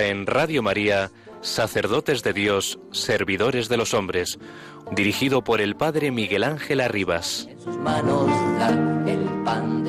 En 0.00 0.26
Radio 0.26 0.62
María, 0.62 1.10
Sacerdotes 1.42 2.22
de 2.22 2.32
Dios, 2.32 2.78
Servidores 2.90 3.68
de 3.68 3.76
los 3.76 3.92
Hombres, 3.92 4.38
dirigido 4.92 5.44
por 5.44 5.60
el 5.60 5.76
Padre 5.76 6.10
Miguel 6.10 6.42
Ángel 6.42 6.80
Arribas. 6.80 7.46
En 7.50 7.60
sus 7.60 7.76
manos 7.76 8.30
el 9.06 9.44
pan 9.44 9.79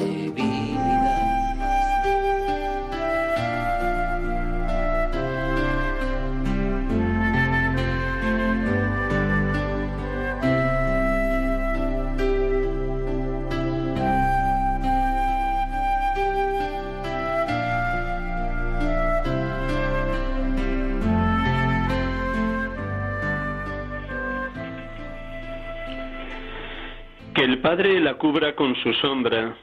cubra 28.22 28.56
con 28.56 28.76
su 28.76 28.94
sombra 29.02 29.58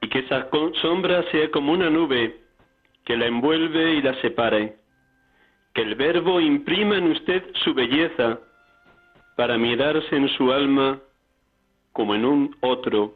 y 0.00 0.08
que 0.08 0.18
esa 0.18 0.48
sombra 0.82 1.22
sea 1.30 1.48
como 1.52 1.70
una 1.72 1.88
nube 1.88 2.40
que 3.04 3.16
la 3.16 3.26
envuelve 3.26 3.94
y 3.94 4.02
la 4.02 4.20
separe. 4.20 4.74
Que 5.72 5.82
el 5.82 5.94
Verbo 5.94 6.40
imprima 6.40 6.96
en 6.96 7.12
usted 7.12 7.44
su 7.62 7.72
belleza 7.72 8.40
para 9.36 9.56
mirarse 9.58 10.16
en 10.16 10.28
su 10.30 10.52
alma 10.52 10.98
como 11.92 12.16
en 12.16 12.24
un 12.24 12.56
otro. 12.62 13.14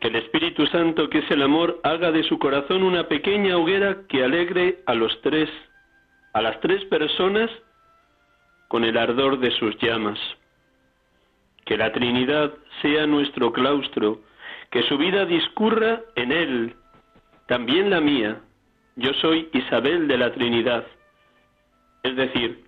Que 0.00 0.08
el 0.08 0.16
Espíritu 0.16 0.66
Santo, 0.66 1.08
que 1.08 1.18
es 1.18 1.30
el 1.30 1.42
amor, 1.42 1.78
haga 1.84 2.10
de 2.10 2.24
su 2.24 2.40
corazón 2.40 2.82
una 2.82 3.06
pequeña 3.06 3.56
hoguera 3.56 4.08
que 4.08 4.24
alegre 4.24 4.80
a 4.86 4.94
los 4.94 5.22
tres, 5.22 5.48
a 6.32 6.42
las 6.42 6.58
tres 6.60 6.84
personas 6.86 7.48
con 8.66 8.82
el 8.82 8.98
ardor 8.98 9.38
de 9.38 9.52
sus 9.52 9.78
llamas 9.78 10.18
que 11.66 11.76
la 11.76 11.92
Trinidad 11.92 12.54
sea 12.80 13.06
nuestro 13.06 13.52
claustro, 13.52 14.20
que 14.70 14.84
su 14.84 14.96
vida 14.96 15.26
discurra 15.26 16.00
en 16.14 16.32
Él, 16.32 16.76
también 17.46 17.90
la 17.90 18.00
mía. 18.00 18.40
Yo 18.94 19.12
soy 19.14 19.50
Isabel 19.52 20.08
de 20.08 20.16
la 20.16 20.32
Trinidad, 20.32 20.86
es 22.04 22.16
decir, 22.16 22.64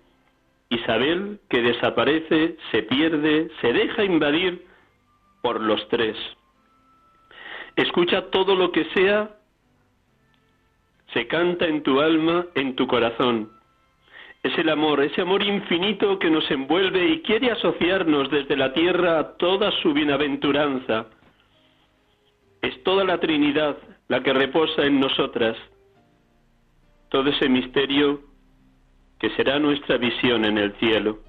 Isabel 0.69 1.39
que 1.49 1.61
desaparece, 1.61 2.57
se 2.71 2.83
pierde, 2.83 3.49
se 3.61 3.73
deja 3.73 4.03
invadir 4.03 4.67
por 5.41 5.61
los 5.61 5.87
tres. 5.87 6.15
Escucha 7.77 8.29
todo 8.29 8.55
lo 8.55 8.71
que 8.71 8.83
sea, 8.93 9.31
se 11.13 11.25
canta 11.27 11.65
en 11.65 11.81
tu 11.83 12.01
alma, 12.01 12.45
en 12.53 12.75
tu 12.75 12.85
corazón 12.85 13.58
es 14.43 14.57
el 14.57 14.69
amor, 14.69 15.01
ese 15.01 15.21
amor 15.21 15.43
infinito 15.43 16.17
que 16.17 16.29
nos 16.29 16.49
envuelve 16.49 17.05
y 17.09 17.21
quiere 17.21 17.51
asociarnos 17.51 18.31
desde 18.31 18.55
la 18.55 18.73
tierra 18.73 19.19
a 19.19 19.37
toda 19.37 19.71
su 19.81 19.93
bienaventuranza. 19.93 21.07
Es 22.61 22.81
toda 22.83 23.03
la 23.03 23.19
Trinidad 23.19 23.77
la 24.07 24.23
que 24.23 24.33
reposa 24.33 24.85
en 24.85 24.99
nosotras, 24.99 25.57
todo 27.09 27.29
ese 27.29 27.49
misterio 27.49 28.21
que 29.19 29.29
será 29.31 29.59
nuestra 29.59 29.97
visión 29.97 30.45
en 30.45 30.57
el 30.57 30.73
cielo. 30.77 31.19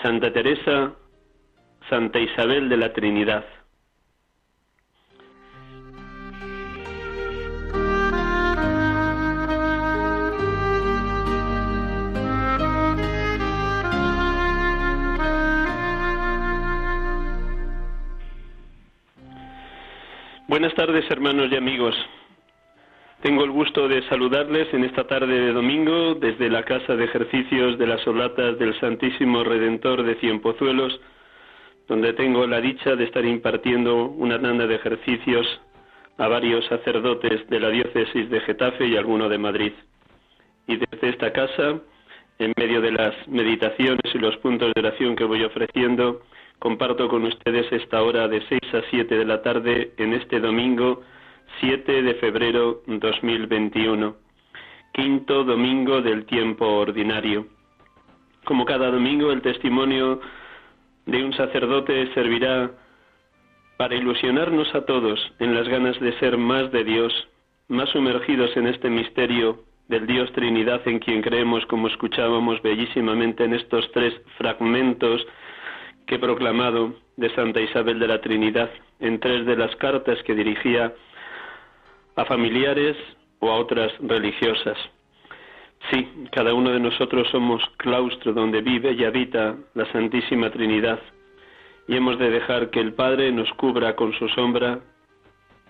Santa 0.00 0.32
Teresa, 0.32 0.94
Santa 1.88 2.20
Isabel 2.20 2.68
de 2.68 2.76
la 2.76 2.92
Trinidad. 2.92 3.44
Buenas 20.48 20.74
tardes, 20.74 21.04
hermanos 21.10 21.52
y 21.52 21.56
amigos. 21.56 21.94
Tengo 23.20 23.44
el 23.44 23.50
gusto 23.50 23.86
de 23.86 24.00
saludarles 24.08 24.72
en 24.72 24.82
esta 24.82 25.06
tarde 25.06 25.38
de 25.38 25.52
domingo 25.52 26.14
desde 26.14 26.48
la 26.48 26.62
Casa 26.62 26.96
de 26.96 27.04
Ejercicios 27.04 27.76
de 27.76 27.86
las 27.86 28.00
Solatas 28.00 28.58
del 28.58 28.74
Santísimo 28.80 29.44
Redentor 29.44 30.04
de 30.04 30.14
Cienpozuelos, 30.14 30.98
donde 31.86 32.14
tengo 32.14 32.46
la 32.46 32.62
dicha 32.62 32.96
de 32.96 33.04
estar 33.04 33.26
impartiendo 33.26 34.06
una 34.06 34.40
tanda 34.40 34.66
de 34.66 34.76
ejercicios 34.76 35.46
a 36.16 36.28
varios 36.28 36.64
sacerdotes 36.64 37.46
de 37.50 37.60
la 37.60 37.68
diócesis 37.68 38.30
de 38.30 38.40
Getafe 38.40 38.86
y 38.86 38.96
alguno 38.96 39.28
de 39.28 39.36
Madrid. 39.36 39.72
Y 40.66 40.76
desde 40.76 41.10
esta 41.10 41.30
casa, 41.30 41.78
en 42.38 42.54
medio 42.56 42.80
de 42.80 42.92
las 42.92 43.14
meditaciones 43.28 44.14
y 44.14 44.18
los 44.18 44.34
puntos 44.38 44.72
de 44.74 44.80
oración 44.80 45.14
que 45.14 45.24
voy 45.24 45.44
ofreciendo, 45.44 46.22
comparto 46.58 47.08
con 47.08 47.24
ustedes 47.24 47.70
esta 47.72 48.02
hora 48.02 48.28
de 48.28 48.42
6 48.48 48.60
a 48.74 48.82
7 48.90 49.16
de 49.16 49.24
la 49.24 49.42
tarde 49.42 49.92
en 49.96 50.12
este 50.12 50.40
domingo 50.40 51.02
7 51.60 52.02
de 52.02 52.14
febrero 52.14 52.82
2021, 52.86 54.16
quinto 54.92 55.44
domingo 55.44 56.02
del 56.02 56.26
tiempo 56.26 56.66
ordinario. 56.66 57.46
Como 58.44 58.64
cada 58.64 58.90
domingo, 58.90 59.32
el 59.32 59.42
testimonio 59.42 60.20
de 61.06 61.24
un 61.24 61.32
sacerdote 61.34 62.12
servirá 62.14 62.70
para 63.76 63.94
ilusionarnos 63.94 64.74
a 64.74 64.84
todos 64.84 65.20
en 65.38 65.54
las 65.54 65.68
ganas 65.68 65.98
de 66.00 66.18
ser 66.18 66.36
más 66.36 66.70
de 66.72 66.84
Dios, 66.84 67.12
más 67.68 67.88
sumergidos 67.90 68.56
en 68.56 68.66
este 68.66 68.90
misterio 68.90 69.60
del 69.88 70.06
Dios 70.06 70.30
Trinidad 70.32 70.86
en 70.86 70.98
quien 70.98 71.22
creemos, 71.22 71.64
como 71.66 71.88
escuchábamos 71.88 72.60
bellísimamente 72.62 73.44
en 73.44 73.54
estos 73.54 73.90
tres 73.92 74.14
fragmentos 74.36 75.24
que 76.08 76.14
he 76.14 76.18
proclamado 76.18 76.94
de 77.16 77.32
Santa 77.34 77.60
Isabel 77.60 77.98
de 77.98 78.08
la 78.08 78.20
Trinidad 78.20 78.70
en 78.98 79.20
tres 79.20 79.44
de 79.44 79.56
las 79.56 79.76
cartas 79.76 80.18
que 80.24 80.34
dirigía 80.34 80.94
a 82.16 82.24
familiares 82.24 82.96
o 83.40 83.50
a 83.50 83.56
otras 83.56 83.92
religiosas. 84.00 84.76
Sí, 85.90 86.08
cada 86.32 86.54
uno 86.54 86.70
de 86.70 86.80
nosotros 86.80 87.28
somos 87.30 87.62
claustro 87.76 88.32
donde 88.32 88.62
vive 88.62 88.92
y 88.92 89.04
habita 89.04 89.54
la 89.74 89.84
Santísima 89.92 90.50
Trinidad 90.50 90.98
y 91.86 91.96
hemos 91.96 92.18
de 92.18 92.30
dejar 92.30 92.70
que 92.70 92.80
el 92.80 92.94
Padre 92.94 93.30
nos 93.30 93.50
cubra 93.52 93.94
con 93.94 94.12
su 94.14 94.28
sombra, 94.30 94.80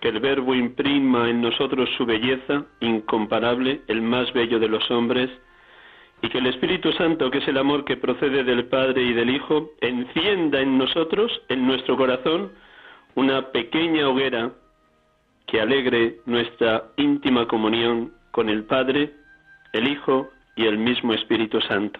que 0.01 0.07
el 0.07 0.21
Verbo 0.21 0.55
imprima 0.55 1.29
en 1.29 1.41
nosotros 1.41 1.89
su 1.97 2.05
belleza 2.05 2.65
incomparable, 2.79 3.81
el 3.87 4.01
más 4.01 4.31
bello 4.31 4.57
de 4.57 4.69
los 4.69 4.89
hombres, 4.89 5.29
y 6.21 6.29
que 6.29 6.39
el 6.39 6.47
Espíritu 6.47 6.91
Santo, 6.93 7.31
que 7.31 7.37
es 7.37 7.47
el 7.47 7.57
amor 7.57 7.85
que 7.85 7.97
procede 7.97 8.43
del 8.43 8.65
Padre 8.65 9.03
y 9.03 9.13
del 9.13 9.29
Hijo, 9.29 9.71
encienda 9.81 10.59
en 10.59 10.77
nosotros, 10.77 11.31
en 11.47 11.65
nuestro 11.65 11.95
corazón, 11.95 12.51
una 13.15 13.51
pequeña 13.51 14.07
hoguera 14.09 14.51
que 15.47 15.61
alegre 15.61 16.17
nuestra 16.25 16.83
íntima 16.97 17.47
comunión 17.47 18.13
con 18.31 18.49
el 18.49 18.63
Padre, 18.65 19.13
el 19.73 19.87
Hijo 19.87 20.29
y 20.55 20.65
el 20.65 20.77
mismo 20.77 21.13
Espíritu 21.13 21.61
Santo. 21.61 21.99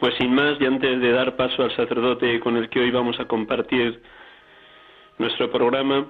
Pues 0.00 0.14
sin 0.18 0.34
más, 0.34 0.60
y 0.60 0.66
antes 0.66 1.00
de 1.00 1.12
dar 1.12 1.36
paso 1.36 1.62
al 1.62 1.74
sacerdote 1.74 2.38
con 2.40 2.56
el 2.56 2.68
que 2.68 2.80
hoy 2.80 2.90
vamos 2.90 3.18
a 3.18 3.26
compartir 3.26 4.00
nuestro 5.18 5.50
programa, 5.50 6.06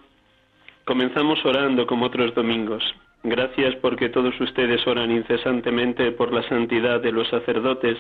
comenzamos 0.85 1.43
orando 1.45 1.87
como 1.87 2.07
otros 2.07 2.35
domingos. 2.35 2.83
Gracias 3.23 3.75
porque 3.77 4.09
todos 4.09 4.39
ustedes 4.41 4.87
oran 4.87 5.11
incesantemente 5.11 6.13
por 6.13 6.33
la 6.33 6.43
santidad 6.49 7.01
de 7.01 7.13
los 7.13 7.29
sacerdotes. 7.29 7.99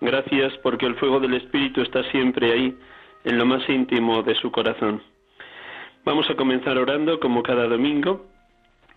Gracias 0.00 0.56
porque 0.62 0.86
el 0.86 0.94
fuego 0.94 1.18
del 1.18 1.34
Espíritu 1.34 1.82
está 1.82 2.04
siempre 2.10 2.52
ahí, 2.52 2.78
en 3.24 3.36
lo 3.36 3.46
más 3.46 3.68
íntimo 3.68 4.22
de 4.22 4.36
su 4.36 4.52
corazón. 4.52 5.02
Vamos 6.04 6.30
a 6.30 6.36
comenzar 6.36 6.78
orando 6.78 7.18
como 7.18 7.42
cada 7.42 7.66
domingo 7.66 8.26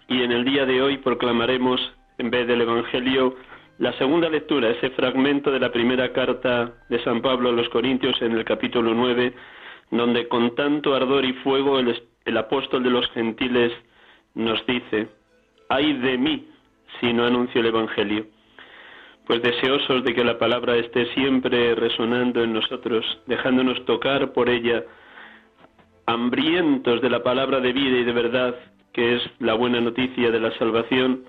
y 0.08 0.22
en 0.22 0.32
el 0.32 0.46
día 0.46 0.66
de 0.66 0.82
hoy 0.82 0.98
proclamaremos, 0.98 1.82
en 2.20 2.30
vez 2.30 2.48
del 2.48 2.62
Evangelio, 2.62 3.36
la 3.80 3.94
segunda 3.94 4.30
lectura, 4.30 4.70
ese 4.70 4.92
fragmento 4.92 5.52
de 5.52 5.60
la 5.60 5.72
primera 5.72 6.14
carta 6.14 6.72
de 6.88 7.04
San 7.04 7.22
Pablo 7.22 7.50
a 7.50 7.54
los 7.54 7.68
Corintios 7.70 8.22
en 8.22 8.34
el 8.34 8.46
capítulo 8.46 8.94
9, 8.94 9.34
donde 9.90 10.28
con 10.28 10.54
tanto 10.54 10.94
ardor 10.94 11.26
y 11.26 11.34
fuego 11.34 11.80
el, 11.80 12.00
el 12.26 12.38
apóstol 12.38 12.84
de 12.84 12.92
los 12.92 13.10
gentiles 13.10 13.74
nos 14.36 14.64
dice, 14.68 15.08
ay 15.72 15.94
de 15.94 16.18
mí 16.18 16.48
si 17.00 17.14
no 17.14 17.26
anuncio 17.26 17.62
el 17.62 17.68
Evangelio. 17.68 18.26
Pues 19.26 19.42
deseosos 19.42 20.04
de 20.04 20.14
que 20.14 20.24
la 20.24 20.38
palabra 20.38 20.76
esté 20.76 21.06
siempre 21.14 21.74
resonando 21.76 22.44
en 22.44 22.52
nosotros, 22.52 23.06
dejándonos 23.26 23.86
tocar 23.86 24.34
por 24.34 24.50
ella, 24.50 24.84
hambrientos 26.06 27.02
de 27.02 27.10
la 27.10 27.24
palabra 27.24 27.62
de 27.62 27.72
vida 27.72 28.00
y 28.00 28.04
de 28.04 28.12
verdad, 28.12 28.56
que 28.92 29.16
es 29.16 29.22
la 29.40 29.54
buena 29.54 29.80
noticia 29.80 30.30
de 30.30 30.40
la 30.42 30.52
salvación, 30.58 31.24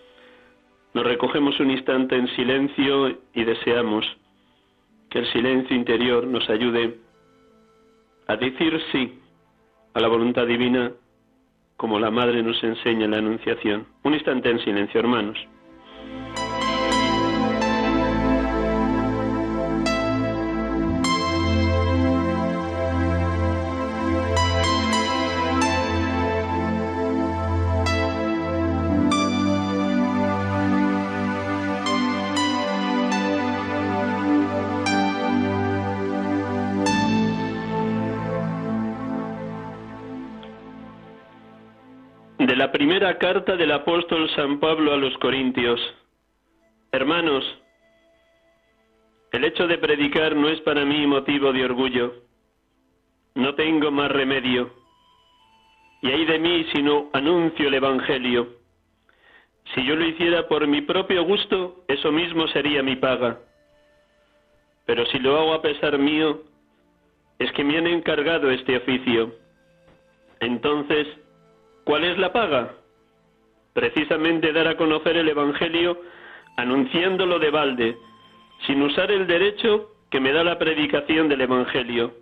nos 0.95 1.05
recogemos 1.05 1.59
un 1.61 1.71
instante 1.71 2.17
en 2.17 2.27
silencio 2.35 3.17
y 3.35 3.45
deseamos 3.45 4.05
que 5.09 5.21
el 5.21 5.33
silencio 5.33 5.77
interior 5.77 6.27
nos 6.27 6.49
ayude 6.51 6.99
a 8.27 8.37
decir 8.37 8.81
sí 8.91 9.21
a 9.95 10.01
la 10.01 10.09
voluntad 10.09 10.47
divina 10.47 10.91
como 11.77 11.99
la 11.99 12.11
Madre 12.11 12.43
nos 12.43 12.63
enseña 12.63 13.05
en 13.07 13.11
la 13.13 13.19
Anunciación. 13.19 13.87
Un 14.05 14.15
instante 14.15 14.51
en 14.51 14.61
silencio, 14.61 15.01
hermanos. 15.01 15.39
Primera 42.83 43.17
carta 43.17 43.57
del 43.57 43.71
apóstol 43.71 44.29
San 44.31 44.59
Pablo 44.59 44.93
a 44.93 44.97
los 44.97 45.17
Corintios. 45.19 45.81
Hermanos, 46.91 47.45
el 49.31 49.45
hecho 49.45 49.69
de 49.69 49.79
predicar 49.79 50.35
no 50.35 50.49
es 50.49 50.61
para 50.63 50.85
mí 50.85 51.07
motivo 51.07 51.53
de 51.53 51.65
orgullo. 51.65 52.13
No 53.37 53.55
tengo 53.55 53.93
más 53.93 54.11
remedio. 54.11 54.75
Y 56.03 56.09
hay 56.09 56.25
de 56.25 56.41
mí 56.41 56.67
si 56.73 56.83
no 56.83 57.09
anuncio 57.13 57.69
el 57.69 57.75
Evangelio. 57.75 58.49
Si 59.77 59.87
yo 59.87 59.95
lo 59.95 60.05
hiciera 60.05 60.49
por 60.49 60.67
mi 60.67 60.81
propio 60.81 61.23
gusto, 61.23 61.85
eso 61.87 62.11
mismo 62.11 62.49
sería 62.49 62.83
mi 62.83 62.97
paga. 62.97 63.39
Pero 64.87 65.07
si 65.07 65.21
lo 65.21 65.39
hago 65.39 65.55
a 65.55 65.63
pesar 65.63 65.99
mío, 65.99 66.43
es 67.39 67.53
que 67.53 67.63
me 67.63 67.79
han 67.79 67.87
encargado 67.87 68.51
este 68.51 68.77
oficio. 68.77 69.37
Entonces, 70.41 71.07
¿Cuál 71.85 72.05
es 72.05 72.19
la 72.19 72.33
paga? 72.33 72.75
Precisamente 73.73 74.53
dar 74.53 74.69
a 74.69 74.77
conocer 74.77 75.17
el 75.17 75.29
Evangelio 75.29 76.01
anunciándolo 76.57 77.39
de 77.39 77.51
balde, 77.51 77.97
sin 78.67 78.83
usar 78.83 79.11
el 79.11 79.27
derecho 79.27 79.91
que 80.11 80.21
me 80.21 80.33
da 80.33 80.45
la 80.45 80.59
predicación 80.59 81.29
del 81.29 81.41
Evangelio. 81.41 82.15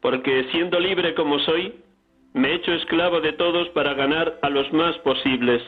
Porque 0.00 0.48
siendo 0.52 0.78
libre 0.78 1.14
como 1.14 1.38
soy, 1.40 1.74
me 2.32 2.50
he 2.50 2.54
hecho 2.54 2.72
esclavo 2.72 3.20
de 3.20 3.32
todos 3.32 3.68
para 3.70 3.94
ganar 3.94 4.38
a 4.42 4.48
los 4.48 4.72
más 4.72 4.96
posibles. 4.98 5.62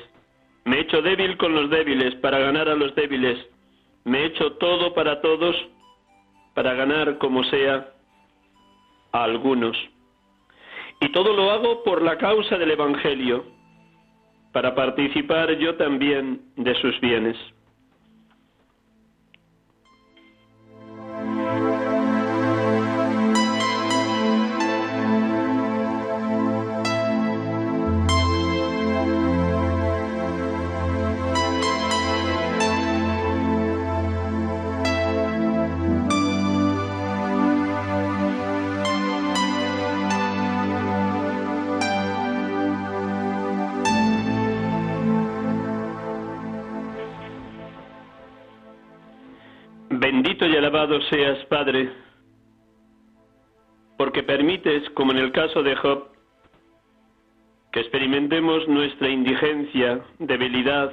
Me 0.64 0.76
he 0.76 0.80
hecho 0.80 1.02
débil 1.02 1.36
con 1.36 1.54
los 1.54 1.68
débiles 1.68 2.14
para 2.16 2.38
ganar 2.38 2.68
a 2.68 2.76
los 2.76 2.94
débiles. 2.94 3.38
Me 4.04 4.20
he 4.20 4.26
hecho 4.26 4.52
todo 4.52 4.94
para 4.94 5.20
todos 5.20 5.56
para 6.54 6.74
ganar 6.74 7.18
como 7.18 7.42
sea 7.44 7.92
a 9.12 9.24
algunos. 9.24 9.76
Y 11.00 11.12
todo 11.12 11.34
lo 11.34 11.50
hago 11.50 11.82
por 11.82 12.02
la 12.02 12.18
causa 12.18 12.58
del 12.58 12.72
Evangelio, 12.72 13.44
para 14.52 14.74
participar 14.74 15.56
yo 15.58 15.76
también 15.76 16.42
de 16.56 16.74
sus 16.76 17.00
bienes. 17.00 17.36
Alabado 50.80 51.02
seas, 51.10 51.44
Padre, 51.46 51.90
porque 53.98 54.22
permites, 54.22 54.88
como 54.90 55.12
en 55.12 55.18
el 55.18 55.30
caso 55.30 55.62
de 55.62 55.76
Job, 55.76 56.08
que 57.70 57.80
experimentemos 57.80 58.66
nuestra 58.66 59.10
indigencia, 59.10 60.00
debilidad, 60.18 60.90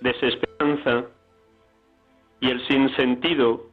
desesperanza 0.00 1.04
y 2.40 2.50
el 2.50 2.66
sinsentido 2.66 3.66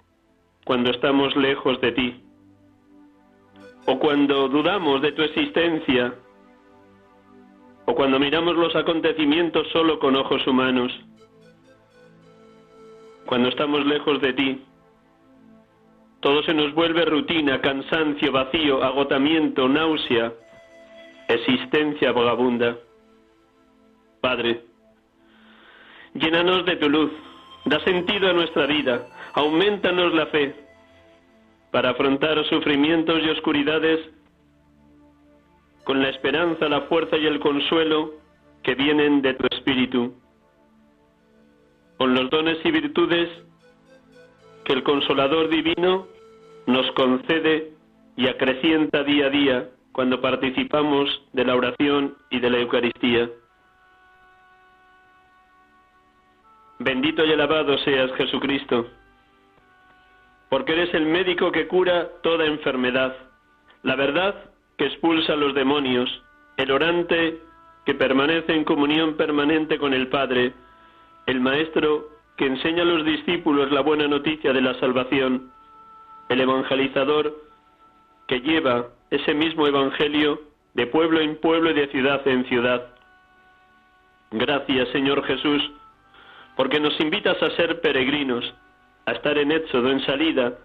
cuando 0.64 0.92
estamos 0.92 1.36
lejos 1.36 1.82
de 1.82 1.92
ti, 1.92 2.24
o 3.88 3.98
cuando 3.98 4.48
dudamos 4.48 5.02
de 5.02 5.12
tu 5.14 5.24
existencia, 5.24 6.14
o 7.86 7.96
cuando 7.96 8.20
miramos 8.20 8.56
los 8.56 8.76
acontecimientos 8.76 9.68
solo 9.72 9.98
con 9.98 10.16
ojos 10.16 10.46
humanos 10.46 10.92
cuando 13.26 13.50
estamos 13.50 13.84
lejos 13.86 14.22
de 14.22 14.34
ti. 14.34 14.62
Todo 16.24 16.42
se 16.44 16.54
nos 16.54 16.74
vuelve 16.74 17.04
rutina, 17.04 17.60
cansancio, 17.60 18.32
vacío, 18.32 18.82
agotamiento, 18.82 19.68
náusea, 19.68 20.32
existencia 21.28 22.14
vagabunda. 22.14 22.78
Padre, 24.22 24.62
llénanos 26.14 26.66
de 26.66 26.78
tu 26.78 26.90
luz, 26.90 27.12
da 27.66 27.78
sentido 27.82 28.30
a 28.30 28.34
nuestra 28.34 28.66
vida, 28.68 29.06
aumentanos 29.34 30.14
la 30.14 30.28
fe 30.28 30.56
para 31.72 31.90
afrontar 31.90 32.42
sufrimientos 32.46 33.22
y 33.22 33.30
oscuridades 33.30 34.00
con 35.84 36.02
la 36.02 36.08
esperanza, 36.08 36.70
la 36.70 36.84
fuerza 36.84 37.18
y 37.18 37.26
el 37.26 37.42
consuelo 37.42 38.14
que 38.64 38.76
vienen 38.76 39.22
de 39.22 39.34
tu 39.34 39.46
Espíritu 39.52 40.14
con 41.98 42.14
los 42.14 42.30
dones 42.30 42.60
y 42.64 42.72
virtudes 42.72 43.30
que 44.66 44.74
el 44.74 44.84
Consolador 44.84 45.50
Divino 45.50 46.08
nos 46.68 46.90
concede 46.92 47.74
y 48.16 48.28
acrecienta 48.28 49.04
día 49.04 49.28
a 49.28 49.30
día 49.30 49.70
cuando 49.92 50.22
participamos 50.22 51.10
de 51.34 51.46
la 51.46 51.56
oración 51.56 52.16
y 52.30 52.40
de 52.40 52.50
la 52.50 52.60
Eucaristía. 52.60 53.30
Bendito 56.80 57.24
y 57.24 57.32
alabado 57.32 57.78
seas 57.80 58.12
Jesucristo, 58.14 58.88
porque 60.50 60.74
eres 60.74 60.94
el 60.94 61.06
médico 61.06 61.52
que 61.52 61.68
cura 61.68 62.10
toda 62.24 62.46
enfermedad, 62.46 63.16
la 63.84 63.96
verdad 63.96 64.52
que 64.78 64.88
expulsa 64.88 65.34
a 65.34 65.38
los 65.38 65.54
demonios, 65.54 66.10
el 66.58 66.72
orante 66.72 67.40
que 67.86 67.94
permanece 67.94 68.54
en 68.54 68.64
comunión 68.64 69.16
permanente 69.16 69.78
con 69.78 69.94
el 69.94 70.08
Padre, 70.08 70.54
el 71.26 71.40
Maestro 71.40 72.10
que 72.38 72.46
enseña 72.46 72.82
a 72.84 72.86
los 72.86 73.06
discípulos 73.06 73.72
la 73.72 73.82
buena 73.82 74.08
noticia 74.08 74.54
de 74.54 74.62
la 74.62 74.74
salvación, 74.80 75.52
el 76.30 76.42
evangelizador 76.42 77.34
que 78.28 78.40
lleva 78.42 78.88
ese 79.12 79.34
mismo 79.34 79.68
Evangelio 79.68 80.42
de 80.74 80.88
pueblo 80.88 81.20
en 81.20 81.36
pueblo 81.40 81.70
y 81.70 81.74
de 81.74 81.88
ciudad 81.88 82.28
en 82.28 82.46
ciudad. 82.46 82.88
Gracias, 84.32 84.90
Señor 84.90 85.24
Jesús, 85.26 85.62
porque 86.56 86.80
nos 86.80 87.00
invitas 87.00 87.42
a 87.44 87.52
ser 87.52 87.82
peregrinos, 87.82 88.54
a 89.06 89.12
estar 89.12 89.38
en 89.38 89.52
éxodo, 89.52 89.92
en 89.92 90.04
salida, 90.06 90.58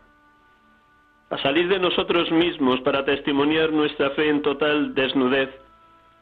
a 1.31 1.39
salir 1.39 1.69
de 1.69 1.79
nosotros 1.79 2.31
mismos 2.31 2.81
para 2.81 3.05
testimoniar 3.05 3.71
nuestra 3.71 4.11
fe 4.11 4.31
en 4.31 4.41
total 4.41 4.95
desnudez, 4.95 5.51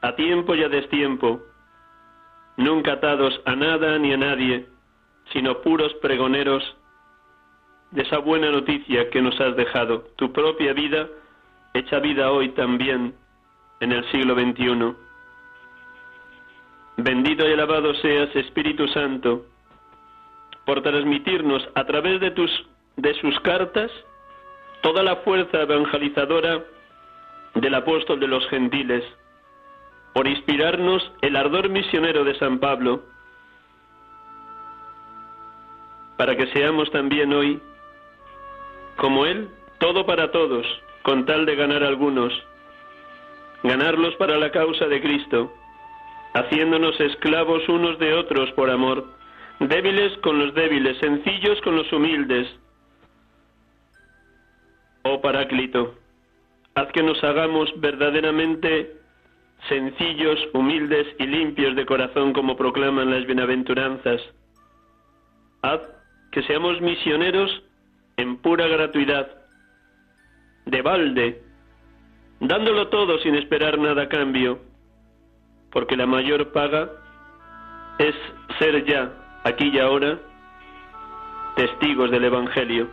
a 0.03 0.17
tiempo 0.17 0.57
y 0.57 0.65
a 0.65 0.69
destiempo, 0.69 1.43
nunca 2.57 2.95
atados 2.95 3.41
a 3.45 3.55
nada 3.55 3.99
ni 3.99 4.13
a 4.13 4.17
nadie, 4.17 4.67
sino 5.33 5.61
puros 5.61 5.93
pregoneros 5.95 6.77
de 7.91 8.03
esa 8.03 8.19
buena 8.19 8.51
noticia 8.51 9.11
que 9.11 9.23
nos 9.23 9.41
has 9.41 9.57
dejado, 9.57 10.05
tu 10.17 10.33
propia 10.33 10.73
vida, 10.73 11.09
hecha 11.75 11.99
vida 11.99 12.31
hoy 12.31 12.51
también 12.51 13.15
en 13.81 13.93
el 13.93 14.05
siglo 14.11 14.35
XXI. 14.35 14.95
Bendito 16.99 17.49
y 17.49 17.53
alabado 17.53 17.95
seas, 17.97 18.35
Espíritu 18.35 18.89
Santo, 18.89 19.45
por 20.65 20.83
transmitirnos 20.83 21.67
a 21.75 21.85
través 21.85 22.21
de, 22.21 22.31
tus, 22.31 22.51
de 22.97 23.15
sus 23.21 23.39
cartas 23.41 23.91
toda 24.83 25.03
la 25.03 25.17
fuerza 25.17 25.63
evangelizadora 25.63 26.65
del 27.55 27.75
apóstol 27.75 28.21
de 28.21 28.29
los 28.29 28.47
gentiles, 28.49 29.05
por 30.13 30.27
inspirarnos 30.27 31.13
el 31.23 31.37
ardor 31.37 31.69
misionero 31.69 32.25
de 32.25 32.39
San 32.39 32.59
Pablo, 32.59 33.03
para 36.17 36.37
que 36.37 36.47
seamos 36.49 36.91
también 36.91 37.33
hoy, 37.33 37.61
como 38.97 39.27
Él, 39.27 39.49
todo 39.79 40.07
para 40.07 40.31
todos, 40.31 40.67
con 41.03 41.27
tal 41.27 41.47
de 41.47 41.55
ganar 41.55 41.83
algunos, 41.83 42.33
ganarlos 43.63 44.15
para 44.17 44.37
la 44.39 44.51
causa 44.51 44.87
de 44.87 45.01
Cristo, 45.01 45.53
haciéndonos 46.35 46.99
esclavos 47.01 47.69
unos 47.69 47.99
de 47.99 48.15
otros 48.15 48.51
por 48.53 48.71
amor, 48.71 49.05
débiles 49.61 50.17
con 50.19 50.39
los 50.39 50.55
débiles, 50.55 50.99
sencillos 50.99 51.61
con 51.63 51.77
los 51.77 51.93
humildes. 51.93 52.49
Oh 55.03 55.21
Paráclito, 55.21 55.95
haz 56.75 56.91
que 56.93 57.03
nos 57.03 57.23
hagamos 57.23 57.73
verdaderamente 57.81 58.97
sencillos, 59.69 60.39
humildes 60.53 61.07
y 61.19 61.27
limpios 61.27 61.75
de 61.77 61.87
corazón 61.87 62.33
como 62.33 62.57
proclaman 62.57 63.11
las 63.11 63.27
bienaventuranzas. 63.27 64.21
Haz 65.63 65.96
que 66.37 66.43
seamos 66.43 66.83
misioneros 66.83 67.63
en 68.19 68.37
pura 68.37 68.67
gratuidad, 68.69 69.27
de 70.67 70.83
balde, 70.83 71.43
dándolo 72.41 72.89
todo 72.89 73.19
sin 73.21 73.37
esperar 73.37 73.79
nada 73.79 74.03
a 74.03 74.09
cambio, 74.11 74.59
porque 75.73 75.97
la 75.97 76.05
mayor 76.05 76.53
paga 76.53 76.91
es 77.99 78.15
ser 78.59 78.85
ya, 78.85 79.13
aquí 79.45 79.71
y 79.73 79.79
ahora, 79.79 80.19
testigos 81.55 82.11
del 82.11 82.25
Evangelio. 82.25 82.87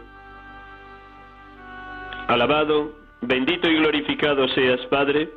Alabado, 2.30 2.94
bendito 3.24 3.70
y 3.70 3.76
glorificado 3.76 4.48
seas, 4.48 4.80
Padre, 4.86 5.30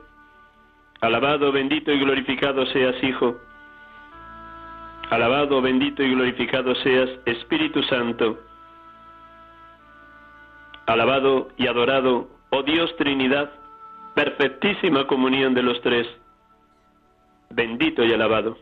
alabado, 1.01 1.51
bendito 1.51 1.91
y 1.91 1.99
glorificado 1.99 2.67
seas, 2.67 3.03
Hijo, 3.03 3.41
alabado, 5.11 5.61
bendito 5.63 6.03
y 6.03 6.11
glorificado 6.11 6.75
seas, 6.77 7.11
Espíritu 7.27 7.83
Santo, 7.85 8.39
alabado 10.87 11.49
y 11.57 11.67
adorado, 11.67 12.29
oh 12.51 12.63
Dios 12.63 12.95
Trinidad, 12.97 13.51
perfectísima 14.15 15.07
comunión 15.07 15.55
de 15.55 15.63
los 15.63 15.81
tres, 15.83 16.07
bendito 17.51 18.05
y 18.05 18.13
alabado. 18.13 18.59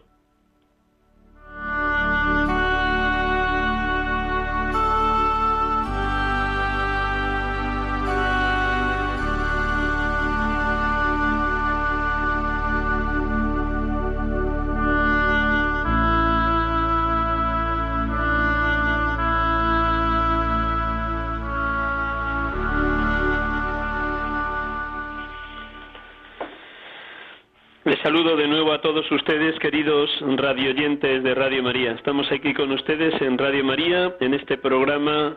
De 28.25 28.49
nuevo 28.49 28.73
a 28.73 28.81
todos 28.81 29.09
ustedes, 29.12 29.57
queridos 29.59 30.11
radioyentes 30.38 31.23
de 31.23 31.35
Radio 31.35 31.62
María. 31.62 31.93
Estamos 31.93 32.26
aquí 32.33 32.54
con 32.54 32.73
ustedes 32.73 33.21
en 33.21 33.37
Radio 33.37 33.62
María, 33.62 34.16
en 34.19 34.33
este 34.33 34.57
programa 34.57 35.37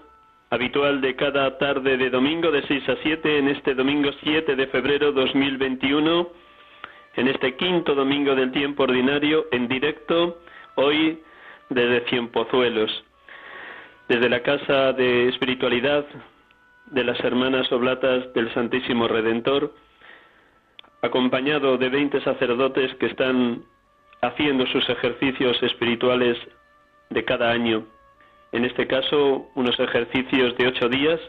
habitual 0.50 1.02
de 1.02 1.14
cada 1.18 1.58
tarde 1.58 1.98
de 1.98 2.10
domingo 2.10 2.50
de 2.50 2.66
6 2.66 2.88
a 2.88 2.96
7, 3.04 3.40
en 3.40 3.50
este 3.50 3.76
domingo 3.76 4.10
7 4.24 4.56
de 4.56 4.68
febrero 4.68 5.12
2021, 5.12 6.30
en 7.18 7.28
este 7.28 7.58
quinto 7.58 7.94
domingo 7.94 8.36
del 8.36 8.54
tiempo 8.54 8.84
ordinario, 8.84 9.48
en 9.52 9.68
directo, 9.68 10.40
hoy 10.76 11.22
desde 11.70 12.08
Cienpozuelos, 12.08 13.04
desde 14.08 14.30
la 14.30 14.42
Casa 14.44 14.94
de 14.94 15.28
Espiritualidad 15.28 16.06
de 16.86 17.04
las 17.04 17.20
Hermanas 17.20 17.70
Oblatas 17.74 18.34
del 18.34 18.52
Santísimo 18.54 19.10
Redentor, 19.10 19.74
acompañado 21.02 21.78
de 21.78 21.90
20 21.90 22.22
sacerdotes 22.22 22.94
que 22.96 23.08
están 23.08 23.64
haciendo 24.22 24.66
sus 24.68 24.88
ejercicios 24.90 25.62
espirituales 25.62 26.38
de 27.10 27.24
cada 27.24 27.52
año. 27.52 27.86
En 28.52 28.66
este 28.66 28.88
caso, 28.88 29.50
unos 29.56 29.80
ejercicios 29.80 30.58
de 30.58 30.68
ocho 30.68 30.90
días, 30.90 31.20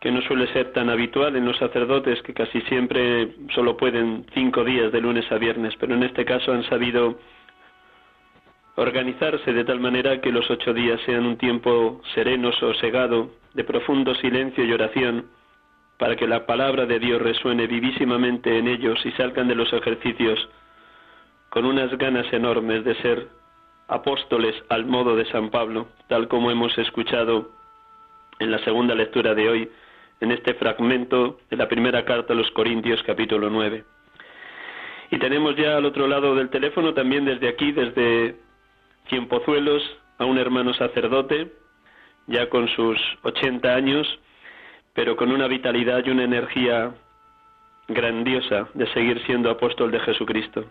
que 0.00 0.12
no 0.12 0.20
suele 0.22 0.52
ser 0.52 0.72
tan 0.72 0.90
habitual 0.90 1.34
en 1.36 1.44
los 1.44 1.56
sacerdotes, 1.56 2.22
que 2.22 2.34
casi 2.34 2.60
siempre 2.62 3.34
solo 3.54 3.76
pueden 3.76 4.26
cinco 4.34 4.64
días 4.64 4.92
de 4.92 5.00
lunes 5.00 5.30
a 5.32 5.38
viernes, 5.38 5.74
pero 5.80 5.94
en 5.94 6.04
este 6.04 6.24
caso 6.24 6.52
han 6.52 6.62
sabido 6.64 7.18
organizarse 8.76 9.52
de 9.52 9.64
tal 9.64 9.80
manera 9.80 10.20
que 10.20 10.30
los 10.30 10.48
ocho 10.50 10.72
días 10.72 11.00
sean 11.04 11.26
un 11.26 11.36
tiempo 11.36 12.00
sereno, 12.14 12.52
sosegado, 12.52 13.30
de 13.54 13.64
profundo 13.64 14.14
silencio 14.16 14.64
y 14.64 14.72
oración, 14.72 15.26
para 15.98 16.16
que 16.16 16.26
la 16.26 16.46
palabra 16.46 16.86
de 16.86 16.98
Dios 16.98 17.20
resuene 17.20 17.66
vivísimamente 17.66 18.56
en 18.56 18.68
ellos 18.68 18.98
y 19.04 19.10
salgan 19.12 19.48
de 19.48 19.56
los 19.56 19.72
ejercicios 19.72 20.48
con 21.50 21.64
unas 21.64 21.96
ganas 21.98 22.32
enormes 22.32 22.84
de 22.84 22.94
ser 22.96 23.28
apóstoles 23.88 24.54
al 24.68 24.86
modo 24.86 25.16
de 25.16 25.24
San 25.26 25.50
Pablo, 25.50 25.88
tal 26.08 26.28
como 26.28 26.50
hemos 26.50 26.76
escuchado 26.78 27.50
en 28.38 28.50
la 28.50 28.58
segunda 28.60 28.94
lectura 28.94 29.34
de 29.34 29.48
hoy, 29.48 29.70
en 30.20 30.30
este 30.30 30.54
fragmento 30.54 31.38
de 31.50 31.56
la 31.56 31.68
primera 31.68 32.04
carta 32.04 32.32
a 32.32 32.36
los 32.36 32.50
Corintios 32.52 33.02
capítulo 33.04 33.50
9. 33.50 33.84
Y 35.10 35.18
tenemos 35.18 35.56
ya 35.56 35.76
al 35.76 35.86
otro 35.86 36.06
lado 36.06 36.34
del 36.34 36.50
teléfono, 36.50 36.92
también 36.92 37.24
desde 37.24 37.48
aquí, 37.48 37.72
desde 37.72 38.36
Cienpozuelos, 39.08 39.82
a 40.18 40.26
un 40.26 40.38
hermano 40.38 40.74
sacerdote, 40.74 41.52
ya 42.26 42.48
con 42.50 42.68
sus 42.68 42.98
80 43.22 43.74
años, 43.74 44.06
pero 44.98 45.14
con 45.14 45.30
una 45.30 45.46
vitalidad 45.46 46.04
y 46.04 46.10
una 46.10 46.24
energía 46.24 46.92
grandiosa 47.86 48.66
de 48.74 48.84
seguir 48.92 49.24
siendo 49.26 49.48
apóstol 49.48 49.92
de 49.92 50.00
Jesucristo. 50.00 50.64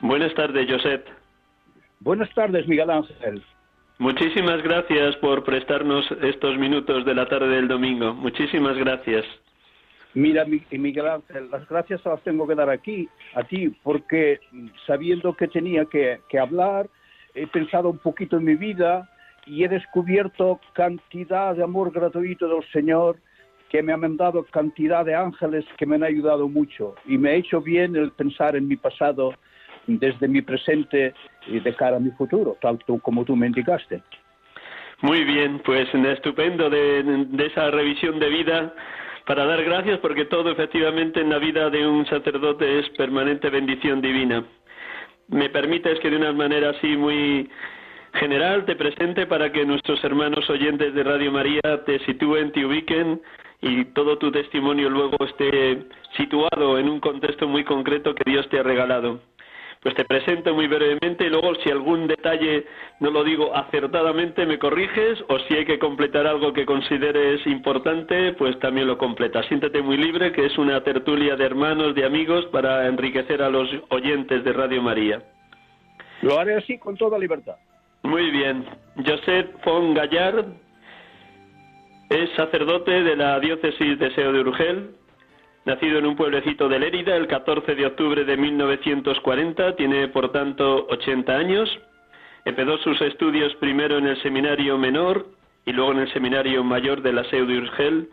Buenas 0.00 0.34
tardes, 0.34 0.70
Josep. 0.70 1.06
Buenas 2.00 2.28
tardes, 2.34 2.68
Miguel 2.68 2.90
Ángel. 2.90 3.42
Muchísimas 3.96 4.62
gracias 4.62 5.16
por 5.22 5.42
prestarnos 5.42 6.04
estos 6.20 6.58
minutos 6.58 7.06
de 7.06 7.14
la 7.14 7.26
tarde 7.30 7.48
del 7.48 7.66
domingo. 7.66 8.12
Muchísimas 8.12 8.76
gracias. 8.76 9.24
Mira, 10.12 10.44
Miguel 10.44 11.06
Ángel, 11.06 11.50
las 11.50 11.66
gracias 11.66 12.04
las 12.04 12.20
tengo 12.24 12.46
que 12.46 12.56
dar 12.56 12.68
aquí, 12.68 13.08
a 13.34 13.42
ti, 13.42 13.70
porque 13.82 14.38
sabiendo 14.86 15.34
que 15.34 15.48
tenía 15.48 15.86
que, 15.86 16.20
que 16.28 16.38
hablar, 16.38 16.90
he 17.34 17.46
pensado 17.46 17.88
un 17.88 17.98
poquito 18.00 18.36
en 18.36 18.44
mi 18.44 18.54
vida 18.54 19.08
y 19.46 19.64
he 19.64 19.68
descubierto 19.68 20.60
cantidad 20.74 21.56
de 21.56 21.64
amor 21.64 21.90
gratuito 21.90 22.48
del 22.48 22.62
Señor 22.70 23.16
que 23.68 23.82
me 23.82 23.92
han 23.92 24.16
dado 24.16 24.44
cantidad 24.44 25.04
de 25.04 25.14
ángeles 25.14 25.64
que 25.76 25.86
me 25.86 25.96
han 25.96 26.04
ayudado 26.04 26.48
mucho 26.48 26.94
y 27.06 27.18
me 27.18 27.30
ha 27.30 27.34
hecho 27.34 27.60
bien 27.60 27.96
el 27.96 28.12
pensar 28.12 28.56
en 28.56 28.68
mi 28.68 28.76
pasado 28.76 29.34
desde 29.86 30.28
mi 30.28 30.42
presente 30.42 31.14
y 31.46 31.60
de 31.60 31.74
cara 31.74 31.96
a 31.96 32.00
mi 32.00 32.10
futuro, 32.10 32.56
tal 32.60 32.78
como 33.02 33.24
tú 33.24 33.36
me 33.36 33.46
indicaste. 33.46 34.02
Muy 35.02 35.24
bien, 35.24 35.60
pues 35.64 35.88
estupendo 35.94 36.70
de, 36.70 37.02
de 37.02 37.46
esa 37.46 37.70
revisión 37.70 38.18
de 38.18 38.28
vida 38.28 38.74
para 39.26 39.44
dar 39.44 39.62
gracias 39.62 39.98
porque 39.98 40.24
todo 40.24 40.50
efectivamente 40.50 41.20
en 41.20 41.30
la 41.30 41.38
vida 41.38 41.68
de 41.68 41.86
un 41.86 42.06
sacerdote 42.06 42.78
es 42.78 42.88
permanente 42.90 43.50
bendición 43.50 44.00
divina. 44.00 44.44
Me 45.28 45.50
permites 45.50 45.98
que 46.00 46.10
de 46.10 46.16
una 46.16 46.32
manera 46.32 46.70
así 46.70 46.96
muy 46.96 47.50
general 48.14 48.64
te 48.64 48.76
presente 48.76 49.26
para 49.26 49.52
que 49.52 49.66
nuestros 49.66 50.02
hermanos 50.04 50.48
oyentes 50.48 50.94
de 50.94 51.02
Radio 51.02 51.30
María 51.32 51.84
te 51.84 51.98
sitúen, 52.06 52.52
te 52.52 52.64
ubiquen 52.64 53.20
y 53.60 53.84
todo 53.86 54.18
tu 54.18 54.30
testimonio 54.30 54.90
luego 54.90 55.16
esté 55.24 55.86
situado 56.16 56.78
en 56.78 56.88
un 56.88 57.00
contexto 57.00 57.48
muy 57.48 57.64
concreto 57.64 58.14
que 58.14 58.30
Dios 58.30 58.48
te 58.48 58.58
ha 58.58 58.62
regalado. 58.62 59.20
Pues 59.82 59.94
te 59.94 60.04
presento 60.04 60.52
muy 60.52 60.66
brevemente 60.66 61.26
y 61.26 61.30
luego 61.30 61.54
si 61.56 61.70
algún 61.70 62.08
detalle 62.08 62.66
no 62.98 63.10
lo 63.10 63.22
digo 63.22 63.54
acertadamente 63.54 64.44
me 64.44 64.58
corriges 64.58 65.22
o 65.28 65.38
si 65.40 65.54
hay 65.54 65.64
que 65.64 65.78
completar 65.78 66.26
algo 66.26 66.52
que 66.52 66.66
consideres 66.66 67.46
importante 67.46 68.32
pues 68.32 68.58
también 68.58 68.88
lo 68.88 68.98
completas. 68.98 69.46
Siéntete 69.46 69.82
muy 69.82 69.96
libre 69.96 70.32
que 70.32 70.46
es 70.46 70.58
una 70.58 70.82
tertulia 70.82 71.36
de 71.36 71.44
hermanos, 71.44 71.94
de 71.94 72.04
amigos 72.04 72.46
para 72.46 72.86
enriquecer 72.88 73.42
a 73.42 73.50
los 73.50 73.68
oyentes 73.90 74.42
de 74.42 74.52
Radio 74.52 74.82
María. 74.82 75.22
Lo 76.22 76.38
haré 76.38 76.56
así 76.56 76.78
con 76.78 76.96
toda 76.96 77.18
libertad. 77.18 77.56
Muy 78.02 78.30
bien. 78.30 78.64
Joseph 78.96 79.50
von 79.64 79.94
Gallard 79.94 80.46
es 82.10 82.30
sacerdote 82.36 83.02
de 83.02 83.16
la 83.16 83.38
diócesis 83.40 83.98
de 83.98 84.14
Seo 84.14 84.32
de 84.32 84.40
Urgel, 84.40 84.90
nacido 85.64 85.98
en 85.98 86.06
un 86.06 86.16
pueblecito 86.16 86.68
de 86.68 86.78
Lérida 86.78 87.16
el 87.16 87.26
14 87.26 87.74
de 87.74 87.86
octubre 87.86 88.24
de 88.24 88.36
1940, 88.36 89.76
tiene 89.76 90.08
por 90.08 90.32
tanto 90.32 90.86
80 90.88 91.36
años, 91.36 91.78
Empezó 92.46 92.78
sus 92.78 92.98
estudios 93.00 93.54
primero 93.56 93.98
en 93.98 94.06
el 94.06 94.22
seminario 94.22 94.78
menor 94.78 95.26
y 95.64 95.72
luego 95.72 95.90
en 95.90 95.98
el 95.98 96.12
seminario 96.12 96.62
mayor 96.62 97.02
de 97.02 97.12
la 97.12 97.24
Seu 97.24 97.44
de 97.44 97.58
Urgel 97.58 98.08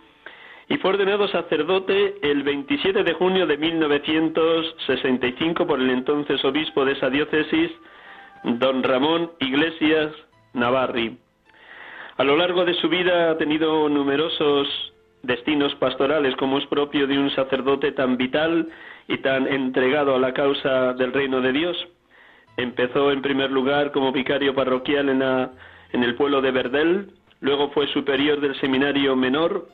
y 0.70 0.78
fue 0.78 0.90
ordenado 0.90 1.28
sacerdote 1.28 2.16
el 2.24 2.42
27 2.42 3.04
de 3.04 3.14
junio 3.14 3.46
de 3.46 3.58
1965 3.58 5.68
por 5.68 5.80
el 5.80 5.92
entonces 5.92 6.44
obispo 6.44 6.84
de 6.84 6.94
esa 6.94 7.12
diócesis, 7.12 7.70
don 8.44 8.82
Ramón 8.82 9.34
Iglesias 9.40 10.12
Navarri. 10.54 11.20
A 12.18 12.24
lo 12.24 12.38
largo 12.38 12.64
de 12.64 12.74
su 12.76 12.90
vida 12.90 13.32
ha 13.32 13.38
tenido 13.38 13.90
numerosos 13.90 14.68
destinos 15.24 15.74
pastorales, 15.76 16.36
como 16.36 16.58
es 16.60 16.66
propio 16.68 17.08
de 17.08 17.18
un 17.18 17.32
sacerdote 17.32 17.92
tan 17.92 18.18
vital 18.18 18.70
y 19.08 19.18
tan 19.18 19.48
entregado 19.48 20.16
a 20.16 20.20
la 20.20 20.34
causa 20.34 20.94
del 20.94 21.12
reino 21.14 21.42
de 21.42 21.52
Dios. 21.52 21.88
Empezó 22.58 23.12
en 23.12 23.22
primer 23.22 23.52
lugar 23.52 23.92
como 23.92 24.12
vicario 24.12 24.54
parroquial 24.54 25.10
en, 25.10 26.04
el 26.04 26.16
pueblo 26.16 26.42
de 26.42 26.52
Verdel, 26.52 27.12
luego 27.42 27.72
fue 27.72 27.88
superior 27.88 28.40
del 28.42 28.60
seminario 28.60 29.16
menor 29.16 29.68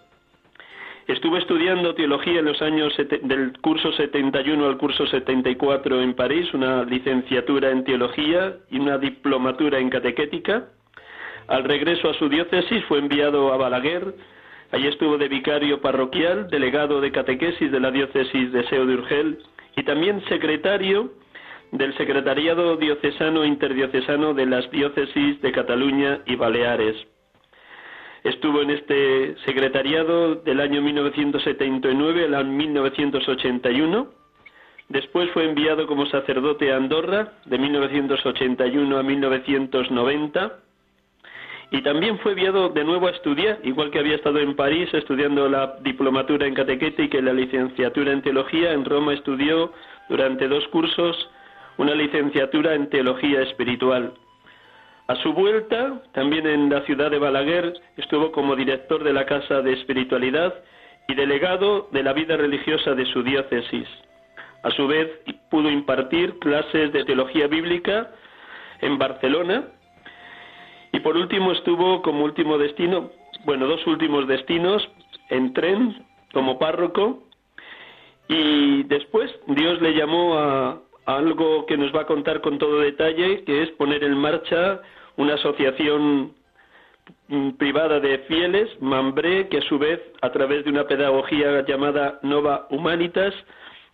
Estuvo 1.09 1.37
estudiando 1.37 1.95
teología 1.95 2.37
en 2.37 2.45
los 2.45 2.61
años 2.61 2.93
del 2.95 3.53
curso 3.61 3.91
71 3.93 4.63
al 4.63 4.77
curso 4.77 5.07
74 5.07 6.03
en 6.03 6.13
París, 6.13 6.53
una 6.53 6.83
licenciatura 6.83 7.71
en 7.71 7.83
teología 7.83 8.57
y 8.69 8.77
una 8.77 8.99
diplomatura 8.99 9.79
en 9.79 9.89
catequética. 9.89 10.67
Al 11.49 11.63
regreso 11.63 12.11
a 12.11 12.13
su 12.13 12.29
diócesis 12.29 12.85
fue 12.85 12.99
enviado 12.99 13.51
a 13.51 13.57
Balaguer. 13.57 14.13
Allí 14.71 14.87
estuvo 14.87 15.17
de 15.17 15.27
vicario 15.27 15.81
parroquial, 15.81 16.47
delegado 16.47 17.01
de 17.01 17.11
catequesis 17.11 17.71
de 17.71 17.79
la 17.79 17.89
diócesis 17.89 18.51
de 18.51 18.63
Seo 18.67 18.85
de 18.85 18.93
Urgel 18.93 19.39
y 19.75 19.81
también 19.81 20.23
secretario 20.29 21.11
del 21.71 21.97
Secretariado 21.97 22.77
Diocesano 22.77 23.45
Interdiocesano 23.45 24.35
de 24.35 24.45
las 24.45 24.69
Diócesis 24.69 25.41
de 25.41 25.51
Cataluña 25.51 26.21
y 26.27 26.35
Baleares. 26.35 26.95
Estuvo 28.23 28.61
en 28.61 28.69
este 28.69 29.35
secretariado 29.45 30.35
del 30.35 30.59
año 30.59 30.83
1979 30.83 32.25
al 32.25 32.35
año 32.35 32.51
1981. 32.51 34.07
Después 34.89 35.31
fue 35.31 35.45
enviado 35.45 35.87
como 35.87 36.05
sacerdote 36.05 36.71
a 36.71 36.77
Andorra 36.77 37.33
de 37.45 37.57
1981 37.57 38.99
a 38.99 39.01
1990. 39.01 40.68
Y 41.71 41.81
también 41.83 42.17
fue 42.19 42.31
enviado 42.31 42.69
de 42.69 42.83
nuevo 42.83 43.07
a 43.07 43.11
estudiar, 43.11 43.59
igual 43.63 43.91
que 43.91 43.99
había 43.99 44.15
estado 44.15 44.39
en 44.39 44.55
París 44.55 44.89
estudiando 44.91 45.47
la 45.47 45.75
diplomatura 45.81 46.47
en 46.47 46.55
catequética 46.55 47.17
y 47.17 47.21
la 47.21 47.33
licenciatura 47.33 48.11
en 48.11 48.23
teología, 48.23 48.71
en 48.71 48.85
Roma 48.85 49.13
estudió 49.13 49.71
durante 50.09 50.47
dos 50.47 50.67
cursos 50.69 51.29
una 51.77 51.93
licenciatura 51.93 52.73
en 52.73 52.89
teología 52.89 53.41
espiritual. 53.43 54.13
A 55.07 55.15
su 55.17 55.33
vuelta, 55.33 56.01
también 56.11 56.47
en 56.47 56.69
la 56.69 56.81
ciudad 56.81 57.11
de 57.11 57.19
Balaguer, 57.19 57.73
estuvo 57.97 58.31
como 58.31 58.55
director 58.55 59.03
de 59.03 59.13
la 59.13 59.25
Casa 59.25 59.61
de 59.61 59.73
Espiritualidad 59.73 60.53
y 61.07 61.15
delegado 61.15 61.87
de 61.91 62.03
la 62.03 62.13
vida 62.13 62.35
religiosa 62.35 62.95
de 62.95 63.05
su 63.05 63.23
diócesis. 63.23 63.87
A 64.63 64.71
su 64.71 64.87
vez, 64.87 65.07
pudo 65.49 65.69
impartir 65.69 66.37
clases 66.39 66.91
de 66.91 67.05
teología 67.05 67.47
bíblica 67.47 68.11
en 68.81 68.97
Barcelona 68.97 69.63
y 70.91 70.99
por 70.99 71.15
último 71.15 71.51
estuvo 71.51 72.01
como 72.01 72.23
último 72.23 72.57
destino, 72.57 73.11
bueno, 73.45 73.67
dos 73.67 73.85
últimos 73.87 74.27
destinos, 74.27 74.87
en 75.29 75.53
tren 75.53 76.05
como 76.33 76.59
párroco. 76.59 77.23
Y 78.27 78.83
después 78.83 79.31
Dios 79.47 79.81
le 79.81 79.93
llamó 79.93 80.37
a, 80.37 80.81
a 81.05 81.17
algo 81.17 81.65
que 81.65 81.77
nos 81.77 81.93
va 81.95 82.01
a 82.01 82.05
contar 82.05 82.41
con 82.41 82.57
todo 82.59 82.79
detalle, 82.79 83.43
que 83.43 83.63
es 83.63 83.69
poner 83.71 84.03
en 84.03 84.17
marcha 84.17 84.81
una 85.17 85.35
asociación 85.35 86.33
mm, 87.27 87.51
privada 87.51 87.99
de 87.99 88.19
fieles, 88.19 88.69
Mambré, 88.81 89.47
que 89.49 89.57
a 89.57 89.61
su 89.63 89.77
vez, 89.77 89.99
a 90.21 90.31
través 90.31 90.63
de 90.63 90.71
una 90.71 90.87
pedagogía 90.87 91.65
llamada 91.65 92.19
Nova 92.23 92.67
Humanitas, 92.69 93.33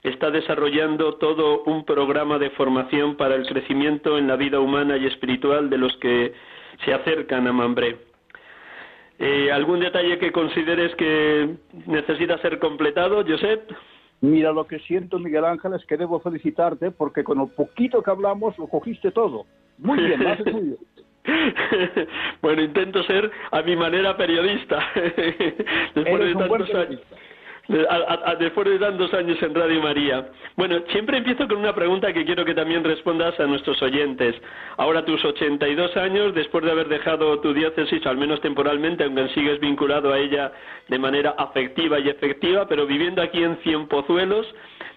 está 0.04 0.30
desarrollando 0.30 1.16
todo 1.16 1.64
un 1.64 1.84
programa 1.84 2.38
de 2.38 2.52
formación 2.52 3.16
para 3.16 3.36
el 3.36 3.48
crecimiento 3.48 4.18
en 4.18 4.28
la 4.28 4.36
vida 4.36 4.60
humana 4.60 4.98
y 4.98 5.08
espiritual 5.08 5.70
de 5.70 5.78
los 5.80 5.96
que 5.98 6.34
se 6.84 6.94
acercan 6.94 7.48
a 7.48 7.54
Mambré. 7.54 7.98
Eh, 9.18 9.52
¿Algún 9.52 9.80
detalle 9.80 10.18
que 10.18 10.32
consideres 10.32 10.94
que 10.96 11.56
necesita 11.86 12.38
ser 12.40 12.60
completado, 12.60 13.24
Josep? 13.26 13.72
Mira, 14.22 14.52
lo 14.52 14.66
que 14.68 14.80
siento, 14.80 15.20
Miguel 15.20 15.46
Ángel, 15.46 15.74
es 15.74 15.86
que 15.86 15.98
debo 15.98 16.20
felicitarte 16.20 16.92
porque 16.92 17.24
con 17.24 17.38
lo 17.38 17.48
poquito 17.48 18.02
que 18.02 18.12
hablamos 18.12 18.58
lo 18.58 18.68
cogiste 18.68 19.12
todo. 19.12 19.46
Muy 19.78 20.00
bien, 20.00 20.24
lo 20.24 20.30
haces 20.30 20.52
muy 20.52 20.62
bien. 20.62 20.78
bueno, 22.42 22.62
intento 22.62 23.04
ser 23.04 23.32
a 23.52 23.62
mi 23.62 23.76
manera 23.76 24.16
periodista. 24.16 24.86
Después 25.96 26.20
de 26.20 26.36
tantos 26.36 26.74
años. 26.74 27.02
Después 27.68 28.68
de 28.68 28.80
tantos 28.80 29.14
años 29.14 29.42
en 29.42 29.56
Radio 29.56 29.82
María. 29.82 30.30
Bueno, 30.56 30.78
siempre 30.92 31.18
empiezo 31.18 31.48
con 31.48 31.58
una 31.58 31.74
pregunta 31.74 32.14
que 32.14 32.26
quiero 32.26 32.46
que 32.46 32.54
también 32.54 32.84
respondas 32.84 33.40
a 33.40 33.46
nuestros 33.46 33.82
oyentes. 33.82 34.36
Ahora 34.78 35.06
tus 35.06 35.24
82 35.24 35.98
años, 35.98 36.34
después 36.36 36.64
de 36.64 36.72
haber 36.72 36.88
dejado 36.88 37.40
tu 37.40 37.54
diócesis, 37.54 38.06
al 38.06 38.18
menos 38.18 38.42
temporalmente, 38.42 39.04
aunque 39.04 39.30
sigues 39.30 39.60
vinculado 39.60 40.14
a 40.14 40.20
ella 40.20 40.52
de 40.88 41.00
manera 41.00 41.36
afectiva 41.38 42.00
y 42.00 42.10
efectiva, 42.10 42.68
pero 42.68 42.86
viviendo 42.86 43.22
aquí 43.22 43.44
en 43.44 43.58
Cienpozuelos, 43.64 44.46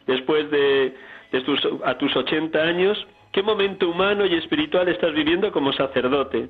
después 0.07 0.51
de, 0.51 0.95
de 1.33 1.41
tus, 1.43 1.61
a 1.85 1.97
tus 1.97 2.15
80 2.15 2.59
años, 2.59 3.07
¿Qué 3.33 3.43
momento 3.43 3.91
humano 3.91 4.25
y 4.25 4.35
espiritual 4.35 4.89
estás 4.89 5.13
viviendo 5.15 5.53
como 5.53 5.73
sacerdote? 5.73 6.49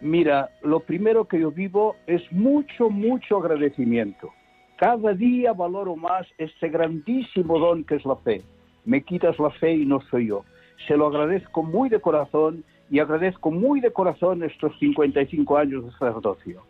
Mira, 0.00 0.50
lo 0.62 0.80
primero 0.80 1.24
que 1.24 1.40
yo 1.40 1.50
vivo 1.50 1.96
es 2.06 2.22
mucho, 2.30 2.90
mucho 2.90 3.38
agradecimiento. 3.38 4.30
Cada 4.76 5.14
día 5.14 5.52
valoro 5.52 5.94
más 5.96 6.26
este 6.38 6.68
grandísimo 6.68 7.58
don 7.58 7.84
que 7.84 7.96
es 7.96 8.04
la 8.04 8.16
fe. 8.16 8.42
Me 8.84 9.02
quitas 9.02 9.38
la 9.38 9.50
fe 9.50 9.72
y 9.74 9.86
no 9.86 10.00
soy 10.10 10.28
yo. 10.28 10.44
Se 10.88 10.96
lo 10.96 11.06
agradezco 11.06 11.62
muy 11.62 11.88
de 11.88 12.00
corazón 12.00 12.64
y 12.90 12.98
agradezco 12.98 13.50
muy 13.50 13.80
de 13.80 13.92
corazón 13.92 14.42
estos 14.42 14.76
55 14.78 15.56
años 15.56 15.84
de 15.84 15.90
sacerdocio. 15.92 16.62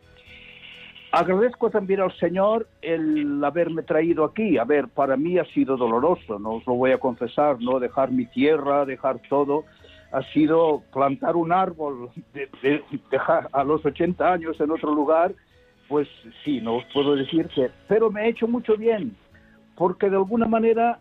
Agradezco 1.17 1.71
también 1.71 2.01
al 2.01 2.13
Señor 2.19 2.67
el 2.83 3.43
haberme 3.45 3.83
traído 3.85 4.25
aquí. 4.25 4.59
A 4.59 4.65
ver, 4.65 4.89
para 4.89 5.17
mí 5.17 5.39
ha 5.39 5.45
sido 5.47 5.77
doloroso, 5.77 6.41
no 6.41 6.55
os 6.55 6.67
lo 6.67 6.75
voy 6.75 6.91
a 6.91 6.99
confesar, 6.99 7.61
no 7.61 7.79
dejar 7.79 8.11
mi 8.11 8.27
tierra, 8.27 8.85
dejar 8.85 9.21
todo. 9.29 9.65
Ha 10.11 10.23
sido 10.33 10.83
plantar 10.93 11.37
un 11.37 11.53
árbol, 11.53 12.11
a 13.53 13.65
los 13.65 13.85
80 13.85 14.33
años 14.33 14.61
en 14.61 14.71
otro 14.73 14.93
lugar, 14.93 15.35
pues 15.89 16.09
sí, 16.45 16.61
no 16.61 16.77
os 16.77 16.85
puedo 16.93 17.15
decir 17.15 17.47
que, 17.49 17.71
pero 17.89 18.11
me 18.11 18.23
ha 18.23 18.27
hecho 18.27 18.49
mucho 18.49 18.77
bien, 18.77 19.17
porque 19.77 20.09
de 20.09 20.17
alguna 20.17 20.47
manera 20.47 20.99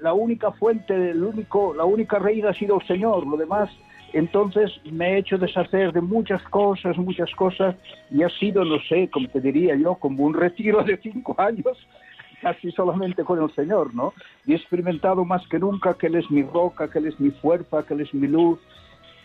la 0.00 0.12
única 0.12 0.52
fuente, 0.52 0.94
el 1.10 1.22
único, 1.22 1.74
la 1.74 1.84
única 1.84 2.18
reina 2.18 2.50
ha 2.50 2.54
sido 2.54 2.80
el 2.80 2.86
Señor, 2.86 3.26
lo 3.26 3.36
demás 3.36 3.70
entonces 4.12 4.70
me 4.84 5.14
he 5.14 5.18
hecho 5.18 5.38
deshacer 5.38 5.92
de 5.92 6.00
muchas 6.00 6.42
cosas, 6.44 6.96
muchas 6.98 7.30
cosas, 7.34 7.74
y 8.10 8.22
ha 8.22 8.28
sido, 8.28 8.64
no 8.64 8.78
sé, 8.88 9.08
como 9.10 9.28
te 9.28 9.40
diría 9.40 9.74
yo, 9.74 9.94
como 9.94 10.24
un 10.24 10.34
retiro 10.34 10.82
de 10.84 10.98
cinco 10.98 11.34
años, 11.38 11.78
casi 12.42 12.70
solamente 12.72 13.24
con 13.24 13.42
el 13.42 13.50
Señor, 13.54 13.94
¿no? 13.94 14.12
Y 14.46 14.52
he 14.52 14.56
experimentado 14.56 15.24
más 15.24 15.46
que 15.48 15.58
nunca 15.58 15.94
que 15.94 16.08
Él 16.08 16.16
es 16.16 16.30
mi 16.30 16.42
roca, 16.42 16.90
que 16.90 16.98
Él 16.98 17.06
es 17.06 17.18
mi 17.20 17.30
fuerza, 17.30 17.84
que 17.84 17.94
Él 17.94 18.00
es 18.02 18.12
mi 18.12 18.28
luz, 18.28 18.58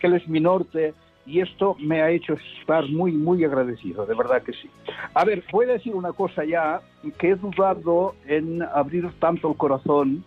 que 0.00 0.06
Él 0.06 0.14
es 0.14 0.26
mi 0.26 0.40
norte, 0.40 0.94
y 1.28 1.40
esto 1.40 1.76
me 1.78 2.00
ha 2.00 2.10
hecho 2.10 2.38
estar 2.60 2.88
muy, 2.88 3.12
muy 3.12 3.44
agradecido, 3.44 4.06
de 4.06 4.14
verdad 4.14 4.42
que 4.42 4.54
sí. 4.54 4.70
A 5.12 5.24
ver, 5.24 5.44
voy 5.52 5.66
a 5.66 5.74
decir 5.74 5.94
una 5.94 6.12
cosa 6.12 6.42
ya, 6.44 6.80
que 7.18 7.30
he 7.30 7.36
dudado 7.36 8.14
en 8.26 8.62
abrir 8.62 9.10
tanto 9.20 9.50
el 9.50 9.56
corazón 9.56 10.24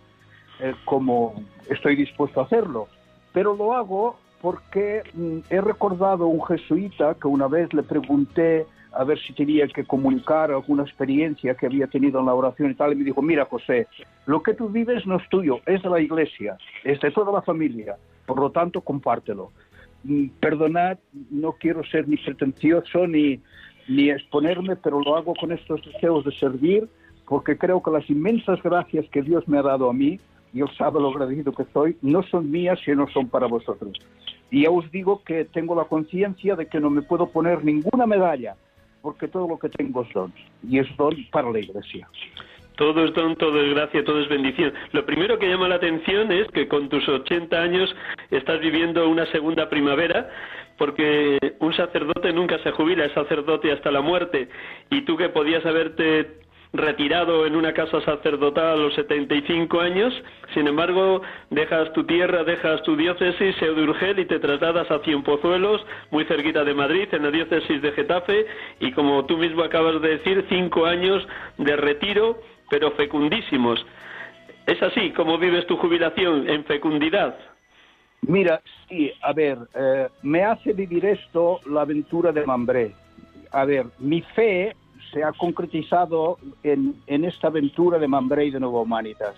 eh, 0.60 0.74
como 0.84 1.34
estoy 1.68 1.96
dispuesto 1.96 2.40
a 2.40 2.44
hacerlo, 2.44 2.86
pero 3.32 3.56
lo 3.56 3.74
hago 3.74 4.16
porque 4.40 5.02
mm, 5.12 5.38
he 5.50 5.60
recordado 5.60 6.26
un 6.26 6.44
jesuita 6.44 7.16
que 7.20 7.26
una 7.26 7.48
vez 7.48 7.72
le 7.74 7.82
pregunté 7.82 8.66
a 8.92 9.02
ver 9.04 9.18
si 9.18 9.32
tenía 9.32 9.66
que 9.68 9.84
comunicar 9.84 10.52
alguna 10.52 10.84
experiencia 10.84 11.54
que 11.54 11.66
había 11.66 11.86
tenido 11.88 12.20
en 12.20 12.26
la 12.26 12.34
oración 12.34 12.70
y 12.70 12.74
tal, 12.74 12.92
y 12.92 12.96
me 12.96 13.04
dijo, 13.04 13.22
mira 13.22 13.46
José, 13.46 13.88
lo 14.26 14.42
que 14.42 14.54
tú 14.54 14.68
vives 14.68 15.04
no 15.06 15.16
es 15.16 15.28
tuyo, 15.30 15.60
es 15.66 15.82
de 15.82 15.88
la 15.88 16.00
iglesia, 16.00 16.58
es 16.84 17.00
de 17.00 17.10
toda 17.10 17.32
la 17.32 17.42
familia, 17.42 17.96
por 18.26 18.38
lo 18.38 18.50
tanto 18.50 18.82
compártelo. 18.82 19.50
Mm, 20.04 20.26
perdonad, 20.40 20.98
no 21.30 21.52
quiero 21.52 21.84
ser 21.84 22.08
ni 22.08 22.16
pretencioso 22.16 23.06
ni, 23.06 23.40
ni 23.88 24.10
exponerme, 24.10 24.76
pero 24.76 25.00
lo 25.00 25.16
hago 25.16 25.34
con 25.34 25.52
estos 25.52 25.84
deseos 25.84 26.24
de 26.24 26.32
servir, 26.32 26.88
porque 27.26 27.56
creo 27.56 27.82
que 27.82 27.90
las 27.90 28.08
inmensas 28.10 28.60
gracias 28.62 29.06
que 29.10 29.22
Dios 29.22 29.46
me 29.46 29.58
ha 29.58 29.62
dado 29.62 29.88
a 29.88 29.92
mí, 29.92 30.18
Él 30.54 30.68
sabe 30.76 31.00
lo 31.00 31.10
agradecido 31.10 31.52
que 31.52 31.64
soy, 31.72 31.96
no 32.02 32.22
son 32.24 32.50
mías, 32.50 32.78
sino 32.84 33.08
son 33.08 33.28
para 33.28 33.46
vosotros. 33.46 33.92
Y 34.50 34.62
ya 34.62 34.70
os 34.70 34.90
digo 34.90 35.22
que 35.24 35.44
tengo 35.44 35.74
la 35.74 35.84
conciencia 35.84 36.56
de 36.56 36.66
que 36.66 36.80
no 36.80 36.90
me 36.90 37.02
puedo 37.02 37.28
poner 37.30 37.64
ninguna 37.64 38.06
medalla, 38.06 38.56
porque 39.00 39.28
todo 39.28 39.48
lo 39.48 39.58
que 39.58 39.68
tengo 39.68 40.02
es 40.02 40.12
don, 40.12 40.32
y 40.68 40.78
es 40.78 40.96
don 40.96 41.14
para 41.30 41.50
la 41.50 41.60
Iglesia. 41.60 42.08
Todo 42.82 43.04
es 43.04 43.14
don, 43.14 43.36
todo 43.36 43.62
es 43.62 43.72
gracia, 43.74 44.02
todo 44.02 44.20
es 44.20 44.28
bendición. 44.28 44.72
Lo 44.90 45.06
primero 45.06 45.38
que 45.38 45.48
llama 45.48 45.68
la 45.68 45.76
atención 45.76 46.32
es 46.32 46.48
que 46.48 46.66
con 46.66 46.88
tus 46.88 47.08
80 47.08 47.56
años 47.56 47.94
estás 48.32 48.58
viviendo 48.58 49.08
una 49.08 49.24
segunda 49.26 49.70
primavera, 49.70 50.28
porque 50.78 51.38
un 51.60 51.72
sacerdote 51.74 52.32
nunca 52.32 52.58
se 52.58 52.72
jubila, 52.72 53.04
es 53.04 53.12
sacerdote 53.12 53.70
hasta 53.70 53.92
la 53.92 54.00
muerte. 54.00 54.48
Y 54.90 55.02
tú 55.02 55.16
que 55.16 55.28
podías 55.28 55.64
haberte 55.64 56.42
retirado 56.72 57.46
en 57.46 57.54
una 57.54 57.72
casa 57.72 58.00
sacerdotal 58.00 58.66
a 58.66 58.76
los 58.76 58.94
75 58.94 59.80
años, 59.80 60.12
sin 60.54 60.66
embargo, 60.66 61.22
dejas 61.50 61.92
tu 61.92 62.04
tierra, 62.04 62.44
dejas 62.44 62.82
tu 62.82 62.96
diócesis, 62.96 63.54
Seu 63.56 63.74
de 63.74 63.82
Urgel, 63.82 64.18
y 64.18 64.24
te 64.24 64.40
trasladas 64.40 64.90
a 64.90 64.98
Cienpozuelos, 65.00 65.84
muy 66.10 66.24
cerquita 66.24 66.64
de 66.64 66.74
Madrid, 66.74 67.08
en 67.12 67.22
la 67.22 67.30
diócesis 67.30 67.80
de 67.80 67.92
Getafe, 67.92 68.46
y 68.80 68.90
como 68.90 69.24
tú 69.26 69.36
mismo 69.36 69.62
acabas 69.62 70.00
de 70.00 70.16
decir, 70.16 70.44
cinco 70.48 70.86
años 70.86 71.24
de 71.58 71.76
retiro, 71.76 72.40
pero 72.72 72.90
fecundísimos. 72.92 73.84
¿Es 74.66 74.82
así 74.82 75.10
como 75.10 75.36
vives 75.36 75.66
tu 75.66 75.76
jubilación, 75.76 76.48
en 76.48 76.64
fecundidad? 76.64 77.36
Mira, 78.22 78.62
sí, 78.88 79.12
a 79.20 79.34
ver, 79.34 79.58
eh, 79.74 80.08
me 80.22 80.42
hace 80.42 80.72
vivir 80.72 81.04
esto 81.04 81.60
la 81.66 81.82
aventura 81.82 82.32
de 82.32 82.46
Mambré. 82.46 82.94
A 83.50 83.66
ver, 83.66 83.84
mi 83.98 84.22
fe 84.22 84.74
se 85.12 85.22
ha 85.22 85.32
concretizado 85.32 86.38
en, 86.62 86.96
esta 87.06 87.48
aventura 87.48 87.98
de 87.98 88.08
Mambré 88.08 88.46
y 88.46 88.50
de 88.50 88.60
Nuevo 88.60 88.80
Humanitas. 88.80 89.34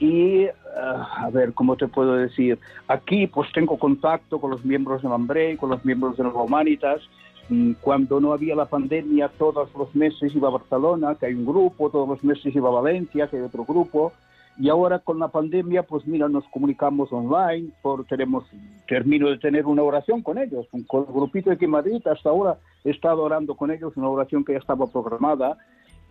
Y, 0.00 0.46
ah, 0.76 1.26
a 1.26 1.30
ver, 1.30 1.54
¿cómo 1.54 1.76
te 1.76 1.86
puedo 1.86 2.16
decir? 2.16 2.58
Aquí 2.88 3.28
pues 3.28 3.52
tengo 3.52 3.78
contacto 3.78 4.40
con 4.40 4.50
los 4.50 4.64
miembros 4.64 5.02
de 5.02 5.08
Mambré, 5.08 5.56
con 5.56 5.70
los 5.70 5.84
miembros 5.84 6.16
de 6.16 6.24
Nuevo 6.24 6.42
Humanitas. 6.42 7.00
Mm, 7.48 7.72
cuando 7.80 8.20
no 8.20 8.32
había 8.32 8.54
la 8.54 8.66
pandemia, 8.66 9.28
todos 9.28 9.68
los 9.74 9.94
meses 9.94 10.34
iba 10.34 10.48
a 10.48 10.52
Barcelona, 10.52 11.14
que 11.14 11.26
hay 11.26 11.34
un 11.34 11.44
grupo, 11.44 11.90
todos 11.90 12.08
los 12.08 12.24
meses 12.24 12.54
iba 12.54 12.68
a 12.68 12.80
Valencia, 12.80 13.28
que 13.28 13.36
hay 13.36 13.42
otro 13.42 13.64
grupo. 13.64 14.12
Y 14.56 14.68
ahora 14.68 15.00
con 15.00 15.18
la 15.18 15.28
pandemia, 15.28 15.82
pues 15.82 16.06
mira, 16.06 16.28
nos 16.28 16.44
comunicamos 16.48 17.12
online, 17.12 17.70
por, 17.82 18.04
tenemos, 18.06 18.44
termino 18.86 19.28
de 19.28 19.38
tener 19.38 19.66
una 19.66 19.82
oración 19.82 20.22
con 20.22 20.38
ellos, 20.38 20.66
con 20.86 21.06
el 21.06 21.12
grupito 21.12 21.50
de 21.50 21.56
aquí 21.56 21.64
en 21.64 21.72
Madrid, 21.72 22.06
hasta 22.06 22.30
ahora 22.30 22.58
he 22.84 22.90
estado 22.90 23.22
orando 23.22 23.56
con 23.56 23.70
ellos, 23.70 23.96
una 23.96 24.08
oración 24.08 24.44
que 24.44 24.52
ya 24.52 24.58
estaba 24.58 24.86
programada. 24.86 25.58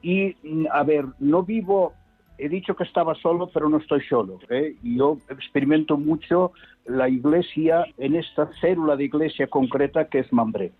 Y, 0.02 0.36
mm, 0.43 0.67
a 0.72 0.84
ver, 0.84 1.06
no 1.19 1.43
vivo, 1.43 1.93
he 2.38 2.50
dicho 2.50 2.76
que 2.76 2.84
estaba 2.84 3.15
solo, 3.15 3.50
pero 3.52 3.69
no 3.69 3.78
estoy 3.78 4.02
solo. 4.02 4.39
¿eh? 4.50 4.76
Yo 4.84 5.17
experimento 5.30 5.98
mucho 5.98 6.52
la 6.86 7.08
iglesia 7.08 7.86
en 7.98 8.15
esta 8.15 8.52
célula 8.60 8.98
de 8.98 9.06
iglesia 9.06 9.48
concreta 9.48 10.10
que 10.10 10.19
es 10.19 10.34
Mambré 10.34 10.74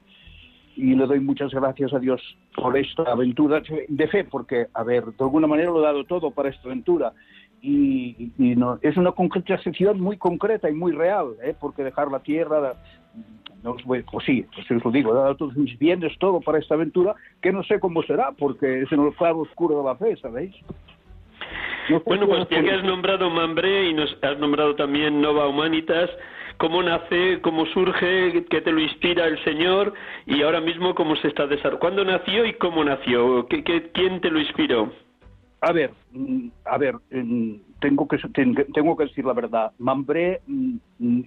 y 0.76 0.96
le 0.96 1.06
doy 1.06 1.20
muchas 1.20 1.52
gracias 1.52 1.94
a 1.94 2.00
Dios 2.00 2.22
por 2.56 2.78
esta 2.78 3.04
aventura 3.04 3.62
de 3.88 4.08
fe, 4.08 4.24
porque, 4.24 4.68
a 4.74 4.84
ver, 4.84 5.06
de 5.06 5.24
alguna 5.24 5.48
manera 5.48 5.72
lo 5.72 5.80
he 5.80 5.84
dado 5.84 6.04
todo 6.06 6.32
para 6.32 6.50
esta 6.50 6.68
aventura 6.68 7.14
y, 7.64 8.34
no, 8.38 8.78
es 8.82 8.98
una 8.98 9.14
concretización 9.14 10.02
muy 10.02 10.18
concreta 10.18 10.70
y 10.70 10.74
muy 10.74 10.92
real, 10.92 11.36
¿eh? 11.42 11.56
porque 11.58 11.84
dejar 11.84 12.12
la 12.12 12.20
tierra, 12.20 12.74
no, 13.64 13.78
pues 13.86 14.04
sí, 14.26 14.46
pues 14.54 14.70
os 14.70 14.84
lo 14.84 14.92
digo, 14.92 15.12
he 15.12 15.16
dado 15.16 15.38
todos 15.38 15.56
mis 15.56 15.80
bienes, 15.80 16.12
todo 16.20 16.42
para 16.42 16.60
esta 16.60 16.76
aventura, 16.76 17.16
que 17.42 17.54
no 17.54 17.64
sé 17.64 17.80
cómo 17.80 18.04
será, 18.04 18.34
porque 18.34 18.82
es 18.82 18.92
en 18.92 19.06
el 19.06 19.14
claro 19.14 19.40
oscuro 19.40 19.78
de 19.78 19.84
la 19.86 19.96
fe, 19.96 20.18
¿sabéis? 20.18 20.54
bueno, 22.06 22.28
pues 22.28 22.48
ya 22.50 22.62
que 22.62 22.72
has 22.72 22.84
nombrado 22.84 23.30
Mambré 23.30 23.90
y 23.90 23.94
nos 23.94 24.18
has 24.22 24.38
nombrado 24.40 24.76
también 24.76 25.22
Nova 25.22 25.48
Humanitas, 25.48 26.10
¿cómo 26.58 26.82
nace, 26.84 27.40
cómo 27.42 27.66
surge, 27.68 28.46
qué 28.50 28.62
te 28.62 28.72
lo 28.72 28.80
inspira 28.80 29.26
el 29.26 29.44
Señor 29.44 29.94
y 30.26 30.42
ahora 30.42 30.62
mismo 30.62 30.96
cómo 30.96 31.16
se 31.18 31.28
está 31.28 31.48
desarrollando? 31.48 31.80
¿Cuándo 31.80 32.06
nació 32.06 32.46
y 32.46 32.54
cómo 32.54 32.84
nació? 32.84 33.48
¿Qué, 33.48 33.64
quién 33.64 34.22
te 34.22 34.30
lo 34.30 34.40
inspiró? 34.40 34.92
A 35.66 35.72
ver, 35.72 35.92
mm, 36.12 36.48
a 36.66 36.78
ver, 36.78 36.96
mm, 37.10 37.54
tengo 37.80 38.06
que, 38.06 38.18
tengo 38.74 38.98
que 38.98 39.06
decir 39.06 39.24
la 39.24 39.32
verdad. 39.32 39.72
Mambré, 39.80 40.42
mm, 40.46 40.78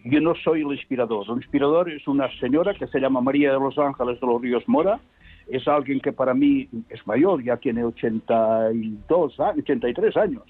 yo 0.04 0.20
no 0.20 0.34
soy 0.44 0.60
el 0.60 0.72
inspirador. 0.72 1.24
El 1.28 1.36
inspirador 1.36 1.90
es 1.90 2.06
una 2.06 2.28
señora 2.38 2.74
que 2.74 2.86
se 2.86 3.00
llama 3.00 3.22
María 3.22 3.52
de 3.52 3.58
los 3.58 3.78
Ángeles 3.78 4.20
de 4.20 4.26
los 4.26 4.42
Ríos 4.42 4.62
Mora. 4.66 5.00
Es 5.48 5.66
alguien 5.66 6.00
que 6.00 6.12
para 6.12 6.34
mí 6.34 6.68
es 6.90 7.06
mayor, 7.06 7.42
ya 7.42 7.56
tiene 7.56 7.82
82, 7.84 9.40
83 9.40 10.16
años. 10.18 10.42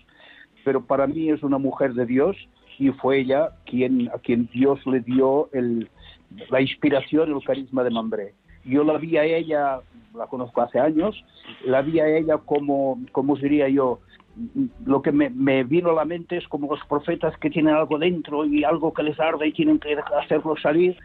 Pero 0.65 0.85
para 0.85 1.07
mí 1.07 1.31
es 1.31 1.45
una 1.45 1.59
mujer 1.59 1.95
de 1.95 2.07
Dios 2.07 2.37
y 2.79 2.91
fue 2.91 3.21
ella 3.21 3.51
quien, 3.65 4.09
a 4.09 4.19
quien 4.19 4.49
Dios 4.53 4.85
le 4.87 5.01
dio 5.01 5.49
el, 5.53 5.89
la 6.51 6.61
inspiración, 6.61 7.33
el 7.33 7.45
carisma 7.45 7.85
de 7.85 7.91
Mambré. 7.91 8.35
Yo 8.65 8.85
la 8.85 8.99
vi 8.99 9.17
a 9.17 9.25
ella 9.25 9.81
la 10.17 10.27
conozco 10.27 10.63
hace 10.63 10.81
años, 10.81 11.25
la 11.65 11.83
vi 11.83 12.01
a 12.01 12.09
ella 12.09 12.39
como, 12.39 12.99
como 13.13 13.37
diría 13.37 13.69
yo, 13.69 14.01
lo 14.85 15.03
que 15.03 15.13
me, 15.13 15.31
me, 15.31 15.65
vino 15.65 15.91
a 15.91 15.95
la 15.95 16.05
mente 16.05 16.37
es 16.37 16.49
como 16.49 16.69
los 16.69 16.85
profetas 16.87 17.37
que 17.39 17.51
tienen 17.51 17.75
algo 17.75 17.99
dentro 17.99 18.45
y 18.45 18.65
algo 18.65 18.93
que 18.93 19.03
les 19.03 19.19
arde 19.19 19.49
y 19.49 19.53
tienen 19.53 19.79
que 19.79 19.97
hacerlo 20.21 20.57
salir. 20.57 20.97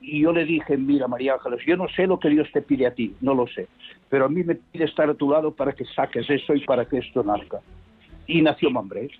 Y 0.00 0.20
yo 0.20 0.32
le 0.32 0.44
dije, 0.44 0.76
mira 0.76 1.08
María 1.08 1.34
Ángeles, 1.34 1.60
yo 1.66 1.76
no 1.76 1.88
sé 1.88 2.06
lo 2.06 2.18
que 2.18 2.28
Dios 2.28 2.48
te 2.52 2.62
pide 2.62 2.86
a 2.86 2.94
ti, 2.94 3.14
no 3.20 3.34
lo 3.34 3.46
sé, 3.46 3.68
pero 4.10 4.26
a 4.26 4.28
mí 4.28 4.42
me 4.42 4.56
pide 4.56 4.84
estar 4.84 5.08
a 5.08 5.14
tu 5.14 5.30
lado 5.30 5.52
para 5.52 5.72
que 5.72 5.84
saques 5.86 6.28
eso 6.28 6.54
y 6.54 6.64
para 6.64 6.84
que 6.84 6.98
esto 6.98 7.22
nazca. 7.22 7.60
Y 8.26 8.42
nació 8.42 8.70
Mambré. 8.70 9.10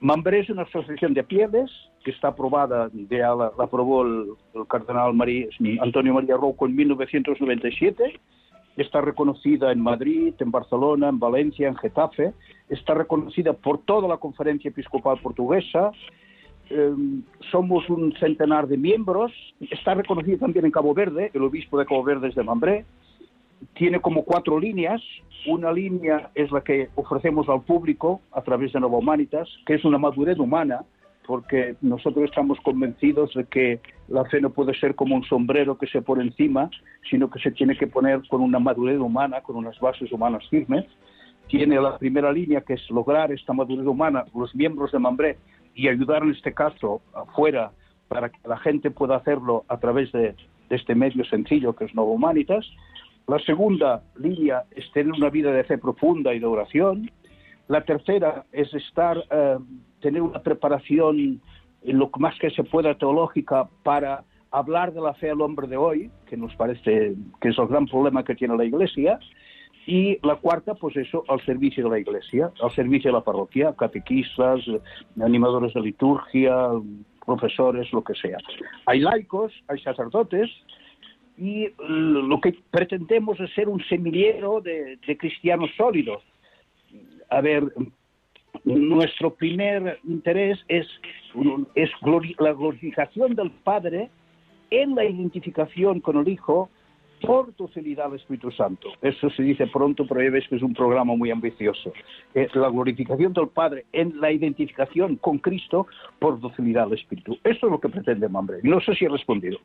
Mambré 0.00 0.40
es 0.40 0.50
una 0.50 0.62
asociación 0.62 1.14
de 1.14 1.24
pieles 1.24 1.70
que 2.04 2.10
está 2.10 2.28
aprobada, 2.28 2.90
ya 3.10 3.34
la, 3.34 3.52
aprobó 3.58 4.02
el, 4.02 4.26
cardenal 4.68 5.14
Antonio 5.80 6.14
María 6.14 6.36
Rocco 6.36 6.66
en 6.66 6.76
1997, 6.76 8.20
está 8.76 9.00
reconocida 9.00 9.72
en 9.72 9.80
Madrid, 9.80 10.34
en 10.38 10.50
Barcelona, 10.50 11.08
en 11.08 11.18
Valencia, 11.18 11.68
en 11.68 11.76
Getafe, 11.76 12.34
está 12.68 12.94
reconocida 12.94 13.52
por 13.52 13.78
toda 13.78 14.08
la 14.08 14.18
Conferencia 14.18 14.68
Episcopal 14.68 15.18
Portuguesa, 15.20 15.92
em, 16.68 17.22
somos 17.50 17.88
un 17.88 18.12
centenar 18.18 18.66
de 18.66 18.76
miembros, 18.76 19.32
está 19.70 19.94
reconocida 19.94 20.38
también 20.38 20.66
en 20.66 20.72
Cabo 20.72 20.92
Verde, 20.92 21.30
el 21.32 21.42
obispo 21.42 21.78
de 21.78 21.86
Cabo 21.86 22.02
Verde 22.02 22.28
es 22.28 22.34
de 22.34 22.42
Mambré, 22.42 22.84
tiene 23.74 24.00
como 24.00 24.24
cuatro 24.24 24.58
líneas. 24.58 25.00
Una 25.46 25.72
línea 25.72 26.30
es 26.34 26.50
la 26.50 26.62
que 26.62 26.88
ofrecemos 26.94 27.48
al 27.48 27.62
público 27.62 28.20
a 28.32 28.42
través 28.42 28.72
de 28.72 28.80
Nova 28.80 28.98
Humanitas, 28.98 29.48
que 29.66 29.74
es 29.74 29.84
una 29.84 29.98
madurez 29.98 30.38
humana, 30.38 30.84
porque 31.26 31.76
nosotros 31.80 32.24
estamos 32.24 32.58
convencidos 32.60 33.32
de 33.34 33.44
que 33.44 33.80
la 34.08 34.24
fe 34.26 34.40
no 34.40 34.50
puede 34.50 34.74
ser 34.78 34.94
como 34.94 35.16
un 35.16 35.24
sombrero 35.24 35.78
que 35.78 35.86
se 35.86 36.02
pone 36.02 36.22
encima, 36.22 36.70
sino 37.10 37.30
que 37.30 37.40
se 37.40 37.50
tiene 37.50 37.76
que 37.76 37.86
poner 37.86 38.22
con 38.28 38.40
una 38.40 38.58
madurez 38.58 38.98
humana, 38.98 39.40
con 39.40 39.56
unas 39.56 39.78
bases 39.80 40.12
humanas 40.12 40.46
firmes. 40.50 40.84
Tiene 41.48 41.80
la 41.80 41.98
primera 41.98 42.32
línea 42.32 42.62
que 42.62 42.74
es 42.74 42.90
lograr 42.90 43.32
esta 43.32 43.52
madurez 43.52 43.86
humana, 43.86 44.24
los 44.34 44.54
miembros 44.54 44.92
de 44.92 44.98
Mambré, 44.98 45.38
y 45.74 45.88
ayudar 45.88 46.22
en 46.22 46.30
este 46.30 46.52
caso 46.52 47.00
afuera 47.14 47.72
para 48.08 48.28
que 48.28 48.38
la 48.46 48.58
gente 48.58 48.90
pueda 48.90 49.16
hacerlo 49.16 49.64
a 49.68 49.78
través 49.78 50.12
de, 50.12 50.34
este 50.70 50.94
medio 50.94 51.24
sencillo 51.26 51.74
que 51.74 51.84
es 51.84 51.94
Nova 51.94 52.12
Humanitas. 52.12 52.66
La 53.26 53.38
segunda 53.40 54.02
línea 54.16 54.64
es 54.70 54.90
tener 54.92 55.12
una 55.12 55.30
vida 55.30 55.50
de 55.50 55.64
fe 55.64 55.78
profunda 55.78 56.34
y 56.34 56.38
de 56.38 56.46
oración. 56.46 57.10
La 57.68 57.82
tercera 57.84 58.44
es 58.52 58.72
estar 58.74 59.24
eh, 59.30 59.58
tener 60.00 60.20
una 60.20 60.42
preparación 60.42 61.40
lo 61.82 62.10
más 62.18 62.38
que 62.38 62.50
se 62.50 62.64
pueda 62.64 62.94
teológica 62.96 63.68
para 63.82 64.24
hablar 64.50 64.92
de 64.92 65.00
la 65.00 65.14
fe 65.14 65.30
al 65.30 65.40
hombre 65.40 65.66
de 65.66 65.76
hoy, 65.76 66.10
que 66.26 66.36
nos 66.36 66.54
parece 66.56 67.14
que 67.40 67.48
es 67.48 67.58
el 67.58 67.66
gran 67.66 67.86
problema 67.86 68.24
que 68.24 68.34
tiene 68.34 68.56
la 68.56 68.64
Iglesia, 68.64 69.18
y 69.86 70.18
la 70.26 70.36
cuarta, 70.36 70.74
pues 70.74 70.96
eso, 70.96 71.24
al 71.28 71.44
servicio 71.44 71.84
de 71.84 71.90
la 71.90 71.98
Iglesia, 71.98 72.50
al 72.62 72.70
servicio 72.70 73.10
de 73.10 73.18
la 73.18 73.24
parroquia, 73.24 73.74
catequistas, 73.76 74.60
animadores 75.20 75.74
de 75.74 75.80
liturgia, 75.80 76.68
profesores, 77.26 77.92
lo 77.92 78.02
que 78.02 78.14
sea. 78.14 78.38
Hay 78.86 79.00
laicos, 79.00 79.52
hay 79.68 79.78
sacerdotes, 79.80 80.50
y 81.36 81.68
lo 81.78 82.40
que 82.40 82.54
pretendemos 82.70 83.38
es 83.40 83.52
ser 83.54 83.68
un 83.68 83.82
semillero 83.84 84.60
de, 84.60 84.98
de 85.06 85.16
cristianos 85.16 85.70
sólidos. 85.76 86.22
A 87.30 87.40
ver, 87.40 87.64
nuestro 88.64 89.34
primer 89.34 89.98
interés 90.04 90.58
es, 90.68 90.86
es 91.74 91.90
la 92.38 92.52
glorificación 92.52 93.34
del 93.34 93.50
Padre 93.50 94.10
en 94.70 94.94
la 94.94 95.04
identificación 95.04 96.00
con 96.00 96.16
el 96.18 96.28
Hijo 96.28 96.70
por 97.20 97.54
docilidad 97.56 98.06
al 98.06 98.16
Espíritu 98.16 98.50
Santo. 98.50 98.90
Eso 99.00 99.30
se 99.30 99.42
dice 99.42 99.66
pronto, 99.66 100.06
pero 100.06 100.22
ya 100.22 100.30
ves 100.30 100.46
que 100.48 100.56
es 100.56 100.62
un 100.62 100.74
programa 100.74 101.14
muy 101.14 101.30
ambicioso. 101.30 101.92
Es 102.34 102.54
la 102.54 102.68
glorificación 102.68 103.32
del 103.32 103.48
Padre 103.48 103.86
en 103.92 104.20
la 104.20 104.30
identificación 104.30 105.16
con 105.16 105.38
Cristo 105.38 105.86
por 106.18 106.40
docilidad 106.40 106.84
al 106.84 106.92
Espíritu. 106.92 107.38
Eso 107.44 107.66
es 107.66 107.72
lo 107.72 107.80
que 107.80 107.88
pretende 107.88 108.28
Mambre. 108.28 108.58
No 108.62 108.80
sé 108.80 108.94
si 108.94 109.04
he 109.04 109.08
respondido. 109.08 109.58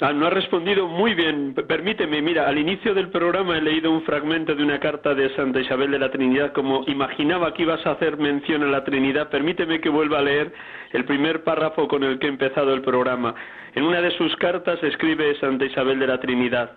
Ah, 0.00 0.12
no 0.12 0.26
ha 0.26 0.30
respondido 0.30 0.88
muy 0.88 1.14
bien. 1.14 1.54
Permíteme, 1.54 2.22
mira, 2.22 2.48
al 2.48 2.58
inicio 2.58 2.94
del 2.94 3.10
programa 3.10 3.58
he 3.58 3.62
leído 3.62 3.90
un 3.90 4.02
fragmento 4.02 4.54
de 4.54 4.62
una 4.62 4.80
carta 4.80 5.14
de 5.14 5.28
Santa 5.36 5.60
Isabel 5.60 5.90
de 5.90 5.98
la 5.98 6.10
Trinidad, 6.10 6.52
como 6.52 6.82
imaginaba 6.88 7.52
que 7.54 7.62
ibas 7.62 7.86
a 7.86 7.92
hacer 7.92 8.16
mención 8.16 8.62
a 8.62 8.66
la 8.66 8.84
Trinidad. 8.84 9.28
Permíteme 9.28 9.80
que 9.80 9.88
vuelva 9.88 10.18
a 10.18 10.22
leer 10.22 10.52
el 10.92 11.04
primer 11.04 11.44
párrafo 11.44 11.86
con 11.88 12.02
el 12.02 12.18
que 12.18 12.26
he 12.26 12.30
empezado 12.30 12.74
el 12.74 12.80
programa. 12.80 13.34
En 13.74 13.84
una 13.84 14.00
de 14.00 14.10
sus 14.12 14.34
cartas 14.36 14.82
escribe 14.82 15.36
Santa 15.38 15.66
Isabel 15.66 15.98
de 15.98 16.06
la 16.06 16.18
Trinidad, 16.20 16.76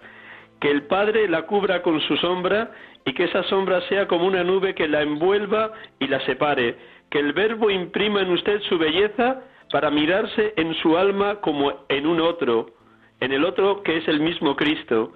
que 0.59 0.69
el 0.69 0.83
Padre 0.83 1.27
la 1.27 1.43
cubra 1.43 1.81
con 1.81 1.99
su 2.01 2.17
sombra 2.17 2.71
y 3.05 3.13
que 3.13 3.23
esa 3.23 3.43
sombra 3.43 3.81
sea 3.87 4.07
como 4.07 4.25
una 4.25 4.43
nube 4.43 4.75
que 4.75 4.87
la 4.87 5.01
envuelva 5.01 5.71
y 5.99 6.07
la 6.07 6.19
separe, 6.25 6.75
que 7.09 7.19
el 7.19 7.33
Verbo 7.33 7.71
imprima 7.71 8.21
en 8.21 8.31
usted 8.31 8.61
su 8.63 8.77
belleza 8.77 9.41
para 9.71 9.89
mirarse 9.89 10.53
en 10.57 10.73
su 10.75 10.97
alma 10.97 11.41
como 11.41 11.85
en 11.89 12.05
un 12.05 12.21
otro, 12.21 12.74
en 13.19 13.31
el 13.31 13.43
otro 13.43 13.83
que 13.83 13.97
es 13.97 14.07
el 14.07 14.19
mismo 14.19 14.55
Cristo, 14.55 15.13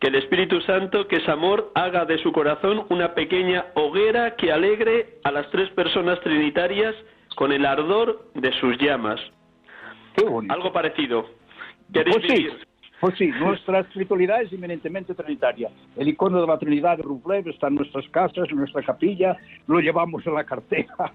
que 0.00 0.08
el 0.08 0.16
Espíritu 0.16 0.60
Santo, 0.62 1.08
que 1.08 1.16
es 1.16 1.28
amor, 1.28 1.72
haga 1.74 2.04
de 2.04 2.18
su 2.18 2.32
corazón 2.32 2.84
una 2.90 3.14
pequeña 3.14 3.66
hoguera 3.74 4.36
que 4.36 4.52
alegre 4.52 5.18
a 5.24 5.32
las 5.32 5.50
tres 5.50 5.70
personas 5.70 6.20
trinitarias 6.20 6.94
con 7.34 7.52
el 7.52 7.64
ardor 7.64 8.28
de 8.34 8.52
sus 8.60 8.76
llamas. 8.78 9.20
Algo 10.48 10.72
parecido. 10.72 11.26
¿Queréis 11.92 12.16
pues 12.16 12.38
sí, 12.38 12.48
pues 13.00 13.14
sí, 13.18 13.28
nuestra 13.38 13.80
espiritualidad 13.80 14.42
es 14.42 14.52
eminentemente 14.52 15.14
trinitaria. 15.14 15.70
El 15.96 16.08
icono 16.08 16.40
de 16.40 16.46
la 16.46 16.58
Trinidad 16.58 16.96
de 16.96 17.02
Rublev 17.02 17.46
está 17.48 17.68
en 17.68 17.74
nuestras 17.74 18.08
casas, 18.08 18.48
en 18.50 18.56
nuestra 18.56 18.82
capilla, 18.82 19.36
lo 19.66 19.80
llevamos 19.80 20.26
en 20.26 20.34
la 20.34 20.44
cartera. 20.44 21.12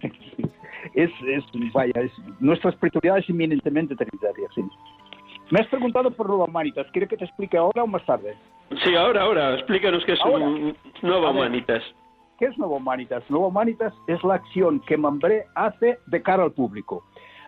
es, 0.94 1.10
es, 1.26 1.44
vaya, 1.72 2.00
es, 2.00 2.12
nuestra 2.38 2.70
espiritualidad 2.70 3.18
es 3.18 3.28
eminentemente 3.28 3.96
trinitaria, 3.96 4.48
sí. 4.54 4.62
Me 5.54 5.60
has 5.60 5.68
preguntado 5.68 6.10
por 6.10 6.26
Nueva 6.26 6.46
Humanitas. 6.46 6.84
¿Quiere 6.90 7.06
que 7.06 7.16
te 7.16 7.26
explique 7.26 7.56
ahora 7.56 7.84
o 7.84 7.86
más 7.86 8.04
tarde? 8.04 8.34
Sí, 8.82 8.96
ahora, 8.96 9.22
ahora. 9.22 9.54
Explícanos 9.54 10.04
qué 10.04 10.14
es 10.14 10.20
un 10.24 10.76
Nueva 11.00 11.30
Humanitas. 11.30 11.80
¿Qué 12.40 12.46
es 12.46 12.58
Nueva 12.58 12.74
Humanitas? 12.74 13.22
Nueva 13.28 13.46
Humanitas 13.46 13.94
es 14.08 14.20
la 14.24 14.34
acción 14.34 14.80
que 14.80 14.96
Mambré 14.96 15.44
hace 15.54 16.00
de 16.06 16.22
cara 16.22 16.42
al 16.42 16.50
público. 16.50 17.04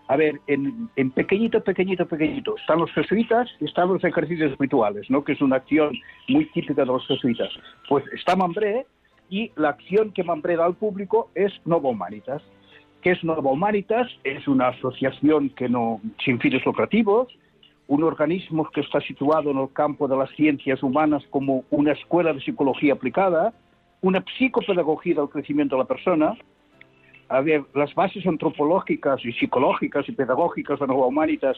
A 0.07 0.17
ver, 0.17 0.41
en, 0.47 0.89
en, 0.95 1.11
pequeñito, 1.11 1.65
pequeñito, 1.65 2.07
pequeñito, 2.07 2.57
están 2.57 2.79
los 2.79 2.93
jesuitas 2.93 3.49
y 3.59 3.65
están 3.65 3.89
los 3.89 4.05
ejercicios 4.05 4.53
espirituales, 4.53 5.11
¿no? 5.11 5.25
Que 5.25 5.33
es 5.33 5.43
una 5.43 5.57
acción 5.57 5.93
muy 6.29 6.45
típica 6.53 6.83
de 6.83 6.87
los 6.87 7.05
jesuitas. 7.09 7.49
Pues 7.89 8.05
está 8.13 8.37
Mambré 8.37 8.87
y 9.31 9.51
la 9.57 9.71
acción 9.71 10.13
que 10.13 10.23
Mambré 10.23 10.55
da 10.55 10.65
al 10.65 10.77
público 10.77 11.31
es 11.35 11.53
Nueva 11.65 11.89
Humanitas. 11.89 12.41
¿Qué 13.03 13.11
es 13.11 13.25
Nueva 13.25 13.51
Humanitas? 13.51 14.07
Es 14.23 14.47
una 14.47 14.69
asociación 14.69 15.51
que 15.51 15.69
no, 15.69 16.01
sin 16.25 16.39
fines 16.39 16.65
lucrativos, 16.65 17.27
un 17.89 18.03
organismo 18.03 18.69
que 18.71 18.81
está 18.81 19.01
situado 19.01 19.51
en 19.51 19.59
el 19.59 19.73
campo 19.73 20.09
de 20.09 20.17
las 20.17 20.31
ciencias 20.31 20.83
humanas 20.83 21.23
como 21.31 21.65
una 21.71 21.93
escuela 21.93 22.33
de 22.33 22.41
psicología 22.41 22.95
aplicada, 22.95 23.53
una 24.03 24.25
psicopedagogía 24.37 25.15
del 25.15 25.29
crecimiento 25.29 25.77
de 25.77 25.83
la 25.83 25.89
persona. 25.89 26.37
Las 27.75 27.95
bases 27.95 28.27
antropológicas 28.27 29.25
y 29.25 29.33
psicológicas 29.33 30.09
y 30.09 30.13
pedagógicas 30.13 30.79
de 30.79 30.87
Nueva 30.87 31.07
Humanitas 31.07 31.57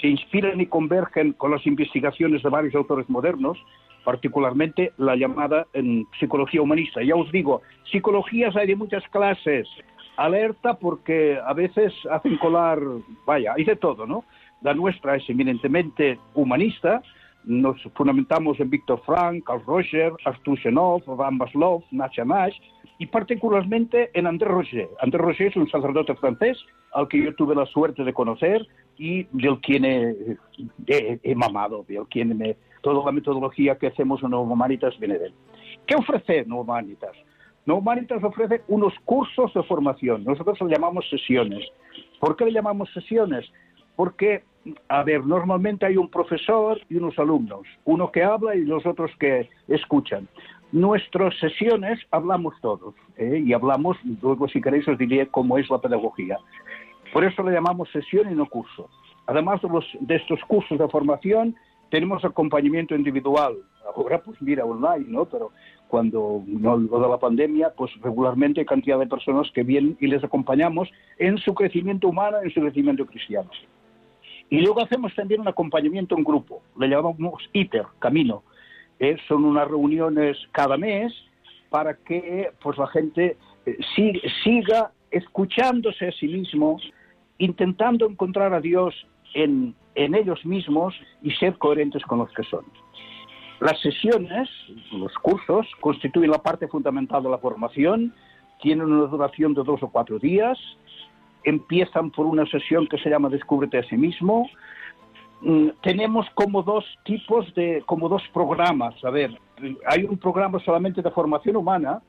se 0.00 0.08
inspiran 0.08 0.60
y 0.60 0.66
convergen 0.66 1.32
con 1.34 1.50
las 1.52 1.64
investigaciones 1.66 2.42
de 2.42 2.48
varios 2.48 2.74
autores 2.74 3.08
modernos, 3.08 3.58
particularmente 4.04 4.92
la 4.98 5.16
llamada 5.16 5.66
en 5.72 6.06
psicología 6.18 6.62
humanista. 6.62 7.02
Ya 7.02 7.14
os 7.14 7.30
digo, 7.30 7.62
psicologías 7.90 8.56
hay 8.56 8.66
de 8.66 8.76
muchas 8.76 9.04
clases. 9.08 9.68
Alerta 10.16 10.74
porque 10.78 11.38
a 11.44 11.52
veces 11.54 11.92
hacen 12.10 12.36
colar, 12.38 12.78
vaya, 13.26 13.54
hay 13.56 13.64
de 13.64 13.76
todo, 13.76 14.06
¿no? 14.06 14.24
La 14.64 14.72
nuestra 14.72 15.16
es 15.16 15.28
eminentemente 15.28 16.18
humanista. 16.32 17.02
Nos 17.44 17.76
fundamentamos 17.94 18.58
en 18.60 18.70
Víctor 18.70 19.02
Frank, 19.04 19.44
Carl 19.44 19.62
Roger, 19.66 20.10
Arthur 20.24 20.58
Chenov, 20.58 21.04
Van 21.04 21.36
Baslov, 21.36 21.82
Nacha 21.90 22.24
Nash 22.24 22.56
y 22.98 23.04
particularmente 23.04 24.10
en 24.14 24.26
André 24.26 24.48
Roger. 24.48 24.88
André 25.02 25.18
Roger 25.18 25.48
es 25.48 25.56
un 25.56 25.68
sacerdote 25.68 26.14
francés 26.14 26.56
al 26.94 27.08
que 27.08 27.22
yo 27.22 27.34
tuve 27.34 27.54
la 27.54 27.66
suerte 27.66 28.04
de 28.04 28.14
conocer 28.14 28.66
y 28.96 29.24
del 29.32 29.60
quien 29.60 29.84
he, 29.84 31.34
mamado, 31.34 31.84
del 31.86 32.06
quien 32.08 32.34
me, 32.38 32.56
toda 32.80 33.04
la 33.04 33.12
metodología 33.12 33.76
que 33.76 33.88
hacemos 33.88 34.22
en 34.22 34.32
Humanitas 34.32 34.98
viene 34.98 35.18
de 35.18 35.26
él. 35.26 35.34
¿Qué 35.86 35.94
ofrece 35.94 36.46
Humanitas? 36.48 37.12
Humanitas 37.66 38.24
ofrece 38.24 38.62
unos 38.68 38.94
cursos 39.04 39.52
de 39.52 39.62
formación. 39.64 40.24
Nosotros 40.24 40.58
lo 40.58 40.68
llamamos 40.68 41.06
sesiones. 41.10 41.68
¿Por 42.18 42.34
qué 42.34 42.46
le 42.46 42.52
llamamos 42.52 42.90
sesiones? 42.94 43.44
Porque 43.94 44.42
a 44.88 45.02
ver, 45.02 45.24
normalmente 45.24 45.86
hay 45.86 45.96
un 45.96 46.08
profesor 46.08 46.80
y 46.88 46.96
unos 46.96 47.18
alumnos, 47.18 47.66
uno 47.84 48.10
que 48.10 48.22
habla 48.22 48.54
y 48.54 48.64
los 48.64 48.84
otros 48.86 49.10
que 49.18 49.48
escuchan. 49.68 50.28
Nuestras 50.72 51.38
sesiones 51.38 52.00
hablamos 52.10 52.54
todos 52.60 52.94
¿eh? 53.16 53.42
y 53.44 53.52
hablamos, 53.52 53.96
luego 54.22 54.48
si 54.48 54.60
queréis 54.60 54.88
os 54.88 54.98
diré 54.98 55.28
cómo 55.28 55.58
es 55.58 55.68
la 55.70 55.78
pedagogía. 55.78 56.38
Por 57.12 57.24
eso 57.24 57.42
le 57.42 57.52
llamamos 57.52 57.90
sesión 57.92 58.30
y 58.30 58.34
no 58.34 58.46
curso. 58.46 58.88
Además 59.26 59.60
de, 60.00 60.16
estos 60.16 60.40
cursos 60.46 60.78
de 60.78 60.88
formación, 60.88 61.54
tenemos 61.90 62.24
acompañamiento 62.24 62.94
individual. 62.94 63.54
Ahora, 63.94 64.20
pues 64.20 64.40
mira, 64.42 64.64
online, 64.64 65.06
¿no? 65.08 65.24
Pero 65.26 65.52
cuando 65.88 66.42
no 66.46 66.76
lo 66.76 67.00
de 67.00 67.08
la 67.08 67.18
pandemia, 67.18 67.72
pues 67.76 67.92
regularmente 68.02 68.60
hay 68.60 68.66
cantidad 68.66 68.98
de 68.98 69.06
personas 69.06 69.50
que 69.52 69.62
vienen 69.62 69.96
y 70.00 70.08
les 70.08 70.24
acompañamos 70.24 70.90
en 71.18 71.38
su 71.38 71.54
crecimiento 71.54 72.08
humano, 72.08 72.38
en 72.42 72.50
su 72.50 72.60
crecimiento 72.60 73.06
cristiano. 73.06 73.48
Y 74.50 74.60
luego 74.60 74.82
hacemos 74.82 75.14
también 75.14 75.40
un 75.40 75.48
acompañamiento 75.48 76.16
en 76.16 76.24
grupo, 76.24 76.62
le 76.78 76.88
llamamos 76.88 77.42
ITER, 77.52 77.86
Camino. 77.98 78.42
Eh, 78.98 79.16
son 79.26 79.44
unas 79.44 79.66
reuniones 79.66 80.36
cada 80.52 80.76
mes 80.76 81.12
para 81.70 81.94
que 81.94 82.50
pues, 82.62 82.78
la 82.78 82.86
gente 82.86 83.36
eh, 83.66 83.78
siga 84.44 84.92
escuchándose 85.10 86.08
a 86.08 86.12
sí 86.12 86.28
mismo, 86.28 86.78
intentando 87.38 88.06
encontrar 88.06 88.54
a 88.54 88.60
Dios 88.60 88.94
en, 89.34 89.74
en 89.94 90.14
ellos 90.14 90.44
mismos 90.44 90.94
y 91.22 91.30
ser 91.32 91.56
coherentes 91.58 92.02
con 92.04 92.18
los 92.18 92.30
que 92.32 92.44
son. 92.44 92.64
Las 93.60 93.80
sesiones, 93.80 94.48
los 94.92 95.14
cursos, 95.14 95.66
constituyen 95.80 96.30
la 96.30 96.42
parte 96.42 96.68
fundamental 96.68 97.22
de 97.22 97.30
la 97.30 97.38
formación, 97.38 98.14
tienen 98.60 98.92
una 98.92 99.06
duración 99.06 99.54
de 99.54 99.62
dos 99.62 99.82
o 99.82 99.88
cuatro 99.88 100.18
días, 100.18 100.58
empiezan 101.44 102.10
por 102.10 102.26
una 102.26 102.46
sesión 102.46 102.86
que 102.86 102.98
se 102.98 103.10
llama 103.10 103.28
Descúbrete 103.28 103.78
a 103.78 103.84
sí 103.84 103.96
mismo. 103.96 104.48
Mm, 105.40 105.68
tenemos 105.82 106.26
como 106.34 106.62
dos 106.62 106.84
tipos 107.04 107.52
de, 107.54 107.82
como 107.86 108.08
dos 108.08 108.22
programas. 108.32 108.94
A 109.04 109.10
ver, 109.10 109.38
hay 109.86 110.04
un 110.04 110.18
programa 110.18 110.58
solamente 110.60 111.02
de 111.02 111.10
formación 111.10 111.56
humana 111.56 112.02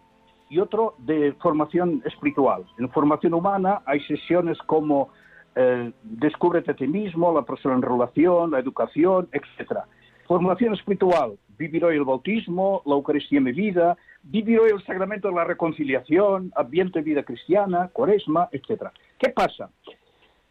y 0.50 0.60
otro 0.60 0.96
de 1.00 1.34
formación 1.42 2.02
espiritual. 2.06 2.66
En 2.78 2.90
formación 2.90 3.34
humana 3.34 3.82
hay 3.86 4.00
sesiones 4.02 4.58
como 4.66 5.10
eh, 5.56 5.92
Descúbrete 6.04 6.72
a 6.72 6.76
ti 6.76 6.88
mismo, 6.88 7.34
la 7.34 7.44
persona 7.44 7.76
en 7.76 7.82
relación, 7.82 8.52
la 8.52 8.60
educación, 8.60 9.30
etc. 9.32 9.80
Formación 10.28 10.74
espiritual, 10.74 11.38
vivir 11.58 11.86
hoy 11.86 11.96
el 11.96 12.04
bautismo, 12.04 12.82
la 12.86 12.96
Eucaristía 12.96 13.38
en 13.38 13.46
mi 13.46 13.54
vida, 13.54 13.98
vivir 14.24 14.60
hoy 14.60 14.72
el 14.72 14.84
sacramento 14.84 15.30
de 15.30 15.36
la 15.36 15.46
reconciliación, 15.46 16.52
ambiente 16.56 17.00
de 17.00 17.06
vida 17.06 17.24
cristiana, 17.24 17.90
cuaresma, 17.94 18.50
etc. 18.52 18.88
¿Qué 19.20 19.30
pasa? 19.30 19.70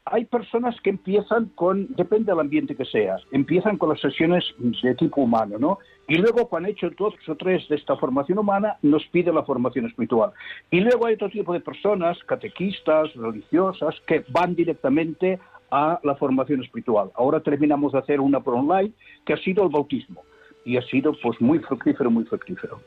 Hay 0.06 0.26
personas 0.26 0.78
que 0.82 0.90
empiezan 0.90 1.46
con, 1.54 1.86
depende 1.94 2.30
del 2.30 2.40
ambiente 2.40 2.76
que 2.76 2.84
sea, 2.84 3.16
empiezan 3.32 3.78
con 3.78 3.88
las 3.88 4.00
sesiones 4.00 4.44
de 4.58 4.94
tipo 4.96 5.22
humano, 5.22 5.56
¿no? 5.58 5.78
Y 6.06 6.16
luego, 6.16 6.46
cuando 6.46 6.68
han 6.68 6.72
hecho 6.74 6.90
dos 6.90 7.14
o 7.26 7.34
tres 7.36 7.66
de 7.68 7.76
esta 7.76 7.96
formación 7.96 8.38
humana, 8.38 8.76
nos 8.82 9.06
pide 9.06 9.32
la 9.32 9.44
formación 9.44 9.86
espiritual. 9.86 10.32
Y 10.70 10.80
luego 10.80 11.06
hay 11.06 11.14
otro 11.14 11.30
tipo 11.30 11.54
de 11.54 11.60
personas, 11.60 12.18
catequistas, 12.24 13.14
religiosas, 13.14 13.94
que 14.06 14.24
van 14.28 14.54
directamente 14.54 15.38
a 15.70 15.98
la 16.02 16.14
formación 16.16 16.62
espiritual. 16.62 17.10
Ahora 17.14 17.40
terminamos 17.40 17.92
de 17.92 18.00
hacer 18.00 18.20
una 18.20 18.40
por 18.40 18.54
online, 18.54 18.92
que 19.24 19.32
ha 19.32 19.38
sido 19.38 19.64
el 19.64 19.70
bautismo. 19.70 20.22
Y 20.66 20.76
ha 20.76 20.82
sido, 20.82 21.14
pues, 21.22 21.40
muy 21.40 21.60
fructífero, 21.60 22.10
muy 22.10 22.24
fructífero. 22.24 22.80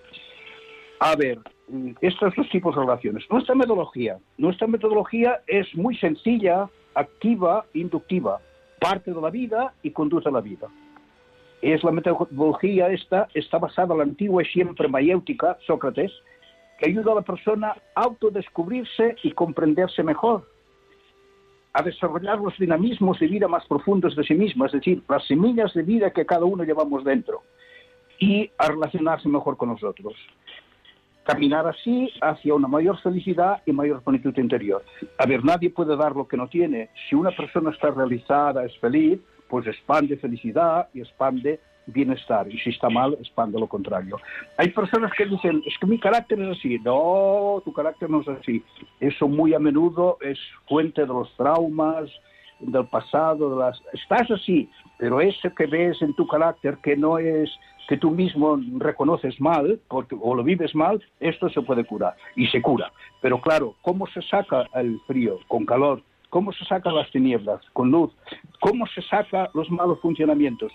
A 1.00 1.16
ver, 1.16 1.40
estos 2.02 2.34
dos 2.36 2.50
tipos 2.50 2.76
de 2.76 2.82
relaciones. 2.82 3.24
Nuestra 3.30 3.56
metodología, 3.56 4.18
nuestra 4.38 4.68
metodología 4.68 5.42
es 5.48 5.68
muy 5.76 5.98
sencilla, 5.98 6.70
activa, 6.94 7.66
inductiva, 7.74 8.40
parte 8.80 9.14
de 9.14 9.22
la 9.22 9.30
vida 9.30 9.74
y 9.84 9.92
conduce 9.92 10.30
a 10.30 10.32
la 10.32 10.42
vida. 10.42 10.68
Es 11.62 11.84
la 11.84 11.92
metodología 11.92 12.90
esta, 12.90 13.28
está 13.34 13.58
basada 13.58 13.94
en 13.94 13.98
la 13.98 14.04
antigua 14.04 14.44
y 14.44 14.46
siempre 14.46 14.88
mayéutica, 14.88 15.58
Sócrates, 15.66 16.12
que 16.80 16.90
ayuda 16.90 17.12
a 17.12 17.16
la 17.16 17.22
persona 17.22 17.76
a 17.96 18.02
autodescubrirse 18.02 19.16
y 19.24 19.32
comprenderse 19.32 20.04
mejor, 20.04 20.48
a 21.74 21.82
desarrollar 21.82 22.40
los 22.40 22.58
dinamismos 22.58 23.20
de 23.20 23.28
vida 23.28 23.48
más 23.48 23.66
profundos 23.66 24.16
de 24.16 24.24
sí 24.24 24.36
mismo, 24.36 24.66
es 24.66 24.72
decir, 24.72 25.02
las 25.10 25.26
semillas 25.26 25.74
de 25.74 25.82
vida 25.82 26.12
que 26.12 26.26
cada 26.26 26.46
uno 26.46 26.64
llevamos 26.64 27.04
dentro, 27.04 27.42
y 28.20 28.50
a 28.58 28.68
relacionarse 28.68 29.28
mejor 29.28 29.58
con 29.58 29.70
nosotros 29.70 30.16
caminar 31.28 31.68
así 31.68 32.10
hacia 32.22 32.56
una 32.56 32.70
mayor 32.70 32.98
felicidad 33.02 33.62
y 33.66 33.74
mayor 33.74 34.02
plenitud 34.02 34.36
interior. 34.38 34.82
A 35.18 35.26
ver, 35.26 35.44
nadie 35.44 35.70
puede 35.70 35.98
dar 35.98 36.16
lo 36.16 36.26
que 36.28 36.38
no 36.38 36.48
tiene. 36.48 36.90
Si 37.10 37.16
una 37.16 37.32
persona 37.32 37.72
está 37.72 37.92
realizada, 37.92 38.66
es 38.66 38.76
feliz, 38.80 39.20
pues 39.50 39.68
expande 39.68 40.16
felicidad 40.18 40.88
y 40.94 41.02
expande 41.02 41.60
bienestar. 41.86 42.48
Y 42.50 42.58
si 42.60 42.70
está 42.70 42.90
mal, 42.90 43.18
expande 43.20 43.60
lo 43.60 43.68
contrario. 43.68 44.18
Hay 44.58 44.70
personas 44.70 45.12
que 45.18 45.26
dicen, 45.26 45.62
es 45.66 45.78
que 45.80 45.86
mi 45.86 46.00
carácter 46.00 46.40
es 46.42 46.58
así. 46.58 46.80
No, 46.80 47.62
tu 47.66 47.74
carácter 47.74 48.10
no 48.10 48.22
es 48.22 48.28
así. 48.30 48.64
Eso 49.02 49.28
muy 49.28 49.54
a 49.54 49.60
menudo 49.60 50.18
es 50.22 50.40
fuente 50.68 51.02
de 51.02 51.08
los 51.08 51.30
traumas, 51.36 52.10
del 52.60 52.88
pasado, 52.88 53.50
de 53.52 53.66
las... 53.66 53.82
Estás 53.94 54.32
así, 54.32 54.70
pero 54.98 55.20
eso 55.20 55.54
que 55.56 55.66
ves 55.66 56.02
en 56.02 56.14
tu 56.16 56.26
carácter 56.26 56.78
que 56.82 56.96
no 56.96 57.18
es 57.18 57.50
que 57.88 57.98
tú 57.98 58.12
mismo 58.12 58.60
reconoces 58.78 59.40
mal 59.40 59.80
o 59.90 60.36
lo 60.36 60.44
vives 60.44 60.76
mal, 60.76 61.04
esto 61.20 61.50
se 61.50 61.62
puede 61.62 61.86
curar 61.86 62.16
y 62.36 62.48
se 62.48 62.62
cura. 62.62 62.92
Pero 63.22 63.42
claro, 63.42 63.76
¿cómo 63.82 64.08
se 64.08 64.22
saca 64.22 64.66
el 64.76 65.00
frío? 65.08 65.40
Con 65.48 65.66
calor. 65.66 66.02
¿Cómo 66.30 66.52
se 66.52 66.66
saca 66.66 66.92
las 66.92 67.10
tinieblas? 67.12 67.62
Con 67.72 67.90
luz. 67.90 68.12
¿Cómo 68.60 68.86
se 68.88 69.02
saca 69.02 69.50
los 69.54 69.70
malos 69.72 70.00
funcionamientos? 70.02 70.72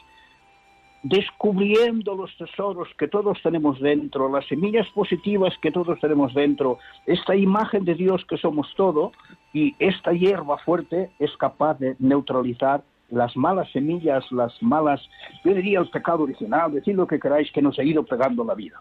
descubriendo 1.02 2.14
los 2.14 2.36
tesoros 2.36 2.88
que 2.96 3.08
todos 3.08 3.36
tenemos 3.42 3.80
dentro, 3.80 4.30
las 4.30 4.46
semillas 4.46 4.88
positivas 4.90 5.52
que 5.60 5.72
todos 5.72 5.98
tenemos 6.00 6.32
dentro, 6.32 6.78
esta 7.06 7.34
imagen 7.34 7.84
de 7.84 7.94
Dios 7.94 8.24
que 8.26 8.36
somos 8.36 8.72
todo 8.76 9.12
y 9.52 9.74
esta 9.80 10.12
hierba 10.12 10.58
fuerte 10.58 11.10
es 11.18 11.36
capaz 11.36 11.78
de 11.80 11.96
neutralizar 11.98 12.82
las 13.12 13.36
malas 13.36 13.70
semillas, 13.70 14.24
las 14.32 14.60
malas, 14.62 15.00
yo 15.44 15.54
diría 15.54 15.80
el 15.80 15.90
pecado 15.90 16.22
original, 16.24 16.72
decir 16.72 16.96
lo 16.96 17.06
que 17.06 17.20
queráis 17.20 17.50
que 17.52 17.62
nos 17.62 17.78
ha 17.78 17.84
ido 17.84 18.02
pegando 18.04 18.42
la 18.42 18.54
vida. 18.54 18.80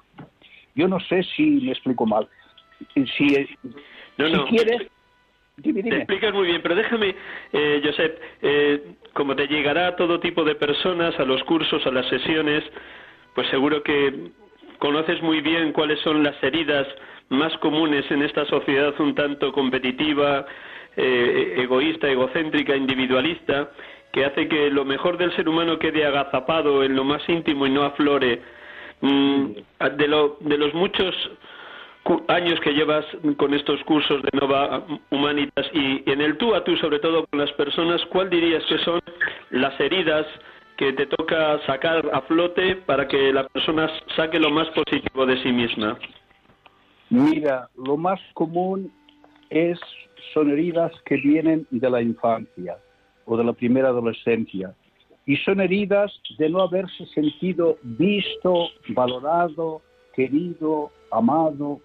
Yo 0.73 0.87
no 0.87 0.99
sé 1.01 1.23
si 1.35 1.43
me 1.43 1.71
explico 1.71 2.05
mal. 2.05 2.27
Si, 2.93 3.47
no, 4.17 4.47
si 4.47 4.55
quieres, 4.55 4.87
Dime, 5.57 5.83
Te 5.83 5.95
explicas 5.97 6.33
muy 6.33 6.47
bien, 6.47 6.61
pero 6.63 6.75
déjame, 6.75 7.13
eh, 7.53 7.81
Josep, 7.83 8.19
eh, 8.41 8.81
como 9.13 9.35
te 9.35 9.47
llegará 9.47 9.95
todo 9.95 10.19
tipo 10.19 10.43
de 10.43 10.55
personas 10.55 11.19
a 11.19 11.25
los 11.25 11.43
cursos, 11.43 11.85
a 11.85 11.91
las 11.91 12.07
sesiones, 12.07 12.63
pues 13.35 13.47
seguro 13.49 13.83
que 13.83 14.31
conoces 14.79 15.21
muy 15.21 15.41
bien 15.41 15.73
cuáles 15.73 15.99
son 15.99 16.23
las 16.23 16.41
heridas 16.41 16.87
más 17.29 17.55
comunes 17.57 18.09
en 18.09 18.23
esta 18.23 18.45
sociedad 18.45 18.93
un 18.99 19.13
tanto 19.13 19.51
competitiva, 19.51 20.45
eh, 20.95 21.55
egoísta, 21.57 22.09
egocéntrica, 22.09 22.75
individualista, 22.75 23.69
que 24.11 24.25
hace 24.25 24.47
que 24.47 24.69
lo 24.69 24.85
mejor 24.85 25.17
del 25.17 25.35
ser 25.35 25.47
humano 25.47 25.79
quede 25.79 26.05
agazapado 26.05 26.83
en 26.83 26.95
lo 26.95 27.03
más 27.03 27.27
íntimo 27.27 27.65
y 27.65 27.71
no 27.71 27.83
aflore. 27.83 28.41
Mm, 29.01 29.45
de, 29.97 30.07
lo, 30.07 30.37
de 30.41 30.57
los 30.57 30.73
muchos 30.73 31.15
años 32.27 32.59
que 32.61 32.73
llevas 32.73 33.05
con 33.37 33.53
estos 33.53 33.83
cursos 33.83 34.21
de 34.23 34.29
Nova 34.39 34.85
Humanitas 35.09 35.65
y 35.73 36.09
en 36.09 36.21
el 36.21 36.37
tú 36.37 36.53
a 36.55 36.63
tú, 36.63 36.75
sobre 36.77 36.99
todo 36.99 37.25
con 37.27 37.39
las 37.39 37.51
personas, 37.53 38.01
¿cuál 38.09 38.29
dirías 38.29 38.63
que 38.65 38.77
son 38.79 38.99
las 39.51 39.79
heridas 39.79 40.25
que 40.77 40.93
te 40.93 41.05
toca 41.05 41.59
sacar 41.65 42.09
a 42.11 42.21
flote 42.21 42.75
para 42.75 43.07
que 43.07 43.31
la 43.31 43.47
persona 43.47 43.89
saque 44.15 44.39
lo 44.39 44.49
más 44.49 44.67
positivo 44.69 45.25
de 45.25 45.41
sí 45.41 45.51
misma? 45.51 45.97
Mira, 47.09 47.69
lo 47.77 47.97
más 47.97 48.19
común 48.33 48.91
es 49.49 49.79
son 50.33 50.49
heridas 50.49 50.91
que 51.05 51.17
vienen 51.17 51.67
de 51.69 51.89
la 51.89 52.01
infancia 52.01 52.77
de 53.37 53.43
la 53.43 53.53
primera 53.53 53.89
adolescencia 53.89 54.73
y 55.25 55.37
son 55.37 55.61
heridas 55.61 56.11
de 56.37 56.49
no 56.49 56.61
haberse 56.61 57.05
sentido 57.07 57.77
visto, 57.83 58.69
valorado, 58.89 59.81
querido, 60.13 60.91
amado, 61.11 61.79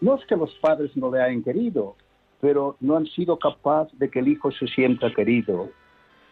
no 0.00 0.14
es 0.14 0.24
que 0.26 0.36
los 0.36 0.52
padres 0.60 0.96
no 0.96 1.10
le 1.10 1.22
hayan 1.22 1.42
querido, 1.42 1.96
pero 2.40 2.76
no 2.80 2.96
han 2.96 3.06
sido 3.06 3.38
capaces 3.38 3.98
de 3.98 4.10
que 4.10 4.20
el 4.20 4.28
hijo 4.28 4.50
se 4.50 4.66
sienta 4.68 5.12
querido. 5.12 5.70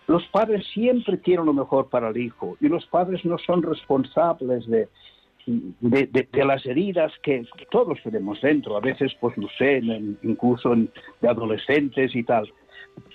Los 0.06 0.24
padres 0.28 0.66
siempre 0.72 1.18
quieren 1.20 1.46
lo 1.46 1.52
mejor 1.52 1.88
para 1.90 2.08
el 2.08 2.16
hijo 2.16 2.56
y 2.60 2.68
los 2.68 2.86
padres 2.86 3.24
no 3.24 3.36
son 3.38 3.62
responsables 3.62 4.66
de, 4.66 4.88
de, 5.46 6.44
las 6.44 6.64
heridas 6.64 7.12
que 7.22 7.44
todos 7.70 7.98
tenemos 8.02 8.40
dentro, 8.40 8.76
a 8.76 8.80
veces 8.80 9.12
pues 9.20 9.36
lo 9.36 9.48
sé, 9.58 9.82
incluso 10.22 10.74
de 10.74 11.28
adolescentes 11.28 12.14
y 12.14 12.22
tal. 12.22 12.50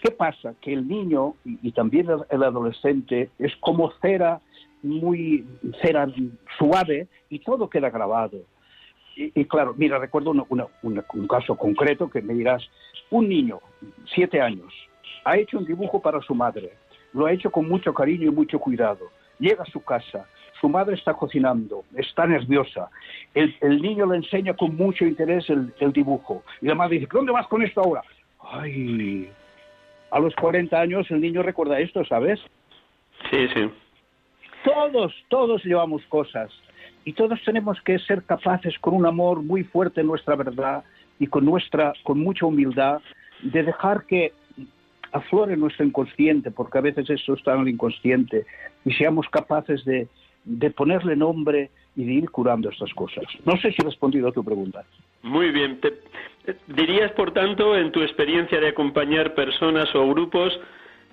¿Qué 0.02 0.12
pasa? 0.12 0.54
Que 0.62 0.74
el 0.74 0.88
niño 0.88 1.36
y, 1.46 1.72
también 1.72 2.08
el, 2.30 2.44
adolescente 2.44 3.30
es 3.40 3.56
como 3.58 3.92
cera 4.02 4.42
muy 4.82 5.46
cera 5.82 6.08
suave 6.58 7.08
y 7.30 7.40
todo 7.40 7.70
queda 7.70 7.90
grabado 7.90 8.40
y, 9.16 9.46
claro, 9.46 9.74
mira, 9.78 10.00
recuerdo 10.00 10.32
un 10.32 11.28
caso 11.28 11.56
concreto 11.56 12.10
que 12.10 12.22
me 12.22 12.34
dirás, 12.34 12.64
un 13.12 13.30
niño, 13.30 13.60
siete 14.14 14.42
años, 14.42 14.74
ha 15.24 15.38
hecho 15.38 15.58
un 15.60 15.66
dibujo 15.66 16.02
para 16.02 16.22
su 16.22 16.34
madre, 16.34 16.74
lo 17.14 17.26
ha 17.26 17.32
hecho 17.32 17.52
con 17.52 17.68
mucho 17.68 17.94
cariño 17.94 18.28
y 18.28 18.34
mucho 18.34 18.60
cuidado, 18.60 19.12
llega 19.40 19.64
a 19.64 19.72
su 19.72 19.84
casa, 19.84 20.26
su 20.60 20.68
madre 20.68 20.96
está 20.96 21.14
cocinando, 21.14 21.84
está 21.96 22.26
nerviosa, 22.26 22.90
el, 23.36 23.82
niño 23.82 24.08
le 24.08 24.18
enseña 24.18 24.56
con 24.56 24.76
mucho 24.76 25.06
interés 25.06 25.48
el, 25.50 25.94
dibujo, 25.94 26.44
y 26.62 26.68
la 26.68 26.76
madre 26.76 27.00
dice, 27.00 27.10
¿dónde 27.12 27.32
vas 27.32 27.48
con 27.48 27.62
esto 27.62 27.82
ahora? 27.82 28.02
Ay, 28.42 29.30
a 30.14 30.20
los 30.20 30.36
40 30.36 30.80
años 30.80 31.10
el 31.10 31.22
niño 31.22 31.42
recuerda 31.42 31.80
esto, 31.80 32.06
¿sabes? 32.06 32.40
Sí, 33.32 33.48
sí. 33.54 33.70
Todos, 34.64 35.12
todos 35.28 35.66
llevamos 35.66 36.04
cosas 36.06 36.52
y 37.04 37.14
todos 37.14 37.42
tenemos 37.44 37.82
que 37.82 37.98
ser 37.98 38.24
capaces 38.24 38.78
con 38.80 38.94
un 38.94 39.08
amor 39.08 39.42
muy 39.42 39.64
fuerte 39.64 40.02
en 40.02 40.08
nuestra 40.08 40.36
verdad 40.36 40.84
y 41.20 41.26
con 41.28 41.46
nuestra 41.46 41.94
con 42.04 42.20
mucha 42.20 42.46
humildad 42.46 43.02
de 43.42 43.64
dejar 43.64 44.06
que 44.06 44.34
aflore 45.12 45.58
nuestro 45.58 45.84
inconsciente 45.84 46.52
porque 46.52 46.78
a 46.78 46.82
veces 46.82 47.10
eso 47.10 47.34
está 47.34 47.56
en 47.56 47.62
el 47.62 47.70
inconsciente 47.70 48.46
y 48.86 48.94
seamos 48.94 49.28
capaces 49.30 49.84
de, 49.84 50.08
de 50.46 50.70
ponerle 50.70 51.16
nombre 51.16 51.72
y 51.96 52.06
de 52.06 52.14
ir 52.14 52.30
curando 52.30 52.70
estas 52.70 52.94
cosas. 52.94 53.26
No 53.46 53.58
sé 53.58 53.72
si 53.72 53.82
he 53.82 53.86
respondido 53.86 54.28
a 54.28 54.32
tu 54.32 54.44
pregunta. 54.44 54.86
Muy 55.24 55.52
bien. 55.52 55.80
Dirías, 56.68 57.12
por 57.14 57.32
tanto, 57.32 57.78
en 57.78 57.92
tu 57.92 58.02
experiencia 58.02 58.60
de 58.60 58.70
acompañar 58.70 59.34
personas 59.34 59.94
o 59.96 60.08
grupos, 60.10 60.60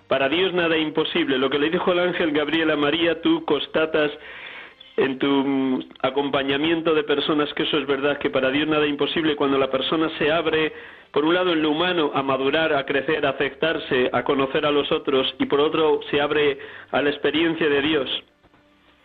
para 0.09 0.29
Dios 0.29 0.53
nada 0.53 0.77
imposible. 0.77 1.39
Lo 1.39 1.51
que 1.51 1.59
le 1.59 1.71
dijo 1.71 1.93
el 1.93 2.01
ángel 2.01 2.33
Gabriel 2.33 2.71
a 2.71 2.77
María, 2.77 3.21
tú 3.23 3.45
constatas 3.45 4.11
en 4.97 5.19
tu 5.19 5.85
acompañamiento 6.03 6.95
de 6.95 7.05
personas 7.05 7.53
que 7.55 7.63
eso 7.63 7.79
es 7.79 7.87
verdad, 7.87 8.19
que 8.19 8.29
para 8.29 8.51
Dios 8.51 8.69
nada 8.69 8.87
imposible 8.87 9.37
cuando 9.37 9.57
la 9.57 9.71
persona 9.71 10.11
se 10.19 10.31
abre, 10.31 10.73
por 11.13 11.25
un 11.25 11.35
lado 11.35 11.53
en 11.53 11.63
lo 11.63 11.71
humano, 11.71 12.11
a 12.13 12.23
madurar, 12.23 12.75
a 12.75 12.85
crecer, 12.85 13.25
a 13.25 13.31
aceptarse, 13.31 14.11
a 14.13 14.25
conocer 14.25 14.67
a 14.67 14.71
los 14.71 14.91
otros, 14.91 15.35
y 15.39 15.47
por 15.47 15.61
otro 15.61 16.01
se 16.11 16.21
abre 16.21 16.59
a 16.91 17.01
la 17.03 17.11
experiencia 17.11 17.69
de 17.69 17.81
Dios. 17.81 18.11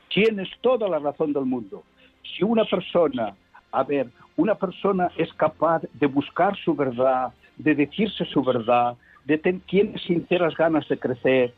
Tienes 0.09 0.49
toda 0.61 0.89
la 0.89 0.99
razón 0.99 1.33
del 1.33 1.45
mundo. 1.45 1.83
Si 2.23 2.43
una 2.43 2.65
persona, 2.65 3.35
a 3.79 3.83
ver, 3.83 4.07
una 4.38 4.55
persona 4.55 5.09
es 5.17 5.31
capaz 5.33 5.81
de 5.93 6.07
buscar 6.07 6.55
su 6.57 6.75
verdad, 6.75 7.33
de 7.57 7.75
decirse 7.75 8.25
su 8.25 8.43
verdad, 8.43 8.95
de 9.25 9.38
tener 9.38 9.61
tiene 9.61 9.97
sinceras 9.99 10.55
ganas 10.55 10.88
de 10.88 10.97
crecer, 10.97 11.53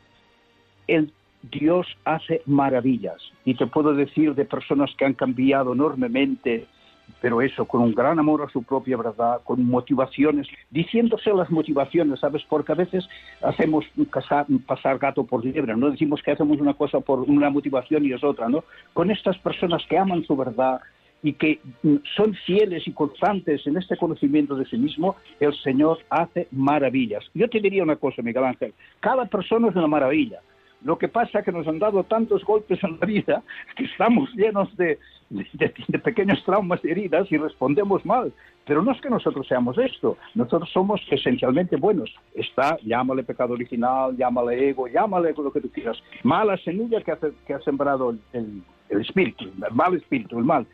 el 0.86 1.12
Dios 1.42 1.86
hace 2.04 2.42
maravillas 2.46 3.18
y 3.44 3.54
te 3.54 3.66
puedo 3.66 3.94
decir 3.94 4.34
de 4.34 4.44
personas 4.44 4.90
que 4.96 5.04
han 5.04 5.14
cambiado 5.14 5.72
enormemente, 5.72 6.66
pero 7.20 7.40
eso, 7.40 7.64
con 7.64 7.82
un 7.82 7.94
gran 7.94 8.18
amor 8.18 8.42
a 8.42 8.48
su 8.48 8.62
propia 8.62 8.96
verdad, 8.96 9.40
con 9.44 9.64
motivaciones, 9.64 10.48
diciéndose 10.70 11.32
las 11.32 11.50
motivaciones, 11.50 12.20
¿sabes? 12.20 12.42
Porque 12.48 12.72
a 12.72 12.74
veces 12.74 13.08
hacemos 13.42 13.84
pasar 14.66 14.98
gato 14.98 15.24
por 15.24 15.44
liebre, 15.44 15.76
no 15.76 15.90
decimos 15.90 16.22
que 16.22 16.32
hacemos 16.32 16.60
una 16.60 16.74
cosa 16.74 17.00
por 17.00 17.20
una 17.20 17.50
motivación 17.50 18.04
y 18.04 18.12
es 18.12 18.24
otra, 18.24 18.48
¿no? 18.48 18.64
Con 18.92 19.10
estas 19.10 19.38
personas 19.38 19.84
que 19.88 19.96
aman 19.96 20.24
su 20.24 20.36
verdad 20.36 20.80
y 21.22 21.32
que 21.32 21.60
son 22.16 22.34
fieles 22.46 22.86
y 22.86 22.92
constantes 22.92 23.66
en 23.66 23.76
este 23.76 23.96
conocimiento 23.96 24.54
de 24.54 24.66
sí 24.66 24.76
mismo, 24.76 25.16
el 25.40 25.54
Señor 25.62 25.98
hace 26.10 26.48
maravillas. 26.52 27.24
Yo 27.34 27.48
te 27.48 27.60
diría 27.60 27.82
una 27.82 27.96
cosa, 27.96 28.22
Miguel 28.22 28.44
Ángel, 28.44 28.74
cada 29.00 29.26
persona 29.26 29.68
es 29.68 29.76
una 29.76 29.88
maravilla 29.88 30.40
lo 30.82 30.96
que 30.96 31.08
pasa 31.08 31.40
es 31.40 31.44
que 31.44 31.52
nos 31.52 31.66
han 31.66 31.78
dado 31.78 32.04
tantos 32.04 32.44
golpes 32.44 32.82
en 32.84 32.98
la 33.00 33.06
vida 33.06 33.42
que 33.76 33.84
estamos 33.84 34.30
llenos 34.34 34.74
de, 34.76 34.98
pequeños 36.04 36.42
traumas 36.44 36.80
y 36.84 36.90
heridas 36.90 37.30
y 37.30 37.36
respondemos 37.36 38.04
mal. 38.04 38.32
Pero 38.64 38.82
no 38.82 38.92
es 38.92 39.00
que 39.00 39.08
nosotros 39.08 39.46
seamos 39.46 39.78
esto, 39.78 40.18
nosotros 40.34 40.70
somos 40.72 41.00
esencialmente 41.10 41.76
buenos. 41.76 42.14
Está, 42.34 42.76
llámale 42.84 43.22
pecado 43.22 43.54
original, 43.54 44.14
llámale 44.16 44.68
ego, 44.68 44.86
llámale 44.88 45.32
lo 45.36 45.50
que 45.50 45.60
tú 45.60 45.70
quieras. 45.70 45.96
Mala 46.22 46.56
semilla 46.58 47.00
que 47.00 47.14
que 47.46 47.54
ha 47.54 47.60
sembrado 47.60 48.14
el, 48.32 48.62
el 48.90 49.00
espíritu, 49.00 49.44
el 49.44 49.74
mal 49.74 49.94
espíritu, 49.94 50.38
el 50.38 50.44
mal 50.44 50.66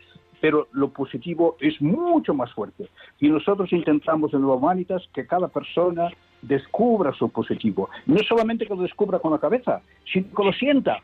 pero 0.45 0.67
lo 0.73 0.89
positivo 0.89 1.57
es 1.59 1.81
mucho 1.81 2.35
más 2.35 2.53
fuerte. 2.53 2.87
Y 3.19 3.29
nosotros 3.29 3.73
intentamos 3.73 4.31
en 4.31 4.43
los 4.43 4.57
Humanitas 4.57 5.01
que 5.11 5.25
cada 5.25 5.47
persona 5.47 6.11
descubra 6.43 7.11
su 7.13 7.29
positivo. 7.29 7.89
No 8.05 8.19
solamente 8.19 8.67
que 8.67 8.75
lo 8.75 8.83
descubra 8.83 9.17
con 9.17 9.31
la 9.31 9.39
cabeza, 9.39 9.81
sino 10.13 10.27
que 10.35 10.43
lo 10.43 10.53
sienta. 10.53 10.99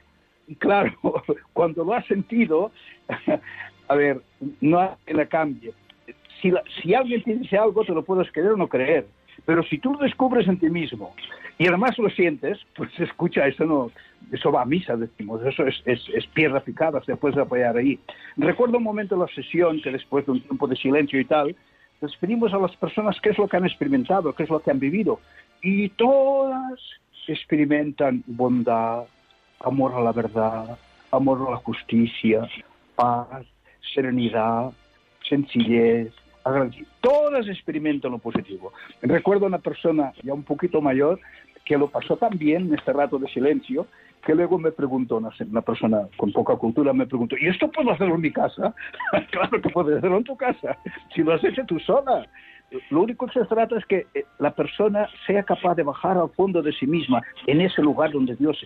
Y 0.48 0.54
claro, 0.54 0.94
cuando 1.54 1.84
lo 1.84 1.96
ha 1.96 2.04
sentido, 2.04 2.70
a 3.88 3.96
ver, 3.96 4.22
no 4.60 4.80
hay 4.80 4.90
que 5.08 5.14
la 5.16 5.26
cambie. 5.26 5.74
Si, 6.40 6.54
si 6.80 6.94
alguien 6.94 7.24
te 7.24 7.34
dice 7.34 7.58
algo, 7.58 7.84
te 7.84 7.94
lo 7.96 8.04
puedes 8.04 8.32
creer 8.32 8.52
o 8.52 8.58
no 8.58 8.68
creer. 8.68 9.08
Pero 9.46 9.64
si 9.64 9.80
tú 9.80 9.94
lo 9.94 10.00
descubres 10.00 10.48
en 10.48 10.60
ti 10.60 10.70
mismo 10.70 11.14
y 11.58 11.68
además 11.68 11.98
lo 11.98 12.10
sientes, 12.10 12.60
pues 12.76 12.90
escucha, 13.00 13.48
eso 13.48 13.66
no, 13.66 13.92
eso 14.32 14.52
va 14.52 14.62
a 14.62 14.66
misa, 14.66 14.96
decimos, 14.96 15.44
eso 15.46 15.66
es, 15.66 15.82
es, 15.86 16.02
es 16.14 16.28
piedra 16.28 16.60
picada, 16.60 17.02
se 17.04 17.16
puede 17.16 17.42
apoyar 17.42 17.78
ahí. 17.78 18.00
Recuerdo 18.38 18.78
un 18.78 18.84
momento 18.84 19.16
en 19.16 19.22
la 19.22 19.28
sesión 19.28 19.82
que 19.82 19.92
después 19.92 20.26
de 20.26 20.34
un 20.34 20.42
tiempo 20.42 20.68
de 20.68 20.76
silencio 20.76 21.20
y 21.20 21.26
tal, 21.26 21.56
despedimos 22.00 22.54
a 22.54 22.60
las 22.60 22.76
personas 22.76 23.18
qué 23.22 23.30
es 23.30 23.38
lo 23.38 23.48
que 23.48 23.58
han 23.58 23.66
experimentado, 23.66 24.34
qué 24.34 24.44
es 24.44 24.50
lo 24.50 24.60
que 24.60 24.72
han 24.72 24.80
vivido, 24.80 25.20
y 25.62 25.90
todas 25.90 26.80
experimentan 27.28 28.24
bondad, 28.26 29.04
amor 29.60 29.94
a 29.94 30.02
la 30.02 30.12
verdad, 30.12 30.78
amor 31.12 31.46
a 31.48 31.52
la 31.52 31.58
justicia, 31.58 32.48
paz, 32.96 33.46
serenidad, 33.94 34.72
sencillez, 35.28 36.14
agradecimiento. 36.44 36.92
Todas 37.02 37.48
experimentan 37.48 38.12
lo 38.12 38.20
positivo. 38.20 38.74
Recuerdo 39.02 39.46
una 39.46 39.60
persona 39.60 40.14
ya 40.24 40.34
un 40.34 40.44
poquito 40.44 40.82
mayor 40.82 41.20
que 41.66 41.78
lo 41.78 41.90
pasó 41.90 42.18
tan 42.18 42.38
bien 42.38 42.68
en 42.68 42.76
este 42.76 42.94
rato 42.94 43.20
de 43.20 43.28
silencio 43.30 43.88
que 44.26 44.36
luego 44.36 44.58
me 44.58 44.72
preguntó, 44.72 45.18
una, 45.18 45.30
una 45.50 45.62
persona 45.62 46.08
con 46.18 46.32
poca 46.32 46.56
cultura 46.56 46.94
me 46.94 47.08
preguntó, 47.08 47.36
¿y 47.38 47.48
esto 47.48 47.70
puedo 47.72 47.92
hacerlo 47.92 48.16
en 48.16 48.22
mi 48.22 48.32
casa? 48.32 48.74
claro 49.32 49.62
que 49.62 49.70
puedes 49.70 49.98
hacerlo 49.98 50.18
en 50.18 50.24
tu 50.24 50.36
casa, 50.36 50.78
si 51.14 51.24
lo 51.24 51.34
has 51.34 51.44
hecho 51.44 51.66
tú 51.66 51.80
sola. 51.80 52.28
Lo 52.90 53.02
único 53.02 53.28
que 53.28 53.40
se 53.40 53.46
trata 53.46 53.78
es 53.78 53.86
que 53.86 54.08
eh, 54.14 54.24
la 54.40 54.52
persona 54.52 55.10
sea 55.28 55.44
capaz 55.44 55.76
de 55.76 55.84
bajar 55.84 56.18
al 56.18 56.30
fondo 56.30 56.62
de 56.62 56.72
sí 56.72 56.88
misma, 56.88 57.22
en 57.48 57.60
ese 57.60 57.82
lugar 57.82 58.12
donde 58.12 58.36
Dios 58.36 58.58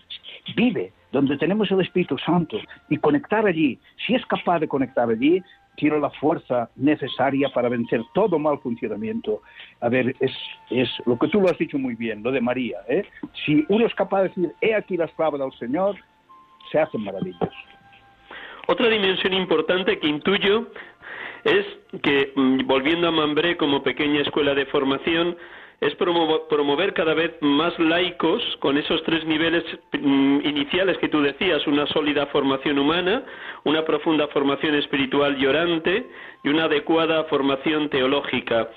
vive, 0.56 0.94
donde 1.12 1.38
tenemos 1.38 1.72
el 1.72 1.82
Espíritu 1.82 2.18
Santo, 2.20 2.58
y 2.90 2.98
conectar 2.98 3.48
allí. 3.48 3.80
Si 4.06 4.14
es 4.14 4.24
capaz 4.28 4.60
de 4.60 4.68
conectar 4.68 5.10
allí, 5.10 5.42
tiene 5.76 6.00
la 6.00 6.10
fuerza 6.12 6.70
necesaria 6.76 7.50
para 7.50 7.70
vencer 7.70 8.02
todo 8.14 8.40
mal 8.40 8.60
funcionamiento. 8.60 9.42
A 9.82 9.90
ver, 9.90 10.16
es, 10.20 10.32
es 10.70 10.90
lo 11.06 11.18
que 11.18 11.28
tú 11.28 11.42
lo 11.42 11.50
has 11.50 11.58
dicho 11.58 11.78
muy 11.78 11.96
bien, 11.96 12.24
lo 12.24 12.32
de 12.32 12.42
María. 12.42 12.80
¿eh? 12.88 13.06
Si 13.46 13.66
uno 13.70 13.86
es 13.86 13.94
capaz 13.96 14.24
de 14.24 14.28
decir, 14.30 14.52
he 14.62 14.76
aquí 14.76 14.98
las 14.98 15.12
palabras 15.12 15.42
del 15.42 15.60
Señor, 15.60 15.96
se 16.72 16.80
hacen 16.80 17.02
maravillas. 17.02 17.50
Otra 18.68 18.90
dimensión 18.90 19.34
importante 19.34 20.00
que 20.00 20.08
intuyo 20.08 20.68
es 21.44 21.66
que, 22.02 22.34
mm, 22.36 22.66
volviendo 22.66 23.08
a 23.08 23.12
Mambré 23.12 23.56
como 23.58 23.84
pequeña 23.84 24.22
escuela 24.22 24.56
de 24.56 24.66
formación, 24.66 25.38
es 25.82 25.94
promover 25.96 26.94
cada 26.94 27.14
vez 27.14 27.34
más 27.42 27.78
laicos 27.80 28.42
con 28.60 28.78
esos 28.78 29.04
tres 29.04 29.26
niveles 29.26 29.64
mm, 29.92 30.40
iniciales 30.44 30.98
que 30.98 31.10
tú 31.10 31.22
decías, 31.22 31.66
una 31.68 31.86
sólida 31.88 32.26
formación 32.28 32.80
humana, 32.80 33.24
una 33.64 33.84
profunda 33.84 34.28
formación 34.30 34.76
espiritual 34.76 35.38
llorante 35.38 36.08
y 36.44 36.50
una 36.50 36.66
adecuada 36.66 37.26
formación 37.26 37.90
teológica. 37.90 38.70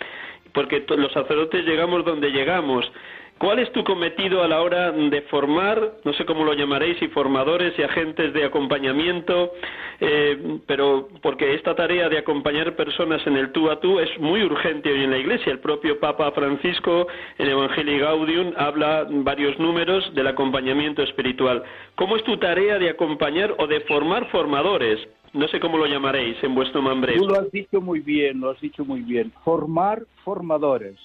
Porque 0.52 0.84
los 0.88 1.12
sacerdotes 1.12 1.64
llegamos 1.64 2.04
donde 2.04 2.30
llegamos 2.30 2.90
¿Cuál 3.38 3.60
es 3.60 3.70
tu 3.70 3.84
cometido 3.84 4.42
a 4.42 4.48
la 4.48 4.60
hora 4.60 4.90
de 4.90 5.22
formar, 5.22 5.92
no 6.04 6.12
sé 6.14 6.24
cómo 6.24 6.44
lo 6.44 6.54
llamaréis, 6.54 7.00
y 7.00 7.06
formadores 7.08 7.72
y 7.78 7.82
agentes 7.82 8.32
de 8.32 8.44
acompañamiento, 8.44 9.52
eh, 10.00 10.58
pero 10.66 11.08
porque 11.22 11.54
esta 11.54 11.76
tarea 11.76 12.08
de 12.08 12.18
acompañar 12.18 12.74
personas 12.74 13.24
en 13.28 13.36
el 13.36 13.52
tú 13.52 13.70
a 13.70 13.78
tú 13.78 14.00
es 14.00 14.10
muy 14.18 14.42
urgente 14.42 14.90
hoy 14.90 15.04
en 15.04 15.12
la 15.12 15.18
Iglesia. 15.18 15.52
El 15.52 15.60
propio 15.60 16.00
Papa 16.00 16.32
Francisco 16.32 17.06
en 17.38 17.48
Evangelii 17.48 18.00
Gaudium 18.00 18.54
habla 18.56 19.06
varios 19.08 19.56
números 19.60 20.12
del 20.14 20.26
acompañamiento 20.26 21.04
espiritual. 21.04 21.62
¿Cómo 21.94 22.16
es 22.16 22.24
tu 22.24 22.38
tarea 22.38 22.78
de 22.78 22.90
acompañar 22.90 23.54
o 23.58 23.68
de 23.68 23.80
formar 23.82 24.28
formadores? 24.30 24.98
No 25.32 25.46
sé 25.46 25.60
cómo 25.60 25.78
lo 25.78 25.86
llamaréis 25.86 26.42
en 26.42 26.56
vuestro 26.56 26.82
nombre. 26.82 27.14
Tú 27.14 27.28
lo 27.28 27.38
has 27.38 27.52
dicho 27.52 27.80
muy 27.80 28.00
bien, 28.00 28.40
lo 28.40 28.50
has 28.50 28.60
dicho 28.60 28.84
muy 28.84 29.02
bien. 29.02 29.30
Formar 29.44 30.02
formadores 30.24 30.96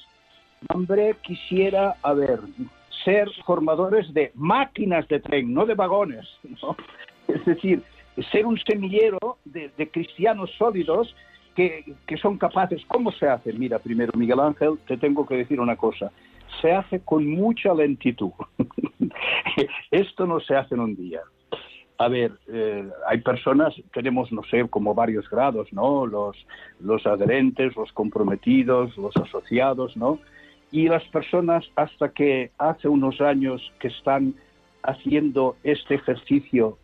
Hombre, 0.70 1.16
quisiera, 1.22 1.95
a 2.01 2.14
ver, 2.14 2.39
ser 3.03 3.30
formadores 3.45 4.14
de 4.14 4.32
máquinas 4.36 5.07
de 5.07 5.20
tren, 5.20 5.53
no 5.53 5.66
de 5.66 5.76
vagones. 5.76 6.28
Es 7.28 7.45
decir, 7.45 7.84
ser 8.32 8.45
un 8.45 8.57
semillero 8.59 9.38
de, 9.45 9.72
cristianos 9.91 10.51
sólidos 10.57 11.16
que, 11.55 11.84
que, 12.07 12.18
son 12.18 12.38
capaces. 12.38 12.82
¿Cómo 12.88 13.11
se 13.11 13.28
hace? 13.28 13.53
Mira, 13.53 13.80
primero, 13.80 14.11
Miguel 14.16 14.39
Ángel, 14.39 14.78
te 14.88 14.97
tengo 14.97 15.26
que 15.26 15.36
decir 15.36 15.59
una 15.59 15.76
cosa. 15.76 16.11
Se 16.61 16.72
hace 16.72 16.99
con 17.01 17.28
mucha 17.28 17.74
lentitud. 17.74 18.32
Esto 19.91 20.26
no 20.26 20.39
se 20.39 20.55
hace 20.55 20.76
en 20.76 20.82
un 20.82 20.95
día. 20.95 21.22
A 21.97 22.07
ver, 22.07 22.32
eh, 22.47 22.89
hay 23.07 23.22
personas, 23.22 23.74
tenemos, 23.93 24.32
no 24.32 24.43
sé, 24.43 24.68
como 24.68 24.95
varios 24.95 25.30
grados, 25.30 25.72
¿no? 25.72 26.07
Los, 26.07 26.36
los 26.80 27.05
adherentes, 27.05 27.76
los 27.76 27.91
comprometidos, 27.93 28.97
los 28.97 29.16
asociados, 29.16 29.95
¿no? 29.95 30.20
Y 30.74 30.88
las 30.88 31.03
personas 31.09 31.63
hasta 31.76 32.09
que 32.09 32.49
hace 32.57 32.88
unos 32.88 33.21
años 33.21 33.61
que 33.80 33.89
están 33.89 34.34
haciendo 34.82 35.55
este 35.63 35.93
ejercicio 35.93 36.80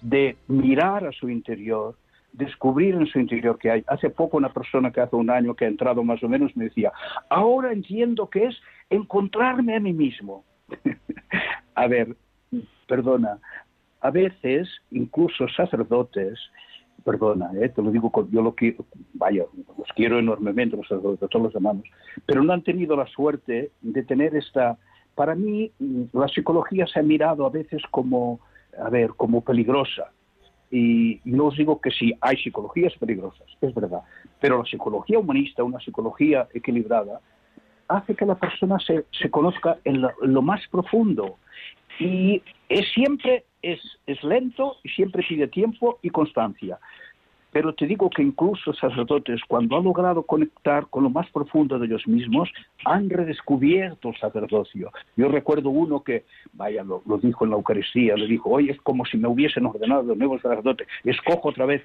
de 0.00 0.38
mirar 0.48 1.06
a 1.06 1.12
su 1.12 1.28
interior, 1.28 1.96
descubrir 2.32 2.94
en 2.94 3.06
su 3.06 3.20
interior 3.20 3.58
que 3.58 3.70
hay. 3.70 3.84
Hace 3.88 4.08
poco 4.08 4.38
una 4.38 4.54
persona 4.54 4.90
que 4.90 5.02
hace 5.02 5.16
un 5.16 5.28
año 5.28 5.52
que 5.52 5.66
ha 5.66 5.68
entrado 5.68 6.02
más 6.02 6.22
o 6.22 6.30
menos 6.30 6.56
me 6.56 6.64
decía, 6.64 6.92
ahora 7.28 7.74
entiendo 7.74 8.30
que 8.30 8.46
es 8.46 8.56
encontrarme 8.88 9.76
a 9.76 9.80
mí 9.80 9.92
mismo. 9.92 10.42
a 11.74 11.86
ver, 11.88 12.16
perdona, 12.88 13.38
a 14.00 14.10
veces 14.10 14.66
incluso 14.90 15.46
sacerdotes 15.48 16.38
perdona, 17.06 17.52
eh, 17.54 17.68
te 17.68 17.80
lo 17.80 17.92
digo, 17.92 18.10
yo 18.32 18.42
lo 18.42 18.56
quiero, 18.56 18.84
vaya, 19.14 19.44
los 19.78 19.88
quiero 19.94 20.18
enormemente, 20.18 20.76
los 20.76 20.88
todos 20.88 21.34
los 21.34 21.54
hermanos, 21.54 21.84
pero 22.26 22.42
no 22.42 22.52
han 22.52 22.62
tenido 22.62 22.96
la 22.96 23.06
suerte 23.06 23.70
de 23.80 24.02
tener 24.02 24.34
esta, 24.34 24.76
para 25.14 25.36
mí 25.36 25.70
la 26.12 26.26
psicología 26.26 26.84
se 26.88 26.98
ha 26.98 27.04
mirado 27.04 27.46
a 27.46 27.50
veces 27.50 27.80
como, 27.92 28.40
a 28.76 28.90
ver, 28.90 29.10
como 29.16 29.42
peligrosa. 29.42 30.10
Y, 30.68 31.20
no 31.24 31.46
os 31.46 31.56
digo 31.56 31.80
que 31.80 31.92
sí, 31.92 32.12
hay 32.20 32.36
psicologías 32.38 32.92
peligrosas, 32.98 33.46
es 33.60 33.72
verdad, 33.72 34.00
pero 34.40 34.58
la 34.58 34.64
psicología 34.64 35.20
humanista, 35.20 35.62
una 35.62 35.78
psicología 35.78 36.48
equilibrada, 36.52 37.20
hace 37.86 38.16
que 38.16 38.26
la 38.26 38.34
persona 38.34 38.80
se, 38.80 39.04
se 39.12 39.30
conozca 39.30 39.78
en 39.84 40.02
lo, 40.02 40.42
más 40.42 40.60
profundo 40.72 41.36
y 42.00 42.42
es 42.68 42.84
siempre 42.92 43.44
es, 43.72 43.80
es 44.06 44.22
lento 44.22 44.76
y 44.84 44.88
siempre 44.90 45.24
pide 45.28 45.48
tiempo 45.48 45.98
y 46.02 46.10
constancia. 46.10 46.78
Pero 47.52 47.72
te 47.72 47.86
digo 47.86 48.10
que 48.10 48.22
incluso 48.22 48.74
sacerdotes, 48.74 49.40
cuando 49.48 49.78
han 49.78 49.84
logrado 49.84 50.24
conectar 50.24 50.88
con 50.88 51.04
lo 51.04 51.10
más 51.10 51.30
profundo 51.30 51.78
de 51.78 51.86
ellos 51.86 52.06
mismos, 52.06 52.50
han 52.84 53.08
redescubierto 53.08 54.10
el 54.10 54.18
sacerdocio. 54.18 54.92
Yo 55.16 55.28
recuerdo 55.28 55.70
uno 55.70 56.02
que, 56.02 56.24
vaya, 56.52 56.84
lo, 56.84 57.02
dijo 57.16 57.44
en 57.44 57.50
la 57.50 57.56
Eucaristía, 57.56 58.14
le 58.14 58.26
dijo, 58.26 58.50
oye, 58.50 58.72
es 58.72 58.80
como 58.82 59.06
si 59.06 59.16
me 59.16 59.28
hubiesen 59.28 59.64
ordenado 59.64 60.02
de 60.02 60.16
nuevo 60.16 60.38
sacerdote, 60.38 60.86
escojo 61.04 61.48
otra 61.48 61.64
vez. 61.64 61.82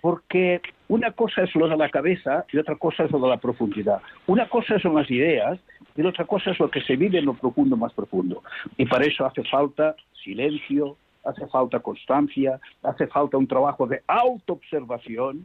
Porque 0.00 0.60
una 0.88 1.12
cosa 1.12 1.42
es 1.42 1.54
lo 1.54 1.68
de 1.68 1.76
la 1.76 1.90
cabeza 1.90 2.46
y 2.50 2.58
otra 2.58 2.76
cosa 2.76 3.04
es 3.04 3.10
lo 3.10 3.18
de 3.20 3.28
la 3.28 3.36
profundidad. 3.36 4.00
Una 4.26 4.48
cosa 4.48 4.78
son 4.78 4.94
las 4.94 5.10
ideas 5.10 5.58
y 5.96 6.02
otra 6.02 6.24
cosa 6.24 6.50
es 6.50 6.58
lo 6.58 6.70
que 6.70 6.80
se 6.80 6.96
vive 6.96 7.18
en 7.18 7.26
lo 7.26 7.34
profundo 7.34 7.76
más 7.76 7.92
profundo. 7.92 8.42
Y 8.78 8.86
para 8.86 9.04
eso 9.04 9.26
hace 9.26 9.44
falta 9.44 9.96
silencio, 10.24 10.96
hace 11.24 11.46
falta 11.46 11.80
constancia, 11.80 12.60
hace 12.82 13.06
falta 13.06 13.36
un 13.36 13.46
trabajo 13.46 13.86
de 13.86 14.02
autoobservación, 14.06 15.44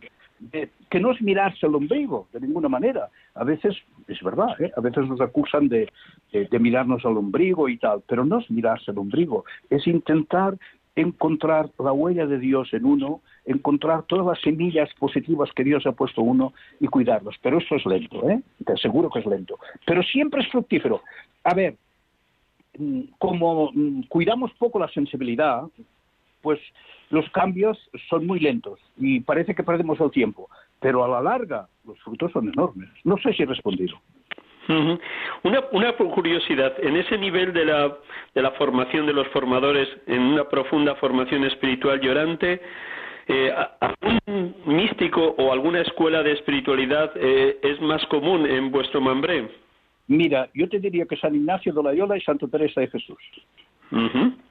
que 0.89 0.99
no 0.99 1.11
es 1.11 1.21
mirarse 1.21 1.65
el 1.65 1.75
ombligo 1.75 2.27
de 2.31 2.39
ninguna 2.39 2.69
manera. 2.69 3.09
A 3.35 3.43
veces, 3.43 3.75
es 4.07 4.21
verdad, 4.21 4.59
¿eh? 4.61 4.71
a 4.75 4.81
veces 4.81 5.07
nos 5.07 5.19
acusan 5.19 5.67
de, 5.67 5.91
de, 6.31 6.59
mirarnos 6.59 7.05
al 7.05 7.17
ombligo 7.17 7.67
y 7.67 7.77
tal, 7.77 8.03
pero 8.07 8.23
no 8.23 8.39
es 8.39 8.49
mirarse 8.49 8.91
el 8.91 8.97
ombligo, 8.97 9.43
es 9.69 9.85
intentar 9.87 10.57
encontrar 10.95 11.69
la 11.77 11.91
huella 11.91 12.25
de 12.25 12.39
Dios 12.39 12.73
en 12.73 12.85
uno, 12.85 13.21
encontrar 13.45 14.03
todas 14.03 14.25
las 14.25 14.41
semillas 14.41 14.89
positivas 14.97 15.49
que 15.55 15.63
Dios 15.63 15.85
ha 15.85 15.91
puesto 15.93 16.21
en 16.21 16.29
uno 16.29 16.53
y 16.79 16.87
cuidarlas. 16.87 17.35
Pero 17.41 17.59
eso 17.59 17.75
es 17.75 17.85
lento, 17.85 18.29
¿eh? 18.29 18.41
te 18.65 18.73
aseguro 18.73 19.09
que 19.09 19.19
es 19.19 19.25
lento. 19.25 19.59
Pero 19.85 20.03
siempre 20.03 20.41
es 20.41 20.49
fructífero. 20.49 21.01
A 21.43 21.53
ver, 21.53 21.75
como 23.17 23.71
mm, 23.73 24.03
cuidamos 24.09 24.51
poco 24.53 24.79
la 24.79 24.87
sensibilidad, 24.89 25.63
pues 26.41 26.59
los 27.09 27.29
cambios 27.31 27.77
son 28.09 28.25
muy 28.27 28.39
lentos 28.39 28.79
y 28.97 29.19
parece 29.21 29.55
que 29.55 29.63
perdemos 29.63 29.99
el 29.99 30.11
tiempo, 30.11 30.49
pero 30.79 31.03
a 31.03 31.07
la 31.07 31.21
larga 31.21 31.67
los 31.85 31.99
frutos 31.99 32.31
son 32.31 32.49
enormes. 32.49 32.89
No 33.03 33.17
sé 33.17 33.33
si 33.33 33.43
he 33.43 33.45
respondido. 33.45 33.99
Una, 35.43 35.63
una 35.71 35.93
curiosidad, 35.93 36.73
en 36.79 36.95
ese 36.95 37.17
nivel 37.17 37.53
de 37.53 37.65
la, 37.65 37.97
de 38.35 38.41
la 38.41 38.51
formación 38.51 39.07
de 39.07 39.13
los 39.13 39.27
formadores, 39.29 39.89
en 40.05 40.21
una 40.21 40.47
profunda 40.47 40.93
formación 40.95 41.43
espiritual 41.43 41.99
llorante, 41.99 42.61
eh, 43.27 43.51
¿algún 43.79 44.55
místico 44.65 45.35
o 45.39 45.51
alguna 45.51 45.81
escuela 45.81 46.21
de 46.21 46.33
espiritualidad 46.33 47.11
eh, 47.15 47.57
es 47.63 47.81
más 47.81 48.05
común 48.07 48.45
en 48.45 48.69
vuestro 48.69 49.01
mambré? 49.01 49.49
Mira, 50.09 50.49
yo 50.55 50.67
te 50.67 50.79
diría 50.79 51.05
que 51.05 51.15
San 51.17 51.35
Ignacio 51.35 51.71
de 51.71 51.83
Loyola 51.83 52.17
y 52.17 52.21
Santa 52.21 52.47
Teresa 52.47 52.81
de 52.81 52.87
Jesús. 52.87 53.17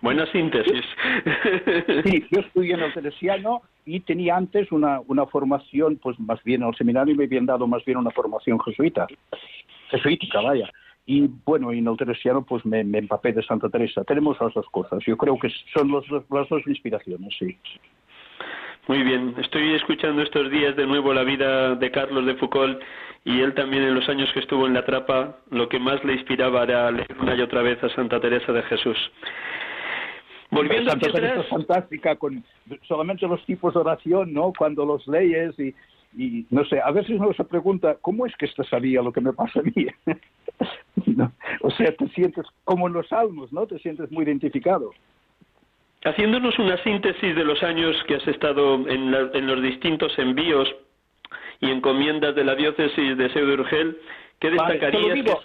Buena 0.00 0.24
síntesis. 0.30 0.84
Sí, 2.04 2.24
yo 2.30 2.40
estudié 2.40 2.74
en 2.74 2.80
el 2.80 2.92
Teresiano 2.94 3.62
y 3.84 3.98
tenía 4.00 4.36
antes 4.36 4.70
una, 4.70 5.00
una 5.08 5.26
formación, 5.26 5.96
pues 5.96 6.18
más 6.20 6.42
bien 6.44 6.62
en 6.62 6.68
el 6.68 6.76
seminario 6.76 7.14
me 7.16 7.24
habían 7.24 7.46
dado 7.46 7.66
más 7.66 7.84
bien 7.84 7.98
una 7.98 8.10
formación 8.12 8.60
jesuita, 8.60 9.08
jesuítica, 9.90 10.40
vaya. 10.40 10.70
Y 11.06 11.28
bueno, 11.44 11.72
y 11.72 11.78
en 11.78 11.88
el 11.88 11.96
Teresiano 11.96 12.44
pues 12.44 12.64
me, 12.64 12.80
empapé 12.80 13.32
de 13.32 13.42
Santa 13.42 13.68
Teresa. 13.68 14.04
Tenemos 14.04 14.40
las 14.40 14.54
dos 14.54 14.66
cosas. 14.70 15.00
Yo 15.04 15.16
creo 15.16 15.36
que 15.38 15.50
son 15.74 15.90
los, 15.90 16.04
las 16.08 16.48
dos 16.48 16.62
inspiraciones, 16.66 17.34
sí. 17.36 17.56
Muy 18.88 19.02
bien, 19.02 19.34
estoy 19.36 19.74
escuchando 19.74 20.22
estos 20.22 20.50
días 20.50 20.74
de 20.74 20.86
nuevo 20.86 21.12
la 21.12 21.22
vida 21.22 21.74
de 21.74 21.90
Carlos 21.90 22.24
de 22.24 22.34
Foucault 22.36 22.82
y 23.22 23.40
él 23.40 23.52
también 23.52 23.82
en 23.82 23.94
los 23.94 24.08
años 24.08 24.30
que 24.32 24.40
estuvo 24.40 24.66
en 24.66 24.72
la 24.72 24.86
trapa 24.86 25.36
lo 25.50 25.68
que 25.68 25.78
más 25.78 26.02
le 26.04 26.14
inspiraba 26.14 26.62
era 26.62 26.90
leer 26.90 27.14
una 27.20 27.34
y 27.34 27.42
otra 27.42 27.60
vez 27.60 27.84
a 27.84 27.90
Santa 27.90 28.18
Teresa 28.18 28.50
de 28.50 28.62
Jesús. 28.62 28.96
Volviendo 30.50 30.90
Santa 30.90 31.12
Teresa 31.12 31.40
es 31.40 31.48
fantástica 31.48 32.16
con 32.16 32.42
solamente 32.86 33.28
los 33.28 33.44
tipos 33.44 33.74
de 33.74 33.80
oración, 33.80 34.32
¿no? 34.32 34.54
Cuando 34.56 34.86
los 34.86 35.06
leyes 35.06 35.54
y, 35.58 35.74
y 36.16 36.46
no 36.48 36.64
sé, 36.64 36.80
a 36.80 36.90
veces 36.90 37.10
uno 37.20 37.34
se 37.34 37.44
pregunta, 37.44 37.98
¿cómo 38.00 38.24
es 38.24 38.34
que 38.36 38.46
esto 38.46 38.64
sabía 38.64 39.02
lo 39.02 39.12
que 39.12 39.20
me 39.20 39.34
pasa 39.34 39.60
a 39.60 39.64
mí? 39.64 39.86
No, 41.06 41.30
O 41.60 41.70
sea, 41.70 41.92
te 41.92 42.08
sientes 42.08 42.44
como 42.64 42.88
en 42.88 42.94
los 42.94 43.06
salmos, 43.08 43.52
¿no? 43.52 43.66
Te 43.66 43.78
sientes 43.78 44.10
muy 44.10 44.24
identificado. 44.24 44.90
Haciéndonos 46.04 46.58
una 46.58 46.76
síntesis 46.82 47.34
de 47.34 47.44
los 47.44 47.62
años 47.62 47.96
que 48.06 48.16
has 48.16 48.26
estado 48.28 48.74
en, 48.88 49.10
la- 49.10 49.30
en 49.34 49.46
los 49.46 49.62
distintos 49.62 50.16
envíos 50.18 50.68
y 51.60 51.70
encomiendas 51.70 52.34
de 52.34 52.44
la 52.44 52.54
diócesis 52.54 53.16
de 53.16 53.28
Seu 53.30 53.46
de 53.46 53.54
Urgel, 53.54 53.98
¿qué 54.38 54.50
Vale, 54.50 54.78
te 54.78 54.92
lo 54.92 55.08
destacarías? 55.08 55.14
digo, 55.14 55.40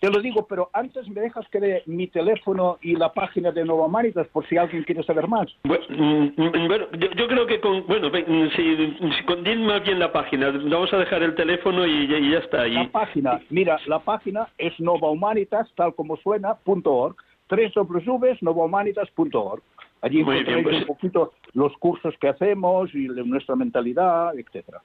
te 0.00 0.10
lo 0.10 0.20
digo, 0.20 0.46
pero 0.46 0.70
antes 0.72 1.08
me 1.08 1.20
dejas 1.20 1.46
que 1.48 1.60
dé 1.60 1.82
mi 1.86 2.06
teléfono 2.08 2.78
y 2.82 2.94
la 2.96 3.12
página 3.12 3.50
de 3.52 3.64
Nova 3.64 3.86
Humanitas 3.86 4.26
por 4.28 4.46
si 4.48 4.56
alguien 4.56 4.82
quiere 4.84 5.02
saber 5.02 5.28
más. 5.28 5.48
Bu- 5.64 5.78
mm, 5.88 6.32
mm, 6.42 6.68
Bueno, 6.68 6.86
yo, 6.98 7.10
yo 7.12 7.26
creo 7.28 7.46
que 7.46 7.60
con, 7.60 7.86
bueno, 7.86 8.08
mm, 8.10 8.48
si, 8.56 8.96
si 9.16 9.24
con 9.24 9.42
más 9.66 9.82
bien 9.82 9.98
la 9.98 10.12
página, 10.12 10.50
vamos 10.50 10.92
a 10.92 10.98
dejar 10.98 11.22
el 11.22 11.34
teléfono 11.34 11.86
y, 11.86 12.06
ya- 12.06 12.18
y 12.18 12.30
ya 12.30 12.38
está. 12.38 12.66
La 12.66 12.82
Y, 12.82 12.86
página, 12.88 13.40
mira, 13.50 13.78
la 13.86 13.98
página 13.98 14.46
es 14.58 14.78
novahumanitas, 14.78 15.70
tal 15.74 15.94
como 15.94 16.16
suena, 16.18 16.54
punto 16.54 16.92
org, 16.92 17.16
www.novahumanitas.org. 17.50 19.62
Allí 20.02 20.24
Muy 20.24 20.42
bien, 20.44 20.62
pues- 20.62 20.80
un 20.80 20.86
poquito 20.86 21.32
los 21.52 21.76
cursos 21.78 22.14
que 22.20 22.28
hacemos 22.28 22.94
y 22.94 23.06
nuestra 23.08 23.54
mentalidad, 23.56 24.38
etcétera. 24.38 24.80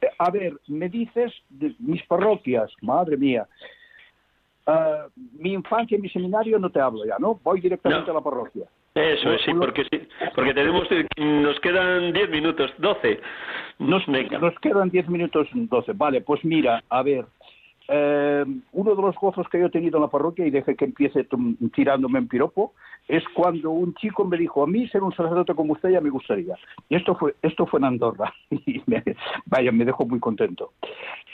Eh, 0.00 0.08
A 0.18 0.30
ver, 0.30 0.54
me 0.68 0.88
dices 0.88 1.32
de 1.50 1.74
mis 1.78 2.02
parroquias, 2.06 2.70
madre 2.82 3.16
mía. 3.16 3.46
Ah, 4.66 5.06
mi 5.38 5.52
infancia 5.52 5.98
y 5.98 6.00
mi 6.00 6.08
seminario 6.08 6.58
no 6.58 6.70
te 6.70 6.80
hablo 6.80 7.04
ya, 7.04 7.16
¿no? 7.18 7.38
Voy 7.44 7.60
directamente 7.60 8.06
No. 8.06 8.12
a 8.12 8.14
la 8.14 8.20
parroquia. 8.24 8.64
eso 8.94 9.32
es, 9.32 9.42
sí, 9.42 9.52
porque, 9.52 9.84
sí, 9.90 10.00
porque 10.36 10.54
tenemos, 10.54 10.86
eh, 10.92 11.04
nos 11.18 11.58
quedan 11.60 12.12
10 12.12 12.30
minutos, 12.30 12.72
12. 12.78 13.20
Nos, 13.80 14.06
Venga. 14.06 14.38
nos 14.38 14.56
quedan 14.60 14.88
10 14.88 15.08
minutos 15.08 15.48
12. 15.52 15.92
Vale, 15.94 16.20
pues 16.22 16.42
mira, 16.44 16.82
a 16.88 17.02
ver. 17.02 17.26
Eh, 17.88 18.44
uno 18.72 18.94
de 18.94 19.02
los 19.02 19.16
gozos 19.16 19.48
que 19.48 19.58
yo 19.58 19.66
he 19.66 19.70
tenido 19.70 19.98
en 19.98 20.02
la 20.02 20.08
parroquia, 20.10 20.46
y 20.46 20.50
deje 20.50 20.74
que 20.76 20.84
empiece 20.86 21.26
tirándome 21.74 22.18
en 22.18 22.28
piropo, 22.28 22.72
es 23.08 23.22
cuando 23.34 23.70
un 23.70 23.94
chico 23.94 24.24
me 24.24 24.38
dijo, 24.38 24.62
a 24.62 24.66
mí 24.66 24.88
ser 24.88 25.02
un 25.02 25.14
sacerdote 25.14 25.54
como 25.54 25.74
usted 25.74 25.90
ya 25.90 26.00
me 26.00 26.08
gustaría. 26.10 26.56
Y 26.88 26.96
esto 26.96 27.14
fue, 27.14 27.34
esto 27.42 27.66
fue 27.66 27.78
en 27.80 27.84
Andorra. 27.84 28.32
Y 28.50 28.82
me- 28.86 29.02
vaya, 29.46 29.70
me 29.72 29.84
dejó 29.84 30.06
muy 30.06 30.20
contento. 30.20 30.72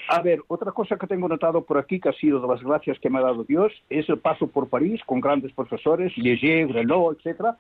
A 0.09 0.20
ver, 0.22 0.40
otra 0.48 0.72
cosa 0.72 0.96
que 0.96 1.07
tengo 1.07 1.28
notado 1.28 1.62
por 1.62 1.78
aquí, 1.78 2.01
que 2.01 2.09
ha 2.09 2.12
sido 2.14 2.40
de 2.40 2.48
las 2.48 2.62
gracias 2.62 2.98
que 2.98 3.09
me 3.11 3.18
ha 3.18 3.22
dado 3.22 3.44
Dios, 3.44 3.72
es 3.88 4.09
el 4.09 4.18
paso 4.18 4.48
por 4.48 4.68
París 4.68 5.01
con 5.07 5.20
grandes 5.20 5.53
profesores, 5.53 6.16
Léger, 6.18 6.66
Grelot, 6.68 7.18
etcétera. 7.18 7.57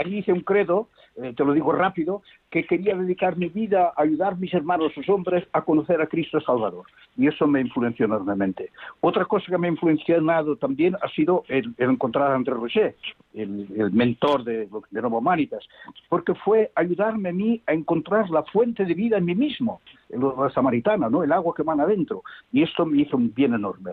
Allí 0.00 0.18
hice 0.20 0.32
un 0.32 0.40
credo, 0.40 0.88
eh, 1.16 1.34
te 1.36 1.44
lo 1.44 1.52
digo 1.52 1.72
rápido, 1.72 2.22
que 2.48 2.64
quería 2.64 2.96
dedicar 2.96 3.36
mi 3.36 3.48
vida 3.48 3.92
a 3.94 4.02
ayudar 4.02 4.32
a 4.32 4.36
mis 4.36 4.54
hermanos, 4.54 4.96
los 4.96 5.06
hombres, 5.10 5.46
a 5.52 5.60
conocer 5.60 6.00
a 6.00 6.06
Cristo 6.06 6.40
Salvador. 6.40 6.86
Y 7.18 7.26
eso 7.26 7.46
me 7.46 7.60
influenció 7.60 8.06
enormemente. 8.06 8.70
Otra 9.00 9.26
cosa 9.26 9.44
que 9.50 9.58
me 9.58 9.66
ha 9.66 9.70
influenciado 9.70 10.56
también 10.56 10.96
ha 11.02 11.08
sido 11.10 11.44
el, 11.48 11.74
encontrar 11.76 12.30
a 12.30 12.34
André 12.34 12.54
Roger, 12.54 12.96
el, 13.34 13.90
mentor 13.92 14.42
de, 14.42 14.70
de 14.90 15.00
Humanitas, 15.00 15.68
porque 16.08 16.34
fue 16.34 16.72
ayudarme 16.76 17.28
a 17.28 17.32
mí 17.32 17.60
a 17.66 17.74
encontrar 17.74 18.30
la 18.30 18.42
fuente 18.44 18.86
de 18.86 18.94
vida 18.94 19.18
en 19.18 19.26
mí 19.26 19.34
mismo, 19.34 19.82
en 20.08 20.22
la 20.22 20.48
samaritana, 20.54 21.10
¿no? 21.10 21.22
el 21.22 21.32
agua 21.32 21.52
que 21.54 21.60
emana 21.60 21.82
adentro. 21.82 22.22
Y 22.52 22.62
esto 22.62 22.86
me 22.86 23.02
hizo 23.02 23.18
un 23.18 23.34
bien 23.34 23.52
enorme. 23.52 23.92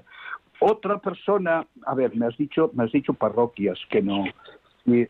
Otra 0.62 1.00
persona, 1.00 1.68
a 1.86 1.96
ver, 1.96 2.16
me 2.16 2.28
has 2.28 2.38
dicho, 2.38 2.72
me 2.74 2.86
has 2.86 2.92
dicho 2.94 3.14
parroquias 3.14 3.78
que 3.90 4.02
no. 4.02 4.24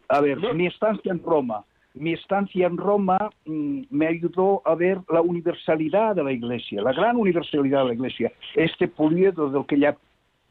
A 0.07 0.21
ver, 0.21 0.39
mi 0.55 0.65
estancia 0.65 1.11
en 1.11 1.21
Roma, 1.23 1.63
mi 1.93 2.13
estancia 2.13 2.67
en 2.67 2.77
Roma 2.77 3.17
mm, 3.45 3.81
me 3.89 4.07
ayudó 4.07 4.61
a 4.65 4.75
ver 4.75 4.99
la 5.09 5.21
universalidad 5.21 6.15
de 6.15 6.23
la 6.23 6.31
Iglesia, 6.31 6.81
la 6.81 6.93
gran 6.93 7.15
universalidad 7.15 7.81
de 7.81 7.87
la 7.89 7.93
Iglesia, 7.93 8.31
este 8.55 8.87
periodo 8.87 9.49
del 9.49 9.65
que 9.65 9.79
ya 9.79 9.95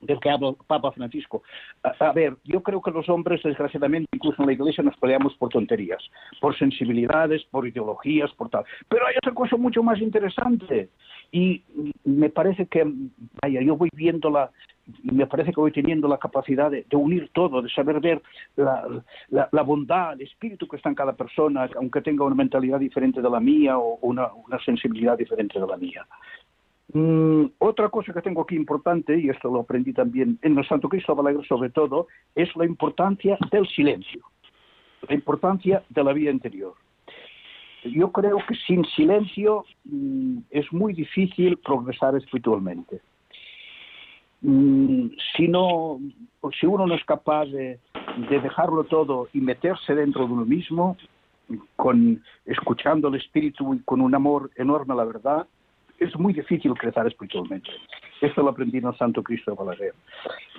del 0.01 0.21
que 0.21 0.31
habla 0.31 0.51
el 0.51 0.57
Papa 0.67 0.93
Francisco. 0.93 1.43
A, 1.83 1.89
a 2.05 2.13
ver, 2.13 2.37
yo 2.45 2.63
creo 2.63 2.83
que 2.83 2.91
los 2.91 3.09
hombres, 3.09 3.43
desgraciadamente, 3.43 4.09
incluso 4.13 4.43
en 4.43 4.49
la 4.49 4.53
Iglesia, 4.53 4.85
nos 4.85 4.97
peleamos 4.99 5.35
por 5.37 5.49
tonterías, 5.49 6.03
por 6.41 6.57
sensibilidades, 6.57 7.43
por 7.45 7.67
ideologías, 7.67 8.31
por 8.33 8.51
tal. 8.51 8.65
Pero 8.89 9.07
hay 9.07 9.15
otra 9.17 9.33
cosa 9.33 9.57
mucho 9.57 9.83
más 9.83 9.99
interesante. 10.01 10.91
Y 11.33 11.63
me 12.05 12.31
parece 12.31 12.67
que, 12.67 12.85
vaya, 13.43 13.61
yo 13.63 13.77
voy 13.77 13.91
viendo 13.93 14.31
la, 14.31 14.51
me 15.03 15.27
parece 15.27 15.53
que 15.53 15.61
voy 15.61 15.73
teniendo 15.73 16.09
la 16.09 16.19
capacidad 16.19 16.71
de, 16.71 16.85
unir 16.93 17.31
todo, 17.33 17.61
de 17.61 17.69
saber 17.71 18.01
ver 18.01 18.23
la, 18.57 19.63
bondad, 19.63 20.15
el 20.15 20.23
espíritu 20.23 20.69
que 20.69 20.77
está 20.77 20.89
en 20.89 20.95
cada 20.95 21.15
persona, 21.15 21.69
aunque 21.77 22.01
tenga 22.01 22.25
una 22.25 22.37
mentalidad 22.37 22.79
diferente 22.79 23.21
de 23.21 23.31
la 23.31 23.41
mía 23.41 23.79
o 23.79 23.99
una, 24.03 24.33
una 24.33 24.59
sensibilidad 24.65 25.19
diferente 25.19 25.59
de 25.59 25.67
la 25.67 25.77
mía. 25.77 26.07
Mm, 26.93 27.47
otra 27.59 27.89
cosa 27.89 28.13
que 28.13 28.23
tengo 28.23 28.43
aquí 28.43 28.55
importante, 28.55 29.19
y 29.19 29.29
esto 29.29 29.51
lo 29.51 29.61
aprendí 29.61 29.93
también 29.93 30.39
en 30.43 30.57
el 30.57 30.67
Santo 30.69 30.89
Cristo 30.89 31.19
Alegre 31.19 31.45
sobre 31.47 31.71
todo, 31.71 32.07
es 32.35 32.55
la 32.57 32.65
importancia 32.65 33.37
del 33.51 33.67
silencio, 33.67 34.23
la 35.09 35.15
importancia 35.15 35.83
de 35.89 36.05
la 36.05 36.13
vida 36.13 36.31
interior. 36.31 36.75
Yo 37.91 38.13
creo 38.13 38.39
que 38.47 38.55
sin 38.67 38.85
silencio 38.85 39.65
mm, 39.85 40.39
es 40.51 40.73
muy 40.73 40.93
difícil 40.93 41.57
progresar 41.59 42.17
espiritualmente. 42.17 43.01
Mm, 44.43 45.09
si 45.37 45.49
no, 45.49 45.99
si 46.61 46.67
uno 46.67 46.87
no 46.87 46.95
es 46.95 47.05
capaz 47.05 47.47
de, 47.47 47.79
de 48.29 48.41
dejarlo 48.41 48.85
todo 48.85 49.29
y 49.33 49.41
meterse 49.41 49.95
dentro 49.95 50.27
de 50.27 50.33
uno 50.33 50.45
mismo, 50.45 50.97
con 51.77 52.23
escuchando 52.45 53.09
el 53.09 53.17
espíritu 53.17 53.75
y 53.75 53.81
con 53.81 54.01
un 54.01 54.15
amor 54.15 54.51
enorme 54.57 54.95
a 54.95 54.97
la 54.97 55.05
verdad, 55.05 55.47
es 55.99 56.17
muy 56.19 56.33
difícil 56.33 56.75
crecer 56.75 57.07
espiritualmente. 57.07 57.71
Esto 58.21 58.43
lo 58.43 58.51
aprendí 58.51 58.79
en 58.79 58.87
el 58.87 58.97
Santo 58.97 59.23
Cristo 59.23 59.53
de 59.53 59.57
Balaguer. 59.57 59.95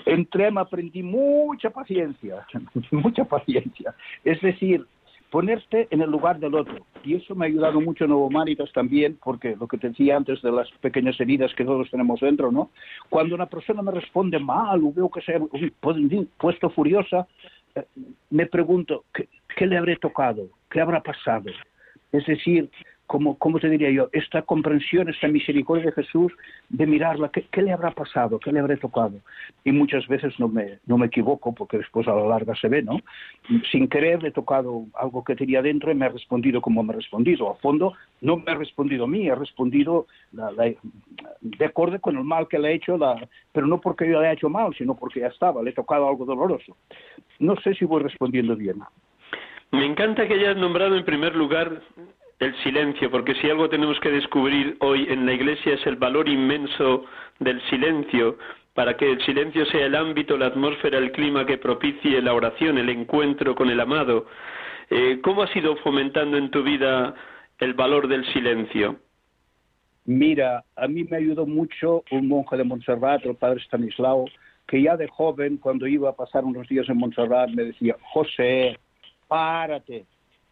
En 0.05 0.25
Trema 0.27 0.61
aprendí 0.61 1.03
mucha 1.03 1.69
paciencia, 1.69 2.45
mucha 2.91 3.25
paciencia. 3.25 3.93
Es 4.23 4.41
decir, 4.41 4.85
ponerte 5.29 5.87
en 5.91 6.01
el 6.01 6.09
lugar 6.09 6.39
del 6.39 6.55
otro. 6.55 6.85
Y 7.03 7.15
eso 7.15 7.35
me 7.35 7.45
ha 7.45 7.49
ayudado 7.49 7.79
mucho 7.81 8.03
en 8.05 8.09
Nuevo 8.11 8.27
Humanitas 8.27 8.71
también, 8.73 9.17
porque 9.23 9.55
lo 9.59 9.67
que 9.67 9.77
te 9.77 9.89
decía 9.89 10.15
antes 10.17 10.41
de 10.41 10.51
las 10.51 10.69
pequeñas 10.81 11.19
heridas 11.19 11.53
que 11.53 11.65
todos 11.65 11.89
tenemos 11.91 12.19
dentro, 12.19 12.51
¿no? 12.51 12.69
Cuando 13.09 13.35
una 13.35 13.45
persona 13.45 13.81
me 13.81 13.91
responde 13.91 14.39
mal 14.39 14.81
o 14.83 14.91
veo 14.93 15.09
que 15.09 15.21
se 15.21 15.35
ha 15.35 15.39
uy, 15.39 15.73
pu- 15.81 16.27
puesto 16.39 16.69
furiosa, 16.69 17.27
eh, 17.75 17.85
me 18.29 18.45
pregunto, 18.45 19.03
¿qué, 19.13 19.27
qué 19.55 19.65
le 19.67 19.77
habré 19.77 19.97
tocado? 19.97 20.47
¿Qué 20.69 20.81
habrá 20.81 21.01
pasado? 21.01 21.49
Es 22.11 22.25
decir, 22.25 22.69
como, 23.07 23.37
¿cómo 23.37 23.57
te 23.59 23.69
diría 23.69 23.89
yo? 23.89 24.09
Esta 24.11 24.41
comprensión, 24.41 25.09
esta 25.09 25.29
misericordia 25.29 25.85
de 25.85 25.91
Jesús, 25.93 26.33
de 26.67 26.85
mirarla, 26.85 27.29
¿qué, 27.29 27.45
qué 27.49 27.61
le 27.61 27.71
habrá 27.71 27.91
pasado? 27.91 28.37
¿Qué 28.37 28.51
le 28.51 28.59
habré 28.59 28.75
tocado? 28.75 29.13
Y 29.63 29.71
muchas 29.71 30.05
veces 30.07 30.37
no 30.39 30.49
me, 30.49 30.79
no 30.85 30.97
me 30.97 31.07
equivoco, 31.07 31.55
porque 31.55 31.77
después 31.77 32.05
a 32.07 32.13
la 32.13 32.27
larga 32.27 32.53
se 32.55 32.67
ve, 32.67 32.83
¿no? 32.83 32.99
Sin 33.71 33.87
querer 33.87 34.21
le 34.21 34.29
he 34.29 34.31
tocado 34.31 34.83
algo 34.93 35.23
que 35.23 35.35
tenía 35.37 35.61
dentro 35.61 35.89
y 35.89 35.95
me 35.95 36.05
ha 36.05 36.09
respondido 36.09 36.61
como 36.61 36.83
me 36.83 36.93
ha 36.93 36.97
respondido. 36.97 37.49
A 37.49 37.55
fondo, 37.55 37.93
no 38.19 38.37
me 38.37 38.51
ha 38.51 38.55
respondido 38.55 39.05
a 39.05 39.07
mí, 39.07 39.29
ha 39.29 39.35
respondido 39.35 40.07
la- 40.33 40.51
la- 40.51 40.73
de 41.41 41.65
acuerdo 41.65 41.99
con 42.01 42.17
el 42.17 42.25
mal 42.25 42.47
que 42.49 42.59
le 42.59 42.71
he 42.71 42.73
hecho, 42.75 42.97
la- 42.97 43.25
pero 43.53 43.67
no 43.67 43.79
porque 43.79 44.05
yo 44.05 44.19
le 44.19 44.27
haya 44.27 44.33
hecho 44.33 44.49
mal, 44.49 44.75
sino 44.77 44.95
porque 44.95 45.21
ya 45.21 45.27
estaba, 45.27 45.63
le 45.63 45.69
he 45.69 45.73
tocado 45.73 46.09
algo 46.09 46.25
doloroso. 46.25 46.75
No 47.39 47.55
sé 47.61 47.73
si 47.73 47.85
voy 47.85 48.03
respondiendo 48.03 48.53
bien. 48.55 48.81
Me 49.71 49.85
encanta 49.85 50.27
que 50.27 50.33
hayas 50.33 50.57
nombrado 50.57 50.95
en 50.95 51.03
primer 51.05 51.35
lugar 51.35 51.81
el 52.39 52.55
silencio, 52.63 53.09
porque 53.09 53.35
si 53.35 53.49
algo 53.49 53.69
tenemos 53.69 53.99
que 53.99 54.11
descubrir 54.11 54.77
hoy 54.79 55.07
en 55.09 55.25
la 55.25 55.33
Iglesia 55.33 55.73
es 55.73 55.85
el 55.87 55.95
valor 55.95 56.29
inmenso 56.29 57.05
del 57.39 57.61
silencio, 57.69 58.37
para 58.73 58.95
que 58.95 59.11
el 59.11 59.21
silencio 59.25 59.65
sea 59.65 59.87
el 59.87 59.95
ámbito, 59.95 60.37
la 60.37 60.47
atmósfera, 60.47 60.99
el 60.99 61.11
clima 61.11 61.47
que 61.47 61.57
propicie 61.57 62.21
la 62.21 62.35
oración, 62.35 62.77
el 62.77 62.89
encuentro 62.89 63.55
con 63.55 63.69
el 63.71 63.79
amado. 63.79 64.27
Eh, 64.91 65.19
¿Cómo 65.23 65.41
has 65.41 65.55
ido 65.55 65.75
fomentando 65.77 66.37
en 66.37 66.51
tu 66.51 66.61
vida 66.61 67.15
el 67.57 67.73
valor 67.73 68.07
del 68.07 68.23
silencio? 68.33 68.99
Mira, 70.05 70.63
a 70.75 70.87
mí 70.87 71.03
me 71.05 71.17
ayudó 71.17 71.47
mucho 71.47 72.03
un 72.11 72.27
monje 72.27 72.55
de 72.55 72.63
Montserrat, 72.63 73.25
el 73.25 73.35
padre 73.35 73.61
Stanislao, 73.61 74.25
que 74.67 74.83
ya 74.83 74.95
de 74.95 75.07
joven, 75.07 75.57
cuando 75.57 75.87
iba 75.87 76.09
a 76.09 76.15
pasar 76.15 76.45
unos 76.45 76.67
días 76.67 76.87
en 76.87 76.97
Montserrat, 76.97 77.49
me 77.49 77.63
decía, 77.63 77.95
José, 78.13 78.77
párate 79.27 80.05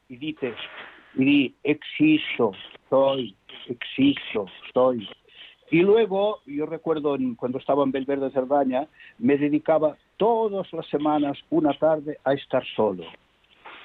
y 0.10 0.18
dices, 0.18 0.56
y 1.16 1.26
di, 1.26 1.56
existo, 1.64 2.52
soy, 2.90 3.36
existo, 3.68 4.46
soy. 4.74 5.08
Y 5.72 5.82
luego, 5.82 6.42
yo 6.46 6.66
recuerdo 6.66 7.18
cuando 7.38 7.58
estaba 7.58 7.84
en 7.84 7.92
Belverde 7.92 8.30
Cerdaña, 8.32 8.88
me 9.18 9.38
dedicaba 9.38 9.98
todas 10.18 10.72
las 10.72 10.88
semanas, 10.88 11.38
una 11.50 11.74
tarde, 11.74 12.20
a 12.24 12.34
estar 12.34 12.64
solo. 12.76 13.04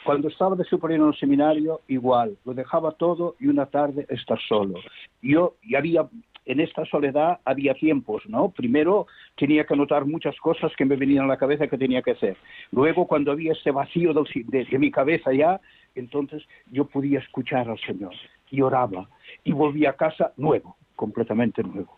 Cuando 0.04 0.28
estaba 0.28 0.56
de 0.56 0.64
superior 0.64 1.00
en 1.00 1.08
el 1.08 1.18
seminario, 1.18 1.80
igual, 1.88 2.36
lo 2.44 2.54
dejaba 2.54 2.92
todo 2.92 3.36
y 3.38 3.46
una 3.48 3.66
tarde 3.66 4.06
estar 4.08 4.38
solo. 4.48 4.74
Yo 5.22 5.56
y 5.62 5.74
había 5.74 6.08
en 6.46 6.58
esta 6.58 6.84
soledad 6.86 7.38
había 7.44 7.74
tiempos, 7.74 8.22
¿no? 8.26 8.50
Primero 8.50 9.06
tenía 9.36 9.64
que 9.64 9.74
anotar 9.74 10.04
muchas 10.06 10.36
cosas 10.38 10.72
que 10.76 10.84
me 10.84 10.96
venían 10.96 11.24
a 11.24 11.28
la 11.28 11.36
cabeza 11.36 11.68
que 11.68 11.78
tenía 11.78 12.02
que 12.02 12.12
hacer. 12.12 12.36
Luego, 12.72 13.06
cuando 13.06 13.30
había 13.30 13.52
este 13.52 13.70
vacío 13.70 14.12
de, 14.12 14.64
de 14.64 14.78
mi 14.78 14.90
cabeza 14.90 15.32
ya, 15.32 15.60
entonces 16.00 16.42
yo 16.70 16.86
podía 16.86 17.20
escuchar 17.20 17.68
al 17.68 17.78
Señor 17.80 18.12
y 18.50 18.60
oraba 18.60 19.08
y 19.44 19.52
volvía 19.52 19.90
a 19.90 19.96
casa 19.96 20.32
nuevo, 20.36 20.76
completamente 20.96 21.62
nuevo. 21.62 21.96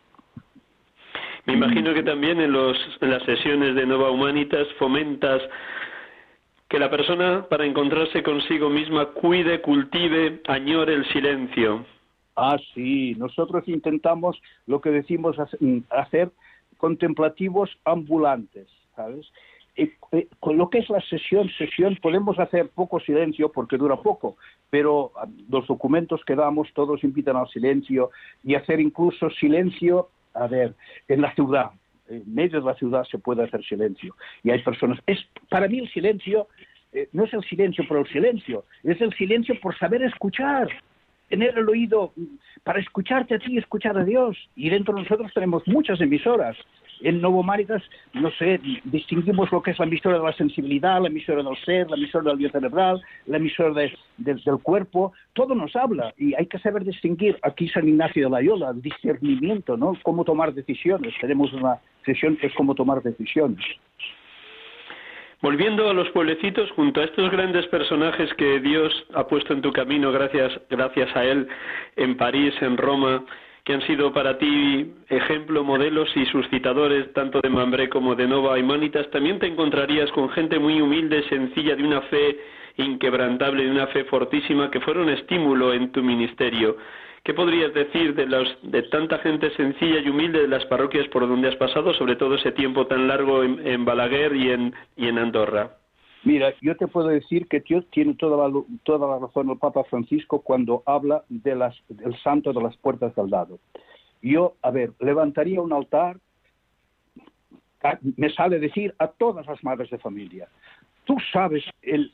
Me 1.46 1.55
imagino 1.55 1.92
que 1.92 2.03
también 2.03 2.40
en, 2.40 2.53
los, 2.53 2.76
en 3.00 3.11
las 3.11 3.22
sesiones 3.24 3.74
de 3.74 3.84
Nova 3.84 4.11
Humanitas 4.11 4.66
fomentas 4.78 5.42
que 6.68 6.78
la 6.78 6.88
persona, 6.88 7.46
para 7.48 7.66
encontrarse 7.66 8.22
consigo 8.22 8.70
misma, 8.70 9.07
cuide, 9.07 9.61
cultive, 9.61 10.40
añore 10.46 10.94
el 10.94 11.05
silencio. 11.12 11.84
Ah, 12.36 12.57
sí, 12.74 13.14
nosotros 13.18 13.64
intentamos 13.66 14.40
lo 14.66 14.80
que 14.80 14.90
decimos 14.90 15.36
mm, 15.61 15.80
hacer 15.90 16.30
contemplativos 16.78 17.70
ambulantes, 17.84 18.68
¿sabes? 18.96 19.30
Con 20.41 20.59
lo 20.59 20.68
que 20.68 20.79
es 20.79 20.91
la 20.91 21.01
sesión, 21.01 21.49
sesión, 21.57 21.97
podemos 22.03 22.39
hacer 22.39 22.68
poco 22.68 23.01
silencio 23.01 23.51
porque 23.51 23.79
dura 23.79 23.97
poco, 23.97 24.37
pero 24.68 25.12
ah, 25.16 25.27
los 25.49 25.66
documentos 25.66 26.23
que 26.27 26.35
damos 26.35 26.68
todos 26.75 27.03
invitan 27.05 27.37
al 27.37 27.49
silencio 27.49 28.11
y 28.45 28.55
hacer 28.55 28.81
incluso 28.81 29.31
silencio, 29.31 30.11
a 30.35 30.47
ver, 30.47 30.75
en 31.09 31.23
la 31.23 31.35
ciudad, 31.35 31.70
en 32.09 32.35
medio 32.35 32.61
de 32.61 32.66
la 32.66 32.75
ciudad 32.75 33.05
se 33.05 33.18
puede 33.18 33.45
hacer 33.45 33.64
silencio 33.64 34.14
y 34.43 34.51
hay 34.51 34.62
personas, 34.62 34.99
es 35.07 35.18
para 35.49 35.68
mí 35.68 35.79
el 35.79 35.91
silencio 35.91 36.49
eh, 36.93 37.09
no 37.12 37.25
es 37.25 37.33
el 37.33 37.43
silencio 37.45 37.87
por 37.89 37.99
el 37.99 38.07
silencio, 38.09 38.64
es 38.83 39.01
el 39.01 39.12
silencio 39.14 39.59
por 39.61 39.77
saber 39.79 40.03
escuchar, 40.03 40.68
tener 41.29 41.57
el 41.57 41.66
oído 41.66 42.12
para 42.64 42.81
escucharte 42.81 43.35
a 43.35 43.39
ti 43.39 43.55
y 43.55 43.59
escuchar 43.59 43.97
a 43.97 44.05
Dios. 44.05 44.37
Y 44.55 44.68
dentro 44.68 44.95
de 44.95 45.03
nosotros 45.03 45.33
tenemos 45.33 45.66
muchas 45.66 46.01
emisoras. 46.03 46.57
En 47.03 47.20
Novo 47.20 47.42
Maritas, 47.42 47.82
no 48.14 48.30
sé, 48.32 48.61
distinguimos 48.84 49.50
lo 49.50 49.62
que 49.62 49.72
es 49.72 49.78
la 49.78 49.86
emisora 49.86 50.18
de 50.18 50.24
la 50.24 50.32
sensibilidad, 50.32 51.00
la 51.00 51.09
emisora 51.09 51.42
del 51.42 51.57
ser, 51.64 51.90
la 51.90 51.96
emisora 51.96 52.30
del 52.30 52.38
biocerebral, 52.38 53.03
la 53.26 53.36
emisora 53.36 53.88
del 54.16 54.59
cuerpo. 54.62 55.12
Todo 55.32 55.55
nos 55.55 55.74
habla 55.76 56.14
y 56.16 56.34
hay 56.34 56.46
que 56.46 56.59
saber 56.59 56.84
distinguir. 56.84 57.38
Aquí 57.42 57.68
San 57.68 57.88
Ignacio 57.88 58.24
de 58.24 58.30
Loyola, 58.30 58.70
el 58.70 58.82
discernimiento, 58.82 59.76
¿no? 59.76 59.96
Cómo 60.03 60.24
tomar 60.24 60.55
decisiones. 60.55 61.14
Tenemos 61.20 61.53
una 61.53 61.80
sesión 62.05 62.36
que 62.36 62.46
es 62.46 62.55
cómo 62.55 62.74
tomar 62.74 63.03
decisiones. 63.03 63.64
Volviendo 65.42 65.90
a 65.90 65.92
los 65.92 66.09
pueblecitos, 66.11 66.70
junto 66.70 67.00
a 67.00 67.05
estos 67.05 67.28
grandes 67.32 67.66
personajes 67.66 68.32
que 68.34 68.61
Dios 68.61 68.92
ha 69.12 69.26
puesto 69.26 69.53
en 69.53 69.61
tu 69.61 69.72
camino 69.72 70.12
gracias, 70.12 70.53
gracias 70.70 71.16
a 71.16 71.24
Él 71.24 71.48
en 71.96 72.16
París, 72.16 72.55
en 72.61 72.76
Roma, 72.76 73.24
que 73.65 73.75
han 73.75 73.83
sido 73.87 74.13
para 74.13 74.39
ti 74.39 74.93
ejemplo, 75.09 75.63
modelos 75.63 76.09
y 76.17 76.27
suscitadores 76.27 77.13
tanto 77.13 77.41
de 77.41 77.49
Mambré 77.49 77.89
como 77.89 78.15
de 78.15 78.27
Nova 78.27 78.59
Humanitas, 78.59 79.09
también 79.11 79.39
te 79.39 79.47
encontrarías 79.47 80.11
con 80.13 80.31
gente 80.31 80.59
muy 80.59 80.81
humilde, 80.81 81.23
sencilla, 81.29 81.77
de 81.77 81.85
una 81.85 82.01
fe 82.03 82.39
inquebrantable, 82.77 83.65
de 83.65 83.71
una 83.71 83.87
fe 83.89 84.05
fortísima, 84.05 84.71
que 84.71 84.81
fueron 84.81 85.09
estímulo 85.11 85.73
en 85.73 85.93
tu 85.93 86.03
ministerio. 86.03 86.77
¿Qué 87.23 87.35
podrías 87.35 87.73
decir 87.73 88.15
de, 88.17 88.27
los, 88.27 88.59
de 88.63 88.83
tanta 88.85 89.19
gente 89.19 89.51
sencilla 89.51 90.01
y 90.01 90.09
humilde 90.09 90.41
de 90.41 90.49
las 90.49 90.67
parroquias 90.67 91.07
por 91.09 91.29
donde 91.29 91.49
has 91.49 91.57
pasado, 91.57 91.95
sobre 91.95 92.17
todo 92.17 92.35
ese 92.35 92.51
tiempo 92.51 92.89
tan 92.89 93.07
largo 93.07 93.45
en, 93.45 93.85
Balaguer 93.85 94.35
y 94.35 94.73
y 94.97 95.07
en 95.07 95.19
Andorra? 95.19 95.82
Mira, 96.25 96.55
yo 96.61 96.77
te 96.77 96.87
puedo 96.87 97.09
decir 97.09 97.49
que 97.49 97.61
Dios 97.61 97.85
tiene 97.91 98.14
toda 98.14 98.49
la, 98.49 98.62
toda 98.85 99.09
la 99.09 99.18
razón 99.18 99.51
el 99.51 99.59
Papa 99.59 99.83
Francisco 99.85 100.41
cuando 100.41 100.83
habla 100.87 101.25
de 101.29 101.57
las, 101.57 101.77
del 101.89 102.16
santo 102.23 102.53
de 102.53 102.62
las 102.62 102.77
puertas 102.77 103.14
del 103.16 103.31
lado. 103.31 103.59
Yo, 104.23 104.55
a 104.62 104.70
ver, 104.70 104.93
levantaría 105.01 105.61
un 105.61 105.73
altar, 105.73 106.18
me 108.16 108.31
sale 108.31 108.61
decir 108.61 108.95
a 108.99 109.09
todas 109.09 109.47
las 109.47 109.62
madres 109.64 109.91
de 109.91 109.99
familia, 109.99 110.49
tú 111.05 111.16
sabes 111.33 111.64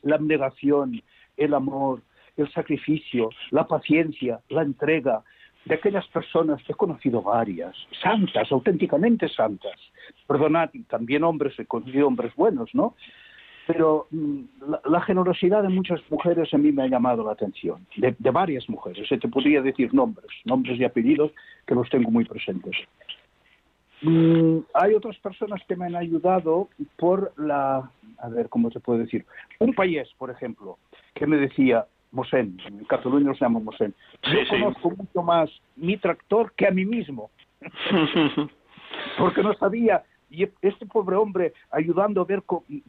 la 0.03 0.15
abnegación, 0.15 1.03
el 1.37 1.53
amor, 1.53 2.01
el 2.39 2.51
sacrificio, 2.53 3.29
la 3.51 3.67
paciencia, 3.67 4.41
la 4.49 4.63
entrega 4.63 5.23
de 5.67 5.75
aquellas 5.75 6.07
personas, 6.09 6.63
he 6.67 6.73
conocido 6.73 7.21
varias, 7.21 7.77
santas, 8.03 8.51
auténticamente 8.51 9.29
santas, 9.29 9.79
perdonad, 10.27 10.71
también 10.89 11.25
hombres, 11.25 11.59
he 11.59 11.67
conocido 11.67 12.07
hombres 12.07 12.35
buenos, 12.35 12.75
¿no? 12.75 12.95
Pero 13.69 14.07
mm, 14.11 14.45
la, 14.87 15.01
generosidad 15.03 15.63
de 15.63 15.69
muchas 15.69 16.01
mujeres 16.11 16.53
a 16.55 16.59
mí 16.59 16.73
me 16.73 16.85
ha 16.85 16.87
llamado 16.87 17.23
la 17.23 17.33
atención, 17.33 17.87
de, 17.97 18.31
varias 18.31 18.67
mujeres, 18.67 19.07
se 19.07 19.19
te 19.19 19.29
podría 19.29 19.61
decir 19.61 19.93
nombres, 19.93 20.31
nombres 20.47 20.81
y 20.81 20.85
apellidos 20.85 21.33
que 21.67 21.75
los 21.75 21.87
tengo 21.91 22.11
muy 22.11 22.25
presentes. 22.25 22.75
Mm, 24.01 24.61
hay 24.73 24.95
otras 24.95 25.19
personas 25.19 25.61
que 25.69 25.77
me 25.77 25.85
han 25.85 25.97
ayudado 25.97 26.71
por 26.97 27.35
la, 27.37 27.91
a 28.17 28.29
ver, 28.31 28.49
¿cómo 28.49 28.71
se 28.71 28.81
puede 28.81 29.01
decir? 29.01 29.27
Un 29.59 29.75
país, 29.75 30.09
por 30.17 30.31
ejemplo, 30.31 30.79
que 31.15 31.27
me 31.27 31.37
decía, 31.37 31.85
Mosén, 32.11 32.57
en 32.67 32.87
Cataluña 32.87 33.27
nos 33.27 33.41
llama 33.41 33.61
Mosén. 33.61 33.95
Yo 34.23 34.49
conozco 34.49 34.93
mucho 34.93 35.23
más 35.23 35.51
mi 35.77 35.99
tractor 35.99 36.55
que 36.55 36.67
a 36.67 36.71
mí 36.71 36.87
mismo, 36.87 37.29
porque 39.19 39.43
no 39.43 39.53
sabía, 39.55 40.05
y 40.31 40.45
este 40.63 40.87
pobre 40.87 41.17
hombre 41.17 41.53
ayudando 41.71 42.21
a 42.21 42.25
ver 42.25 42.43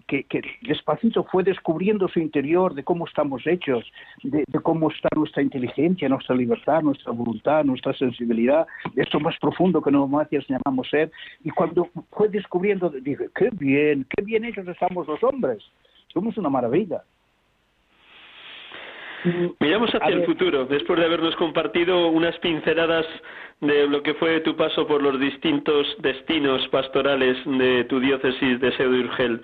que, 0.07 0.25
despacito 0.61 1.23
fue 1.25 1.43
descubriendo 1.43 2.07
su 2.07 2.19
interior 2.19 2.73
de 2.73 2.83
cómo 2.83 3.05
estamos 3.07 3.45
hechos, 3.47 3.85
de, 4.23 4.43
cómo 4.61 4.91
está 4.91 5.09
nuestra 5.15 5.41
inteligencia, 5.41 6.09
nuestra 6.09 6.35
libertad, 6.35 6.81
nuestra 6.81 7.11
voluntad, 7.11 7.63
nuestra 7.63 7.93
sensibilidad, 7.93 8.67
esto 8.95 9.19
más 9.19 9.37
profundo 9.39 9.81
que 9.81 9.91
nosotros 9.91 10.45
llamamos 10.47 10.89
ser, 10.89 11.11
y 11.43 11.49
cuando 11.51 11.89
fue 12.11 12.29
descubriendo, 12.29 12.89
dije, 12.89 13.29
qué 13.35 13.49
bien, 13.53 14.05
qué 14.15 14.23
bien 14.23 14.43
hechos 14.45 14.67
estamos 14.67 15.07
los 15.07 15.23
hombres, 15.23 15.63
somos 16.13 16.37
una 16.37 16.49
maravilla. 16.49 17.03
Miramos 19.59 19.89
hacia 19.93 20.15
el 20.15 20.25
futuro, 20.25 20.65
después 20.65 20.99
de 20.99 21.05
habernos 21.05 21.35
compartido 21.35 22.07
unas 22.07 22.37
pinceladas 22.39 23.05
de 23.61 23.87
lo 23.87 24.01
que 24.01 24.13
fue 24.13 24.39
tu 24.41 24.55
paso 24.55 24.87
por 24.87 25.01
los 25.01 25.19
distintos 25.19 25.87
destinos 25.99 26.65
pastorales 26.69 27.37
de 27.45 27.83
tu 27.85 27.99
diócesis 27.99 28.59
de 28.59 28.71
Seu 28.77 28.89
Urgel. 28.89 29.41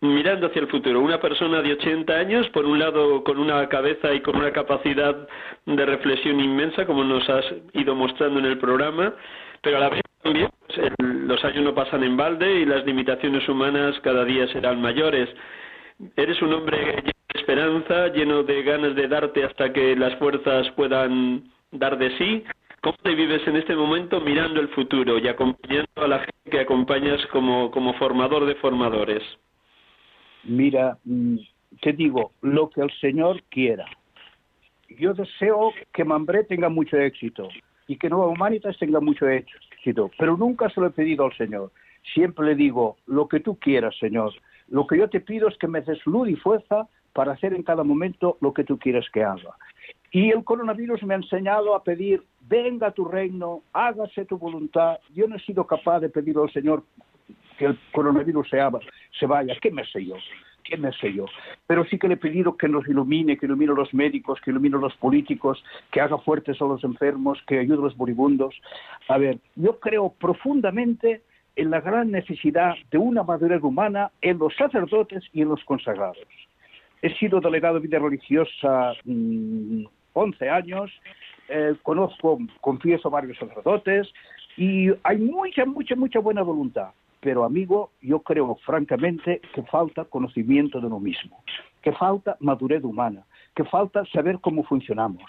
Mirando 0.00 0.46
hacia 0.46 0.60
el 0.60 0.68
futuro, 0.68 1.00
una 1.00 1.20
persona 1.20 1.60
de 1.60 1.72
80 1.72 2.12
años, 2.12 2.48
por 2.50 2.64
un 2.64 2.78
lado 2.78 3.24
con 3.24 3.38
una 3.38 3.68
cabeza 3.68 4.14
y 4.14 4.20
con 4.20 4.36
una 4.36 4.52
capacidad 4.52 5.26
de 5.66 5.86
reflexión 5.86 6.38
inmensa, 6.38 6.86
como 6.86 7.02
nos 7.02 7.28
has 7.28 7.44
ido 7.72 7.96
mostrando 7.96 8.38
en 8.38 8.46
el 8.46 8.58
programa, 8.58 9.12
pero 9.60 9.78
a 9.78 9.80
la 9.80 9.88
vez 9.88 10.02
también 10.22 10.48
pues, 10.66 10.92
los 11.00 11.44
años 11.44 11.64
no 11.64 11.74
pasan 11.74 12.04
en 12.04 12.16
balde 12.16 12.60
y 12.60 12.64
las 12.64 12.86
limitaciones 12.86 13.48
humanas 13.48 13.98
cada 14.00 14.24
día 14.24 14.46
serán 14.48 14.80
mayores. 14.80 15.28
Eres 16.16 16.40
un 16.42 16.52
hombre 16.52 16.78
lleno 16.78 17.02
de 17.02 17.40
esperanza, 17.40 18.08
lleno 18.08 18.42
de 18.44 18.62
ganas 18.62 18.94
de 18.94 19.08
darte 19.08 19.44
hasta 19.44 19.72
que 19.72 19.96
las 19.96 20.16
fuerzas 20.18 20.70
puedan 20.72 21.50
dar 21.72 21.98
de 21.98 22.16
sí. 22.18 22.44
¿Cómo 22.80 22.96
te 23.02 23.14
vives 23.14 23.46
en 23.48 23.56
este 23.56 23.74
momento 23.74 24.20
mirando 24.20 24.60
el 24.60 24.68
futuro 24.68 25.18
y 25.18 25.26
acompañando 25.26 25.88
a 25.96 26.06
la 26.06 26.18
gente 26.20 26.50
que 26.50 26.60
acompañas 26.60 27.20
como, 27.32 27.94
formador 27.98 28.46
de 28.46 28.54
formadores? 28.56 29.22
Mira, 30.44 30.96
mm, 31.04 31.38
te 31.82 31.92
digo, 31.92 32.32
lo 32.42 32.70
que 32.70 32.82
el 32.82 32.90
Señor 33.00 33.42
quiera. 33.48 33.86
Yo 34.88 35.12
deseo 35.12 35.72
que 35.92 36.04
Mambré 36.04 36.44
tenga 36.44 36.68
mucho 36.68 36.96
éxito 36.96 37.48
y 37.88 37.96
que 37.96 38.08
Nueva 38.08 38.28
Humanitas 38.28 38.78
tenga 38.78 39.00
mucho 39.00 39.28
éxito, 39.28 40.10
pero 40.16 40.36
nunca 40.36 40.70
se 40.70 40.80
lo 40.80 40.86
he 40.86 40.90
pedido 40.90 41.24
al 41.24 41.36
Señor. 41.36 41.72
Siempre 42.14 42.46
le 42.46 42.54
digo, 42.54 42.96
lo 43.06 43.26
que 43.26 43.40
tú 43.40 43.58
quieras, 43.58 43.96
Señor. 43.98 44.32
Lo 44.70 44.86
que 44.86 44.98
yo 44.98 45.08
te 45.08 45.20
pido 45.20 45.48
es 45.48 45.56
que 45.58 45.68
me 45.68 45.80
des 45.80 46.04
luz 46.06 46.28
y 46.28 46.36
fuerza 46.36 46.86
para 47.12 47.32
hacer 47.32 47.54
en 47.54 47.62
cada 47.62 47.84
momento 47.84 48.36
lo 48.40 48.52
que 48.52 48.64
tú 48.64 48.78
quieres 48.78 49.08
que 49.10 49.24
haga. 49.24 49.56
Y 50.10 50.30
el 50.30 50.44
coronavirus 50.44 51.02
me 51.02 51.14
ha 51.14 51.18
enseñado 51.18 51.74
a 51.74 51.82
pedir, 51.82 52.22
venga 52.48 52.90
tu 52.92 53.04
reino, 53.04 53.62
hágase 53.72 54.24
tu 54.24 54.38
voluntad. 54.38 54.98
Yo 55.14 55.26
no 55.26 55.36
he 55.36 55.40
sido 55.40 55.66
capaz 55.66 56.00
de 56.00 56.08
pedir 56.08 56.36
al 56.38 56.50
Señor 56.52 56.82
que 57.58 57.66
el 57.66 57.78
coronavirus 57.92 58.48
se, 58.48 58.58
se 59.18 59.26
vaya. 59.26 59.54
¿Qué 59.60 59.70
me 59.70 59.84
sé 59.86 60.04
yo? 60.04 60.16
¿Qué 60.64 60.76
me 60.76 60.92
sé 60.92 61.12
yo? 61.12 61.24
Pero 61.66 61.84
sí 61.86 61.98
que 61.98 62.08
le 62.08 62.14
he 62.14 62.18
pedido 62.18 62.56
que 62.56 62.68
nos 62.68 62.86
ilumine, 62.88 63.36
que 63.36 63.46
ilumine 63.46 63.72
a 63.72 63.74
los 63.74 63.92
médicos, 63.92 64.38
que 64.42 64.50
ilumine 64.50 64.76
a 64.76 64.80
los 64.80 64.94
políticos, 64.96 65.62
que 65.90 66.00
haga 66.00 66.18
fuertes 66.18 66.60
a 66.60 66.66
los 66.66 66.84
enfermos, 66.84 67.42
que 67.46 67.58
ayude 67.58 67.78
a 67.78 67.82
los 67.82 67.96
moribundos. 67.96 68.54
A 69.08 69.18
ver, 69.18 69.38
yo 69.56 69.80
creo 69.80 70.14
profundamente 70.20 71.22
en 71.58 71.70
la 71.70 71.80
gran 71.80 72.12
necesidad 72.12 72.76
de 72.92 72.98
una 72.98 73.24
madurez 73.24 73.60
humana 73.64 74.12
en 74.22 74.38
los 74.38 74.54
sacerdotes 74.54 75.24
y 75.32 75.42
en 75.42 75.48
los 75.48 75.64
consagrados. 75.64 76.16
He 77.02 77.12
sido 77.14 77.40
delegado 77.40 77.74
de 77.74 77.80
vida 77.80 77.98
religiosa 77.98 78.92
11 79.04 79.04
mm, 79.04 80.48
años, 80.48 80.92
eh, 81.48 81.74
conozco, 81.82 82.38
confieso 82.60 83.10
varios 83.10 83.36
sacerdotes 83.38 84.08
y 84.56 84.90
hay 85.02 85.18
mucha, 85.18 85.64
mucha, 85.64 85.96
mucha 85.96 86.20
buena 86.20 86.42
voluntad. 86.42 86.90
Pero, 87.20 87.44
amigo, 87.44 87.90
yo 88.00 88.20
creo 88.20 88.54
francamente 88.64 89.40
que 89.52 89.64
falta 89.64 90.04
conocimiento 90.04 90.80
de 90.80 90.86
uno 90.86 91.00
mismo, 91.00 91.42
que 91.82 91.90
falta 91.90 92.36
madurez 92.38 92.84
humana, 92.84 93.24
que 93.56 93.64
falta 93.64 94.04
saber 94.12 94.38
cómo 94.40 94.62
funcionamos, 94.62 95.28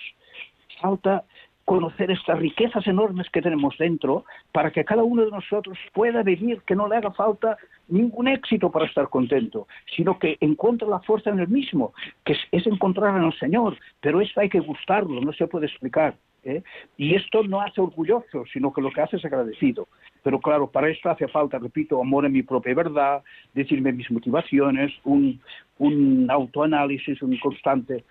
falta 0.80 1.24
conocer 1.70 2.10
estas 2.10 2.40
riquezas 2.40 2.88
enormes 2.88 3.30
que 3.30 3.44
tenemos 3.44 3.78
dentro 3.78 4.26
para 4.52 4.72
que 4.72 4.84
cada 4.84 5.04
uno 5.04 5.24
de 5.24 5.30
nosotros 5.30 5.78
pueda 5.94 6.24
vivir, 6.24 6.64
que 6.66 6.74
no 6.74 6.88
le 6.88 6.96
haga 6.96 7.12
falta 7.12 7.58
ningún 7.88 8.28
éxito 8.28 8.72
para 8.72 8.88
estar 8.88 9.08
contento, 9.08 9.68
sino 9.96 10.18
que 10.18 10.36
encuentre 10.42 10.88
la 10.88 11.00
fuerza 11.02 11.30
en 11.30 11.38
el 11.38 11.48
mismo, 11.48 11.94
que 12.26 12.36
es, 12.52 12.66
encontrar 12.66 13.16
en 13.16 13.24
el 13.24 13.38
Señor, 13.38 13.78
pero 14.02 14.20
esto 14.20 14.42
hay 14.42 14.50
que 14.50 14.62
gustarlo, 14.62 15.22
no 15.22 15.32
se 15.32 15.46
puede 15.46 15.68
explicar. 15.68 16.16
¿eh? 16.44 16.64
Y 16.98 17.14
esto 17.14 17.44
no 17.44 17.62
hace 17.62 17.82
orgulloso, 17.82 18.46
sino 18.52 18.74
que 18.74 18.82
lo 18.82 18.90
que 18.90 19.02
hace 19.02 19.18
es 19.18 19.26
agradecido. 19.26 19.90
Pero 20.24 20.40
claro, 20.40 20.72
para 20.72 20.90
esto 20.90 21.12
hace 21.12 21.28
falta, 21.28 21.60
repito, 21.60 22.02
amor 22.02 22.26
en 22.26 22.32
mi 22.32 22.42
propia 22.42 22.74
verdad, 22.74 23.22
decirme 23.54 23.92
mis 23.92 24.10
motivaciones, 24.10 24.92
un, 25.04 25.40
un 25.78 26.32
autoanálisis, 26.32 27.22
un 27.22 27.38
constante. 27.38 28.06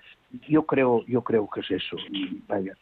Yo 0.48 0.64
creo, 0.64 1.04
yo 1.06 1.22
creo 1.22 1.48
que 1.48 1.60
es 1.60 1.70
eso. 1.70 1.96
Vaya. 2.46 2.74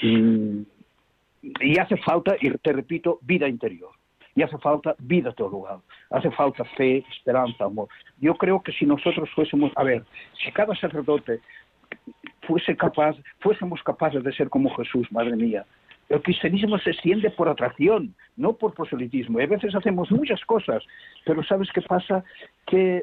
Y, 0.00 1.78
hace 1.78 1.96
falta, 1.96 2.36
y 2.40 2.50
te 2.50 2.72
repito, 2.72 3.18
vida 3.22 3.48
interior. 3.48 3.90
Y 4.34 4.42
hace 4.42 4.58
falta 4.58 4.94
vida 4.98 5.32
teologal. 5.32 5.80
Hace 6.10 6.30
falta 6.30 6.64
fe, 6.76 7.04
esperanza, 7.10 7.64
amor. 7.64 7.88
Yo 8.20 8.34
creo 8.34 8.62
que 8.62 8.72
si 8.72 8.86
nosotros 8.86 9.28
fuésemos, 9.34 9.72
a 9.76 9.84
ver, 9.84 10.04
si 10.42 10.50
cada 10.52 10.74
sacerdote 10.76 11.40
fuese 12.42 12.76
capaz, 12.76 13.16
fuésemos 13.40 13.82
capaces 13.82 14.22
de 14.22 14.32
ser 14.32 14.48
como 14.48 14.74
Jesús, 14.76 15.10
madre 15.12 15.36
mía, 15.36 15.64
el 16.08 16.22
cristianismo 16.22 16.78
se 16.78 16.90
extiende 16.90 17.30
por 17.30 17.48
atracción, 17.48 18.14
no 18.36 18.54
por 18.54 18.74
proselitismo. 18.74 19.40
Y 19.40 19.44
a 19.44 19.46
veces 19.46 19.74
hacemos 19.74 20.10
muchas 20.10 20.44
cosas, 20.44 20.82
pero 21.24 21.42
¿sabes 21.42 21.68
qué 21.72 21.82
pasa? 21.82 22.24
Que, 22.66 23.02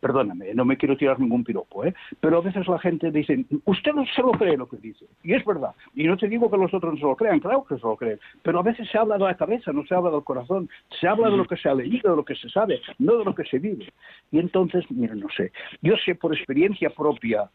perdóname, 0.00 0.54
no 0.54 0.64
me 0.64 0.76
quiero 0.76 0.96
tirar 0.96 1.18
ningún 1.20 1.44
piropo, 1.44 1.84
¿eh? 1.84 1.94
pero 2.20 2.38
a 2.38 2.42
veces 2.42 2.66
la 2.66 2.78
gente 2.78 3.10
dice, 3.10 3.44
usted 3.64 3.92
no 3.92 4.04
se 4.06 4.22
lo 4.22 4.32
cree 4.32 4.56
lo 4.56 4.68
que 4.68 4.76
dice. 4.76 5.06
Y 5.22 5.34
es 5.34 5.44
verdad. 5.44 5.74
Y 5.94 6.04
no 6.04 6.16
te 6.16 6.28
digo 6.28 6.50
que 6.50 6.56
los 6.56 6.72
otros 6.74 6.94
no 6.94 6.98
se 6.98 7.06
lo 7.06 7.16
crean, 7.16 7.40
claro 7.40 7.64
que 7.64 7.76
se 7.76 7.86
lo 7.86 7.96
creen. 7.96 8.18
Pero 8.42 8.60
a 8.60 8.62
veces 8.62 8.88
se 8.90 8.98
habla 8.98 9.18
de 9.18 9.24
la 9.24 9.36
cabeza, 9.36 9.72
no 9.72 9.84
se 9.86 9.94
habla 9.94 10.10
del 10.10 10.24
corazón. 10.24 10.68
Se 11.00 11.08
habla 11.08 11.30
de 11.30 11.36
lo 11.36 11.44
que 11.44 11.56
se 11.56 11.68
ha 11.68 11.74
leído, 11.74 12.10
de 12.10 12.16
lo 12.16 12.24
que 12.24 12.34
se 12.34 12.48
sabe, 12.48 12.80
no 12.98 13.16
de 13.18 13.24
lo 13.24 13.34
que 13.34 13.44
se 13.44 13.58
vive. 13.58 13.92
Y 14.30 14.38
entonces, 14.38 14.84
mira, 14.90 15.14
no 15.14 15.28
sé. 15.36 15.52
Yo 15.82 15.94
sé 16.04 16.14
por 16.14 16.34
experiencia 16.34 16.90
propia 16.90 17.50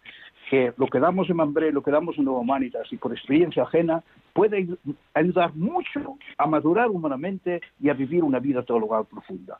que 0.49 0.73
lo 0.77 0.87
que 0.87 0.99
damos 0.99 1.29
en 1.29 1.37
Mambré, 1.37 1.71
lo 1.71 1.81
que 1.81 1.91
damos 1.91 2.17
en 2.17 2.25
Nueva 2.25 2.41
Humanitas 2.41 2.91
y 2.91 2.97
por 2.97 3.11
experiencia 3.11 3.63
ajena 3.63 4.03
puede 4.33 4.67
ayudar 5.13 5.53
mucho 5.55 6.17
a 6.37 6.47
madurar 6.47 6.89
humanamente 6.89 7.61
y 7.79 7.89
a 7.89 7.93
vivir 7.93 8.23
una 8.23 8.39
vida 8.39 8.63
teologal 8.63 9.05
profunda. 9.05 9.59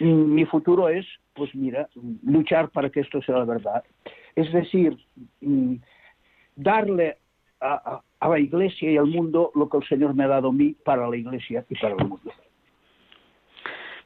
Mi 0.00 0.44
futuro 0.44 0.88
es, 0.88 1.06
pues 1.34 1.54
mira, 1.54 1.88
luchar 2.24 2.70
para 2.70 2.90
que 2.90 3.00
esto 3.00 3.22
sea 3.22 3.38
la 3.38 3.44
verdad. 3.44 3.82
Es 4.34 4.52
decir, 4.52 4.96
mm, 5.40 5.74
darle 6.56 7.18
a 7.60 8.02
la 8.28 8.38
Iglesia 8.38 8.90
y 8.90 8.96
al 8.96 9.06
mundo 9.06 9.52
lo 9.54 9.68
que 9.68 9.78
el 9.78 9.84
Señor 9.84 10.14
me 10.14 10.24
ha 10.24 10.28
dado 10.28 10.48
a 10.48 10.52
mí 10.52 10.74
para 10.84 11.08
la 11.08 11.16
Iglesia 11.16 11.64
y 11.68 11.74
para 11.76 11.94
el 11.94 12.08
mundo. 12.08 12.32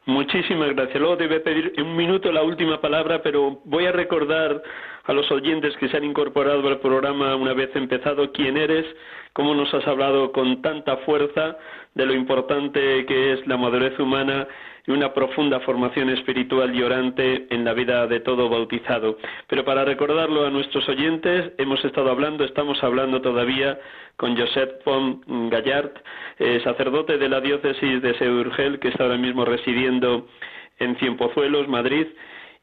Muchísimas 0.06 0.72
gracias. 0.74 1.00
Luego 1.00 1.16
te 1.16 1.26
voy 1.26 1.36
a 1.36 1.42
pedir 1.42 1.72
un 1.78 1.96
minuto 1.96 2.30
la 2.30 2.44
última 2.44 2.80
palabra, 2.80 3.22
pero 3.22 3.60
voy 3.64 3.86
a 3.86 3.92
recordar 3.92 4.62
a 5.04 5.12
los 5.12 5.28
oyentes 5.32 5.76
que 5.78 5.88
se 5.88 5.96
han 5.96 6.04
incorporado 6.04 6.66
al 6.66 6.78
programa 6.78 7.34
una 7.34 7.52
vez 7.54 7.74
empezado 7.74 8.30
quién 8.30 8.56
eres, 8.56 8.86
cómo 9.32 9.52
nos 9.52 9.72
has 9.74 9.86
hablado 9.86 10.30
con 10.30 10.62
tanta 10.62 10.98
fuerza 10.98 11.58
de 11.96 12.04
lo 12.04 12.12
importante 12.12 13.06
que 13.06 13.32
es 13.32 13.46
la 13.46 13.56
madurez 13.56 13.98
humana 13.98 14.46
y 14.86 14.90
una 14.90 15.14
profunda 15.14 15.60
formación 15.60 16.10
espiritual 16.10 16.74
y 16.74 16.82
orante 16.82 17.46
en 17.48 17.64
la 17.64 17.72
vida 17.72 18.06
de 18.06 18.20
todo 18.20 18.50
bautizado. 18.50 19.16
Pero 19.48 19.64
para 19.64 19.84
recordarlo 19.84 20.46
a 20.46 20.50
nuestros 20.50 20.86
oyentes, 20.90 21.52
hemos 21.56 21.82
estado 21.84 22.10
hablando, 22.10 22.44
estamos 22.44 22.84
hablando 22.84 23.22
todavía 23.22 23.80
con 24.16 24.36
Josep 24.36 24.84
von 24.84 25.22
Gallard, 25.50 25.92
eh, 26.38 26.60
sacerdote 26.62 27.16
de 27.16 27.28
la 27.30 27.40
diócesis 27.40 28.02
de 28.02 28.14
Seurgel, 28.18 28.78
que 28.78 28.88
está 28.88 29.04
ahora 29.04 29.16
mismo 29.16 29.46
residiendo 29.46 30.28
en 30.78 30.96
Cienpozuelos, 30.96 31.66
Madrid, 31.66 32.08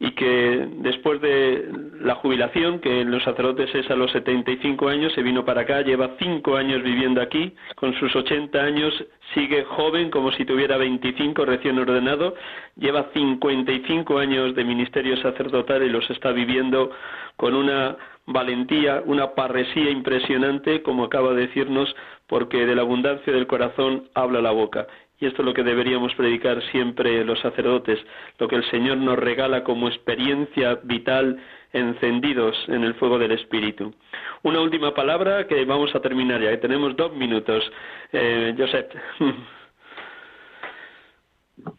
y 0.04 0.12
que 0.12 0.68
después 0.80 1.22
de 1.22 1.70
la 2.02 2.16
jubilación, 2.16 2.80
que 2.80 3.00
en 3.00 3.10
los 3.10 3.24
sacerdotes 3.24 3.74
es 3.74 3.90
a 3.90 3.96
los 3.96 4.12
75 4.12 4.90
años, 4.90 5.14
se 5.14 5.24
vino 5.24 5.46
para 5.46 5.62
acá, 5.62 5.82
lleva 5.82 6.18
cinco 6.20 6.58
años 6.58 6.84
viviendo 6.84 7.22
aquí, 7.22 7.56
con 7.76 7.94
sus 7.94 8.14
80 8.14 8.62
años 8.62 8.94
sigue 9.34 9.64
joven 9.64 10.12
como 10.12 10.34
si 10.34 10.44
tuviera 10.44 10.76
25 10.76 11.46
recién 11.46 11.80
ordenado, 11.80 12.36
lleva 12.76 13.12
55 13.14 14.20
años 14.20 14.54
de 14.56 14.66
ministerio 14.66 15.16
sacerdotal 15.16 15.84
y 15.84 15.90
los 15.90 16.10
está 16.10 16.34
viviendo 16.34 16.92
con 17.38 17.56
una 17.56 17.96
valentía, 18.26 19.02
una 19.06 19.36
parresía 19.36 19.90
impresionante, 19.90 20.82
como 20.82 21.06
acaba 21.06 21.34
de 21.34 21.48
decirnos, 21.48 21.96
porque 22.28 22.66
de 22.66 22.76
la 22.76 22.82
abundancia 22.82 23.32
del 23.32 23.48
corazón 23.48 24.10
habla 24.16 24.42
la 24.42 24.52
boca. 24.52 24.86
Y 25.20 25.28
esto 25.28 25.42
es 25.42 25.46
lo 25.46 25.54
que 25.54 25.64
deberíamos 25.64 26.14
predicar 26.16 26.62
siempre 26.72 27.24
los 27.24 27.40
sacerdotes, 27.40 28.00
lo 28.40 28.48
que 28.48 28.56
el 28.56 28.70
Señor 28.70 28.98
nos 28.98 29.18
regala 29.18 29.64
como 29.64 29.88
experiencia 29.88 30.76
vital 30.84 31.40
encendidos 31.72 32.56
en 32.68 32.84
el 32.84 32.96
fuego 32.96 33.18
del 33.18 33.32
Espíritu. 33.32 33.94
Una 34.44 34.60
última 34.60 34.94
palabra 34.94 35.48
que 35.48 35.64
vamos 35.66 35.94
a 35.96 36.02
terminar 36.02 36.42
ya, 36.42 36.52
que 36.52 36.58
tenemos 36.58 36.96
dos 36.96 37.16
minutos. 37.16 37.64
Eh. 38.12 38.56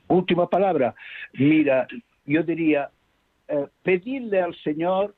Última 0.09 0.49
palabra. 0.49 0.95
Mira, 1.35 1.87
yo 2.25 2.43
diría, 2.43 2.89
eh, 3.49 3.67
pedirle 3.83 4.41
al 4.41 4.55
Señor 4.63 5.15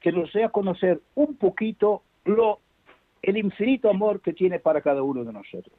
que 0.00 0.12
nos 0.12 0.32
dé 0.32 0.48
conocer 0.50 1.00
un 1.14 1.36
poquito 1.36 2.02
lo, 2.24 2.60
el 3.22 3.38
infinito 3.38 3.90
amor 3.90 4.20
que 4.20 4.32
tiene 4.32 4.60
para 4.60 4.80
cada 4.82 5.02
uno 5.02 5.24
de 5.24 5.32
nosotros 5.32 5.74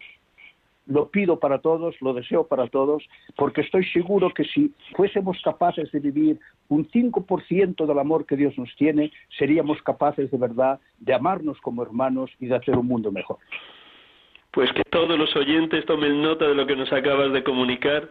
lo 0.88 1.10
pido 1.10 1.40
para 1.40 1.60
todos, 1.60 1.96
lo 2.02 2.14
deseo 2.14 2.48
para 2.48 2.68
todos, 2.68 3.04
porque 3.36 3.62
estoy 3.62 3.86
seguro 3.86 4.30
que 4.30 4.44
si 4.44 4.74
fuésemos 4.96 5.42
capaces 5.44 5.92
de 5.92 6.00
vivir 6.00 6.40
un 6.70 6.88
5% 6.90 7.86
del 7.86 8.00
amor 8.00 8.26
que 8.26 8.36
Dios 8.36 8.58
nos 8.58 8.74
tiene, 8.76 9.12
seríamos 9.38 9.82
capaces 9.82 10.30
de 10.32 10.38
verdad 10.38 10.80
de 11.00 11.14
amarnos 11.14 11.60
como 11.62 11.84
hermanos 11.84 12.32
y 12.40 12.48
de 12.48 12.56
hacer 12.56 12.78
un 12.78 12.88
mundo 12.88 13.12
mejor. 13.12 13.38
Pues 14.52 14.72
que 14.74 14.84
todos 14.84 15.18
los 15.18 15.36
oyentes 15.36 15.86
tomen 15.86 16.22
nota 16.22 16.48
de 16.48 16.56
lo 16.56 16.66
que 16.66 16.76
nos 16.76 16.92
acabas 16.94 17.34
de 17.34 17.44
comunicar, 17.44 18.10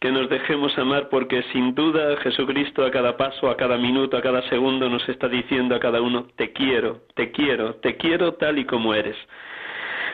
que 0.00 0.12
nos 0.12 0.30
dejemos 0.30 0.76
amar, 0.78 1.08
porque 1.10 1.42
sin 1.52 1.74
duda 1.74 2.16
Jesucristo 2.18 2.84
a 2.84 2.90
cada 2.90 3.16
paso, 3.16 3.50
a 3.50 3.56
cada 3.56 3.76
minuto, 3.76 4.16
a 4.16 4.22
cada 4.22 4.40
segundo 4.48 4.88
nos 4.88 5.06
está 5.08 5.28
diciendo 5.28 5.74
a 5.74 5.80
cada 5.80 6.00
uno, 6.00 6.28
te 6.36 6.52
quiero, 6.52 7.02
te 7.14 7.32
quiero, 7.32 7.74
te 7.76 7.96
quiero 7.96 8.34
tal 8.34 8.58
y 8.58 8.64
como 8.64 8.94
eres. 8.94 9.16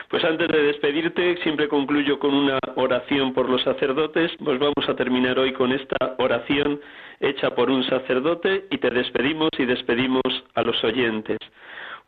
Pues 0.09 0.23
antes 0.23 0.47
de 0.47 0.63
despedirte, 0.63 1.37
siempre 1.43 1.67
concluyo 1.67 2.17
con 2.17 2.33
una 2.33 2.59
oración 2.75 3.33
por 3.33 3.49
los 3.49 3.61
sacerdotes. 3.63 4.31
Pues 4.43 4.57
vamos 4.57 4.87
a 4.87 4.95
terminar 4.95 5.37
hoy 5.37 5.51
con 5.51 5.73
esta 5.73 6.15
oración 6.17 6.79
hecha 7.19 7.53
por 7.53 7.69
un 7.69 7.83
sacerdote 7.83 8.67
y 8.71 8.77
te 8.77 8.89
despedimos 8.89 9.49
y 9.57 9.65
despedimos 9.65 10.23
a 10.55 10.61
los 10.61 10.81
oyentes. 10.83 11.37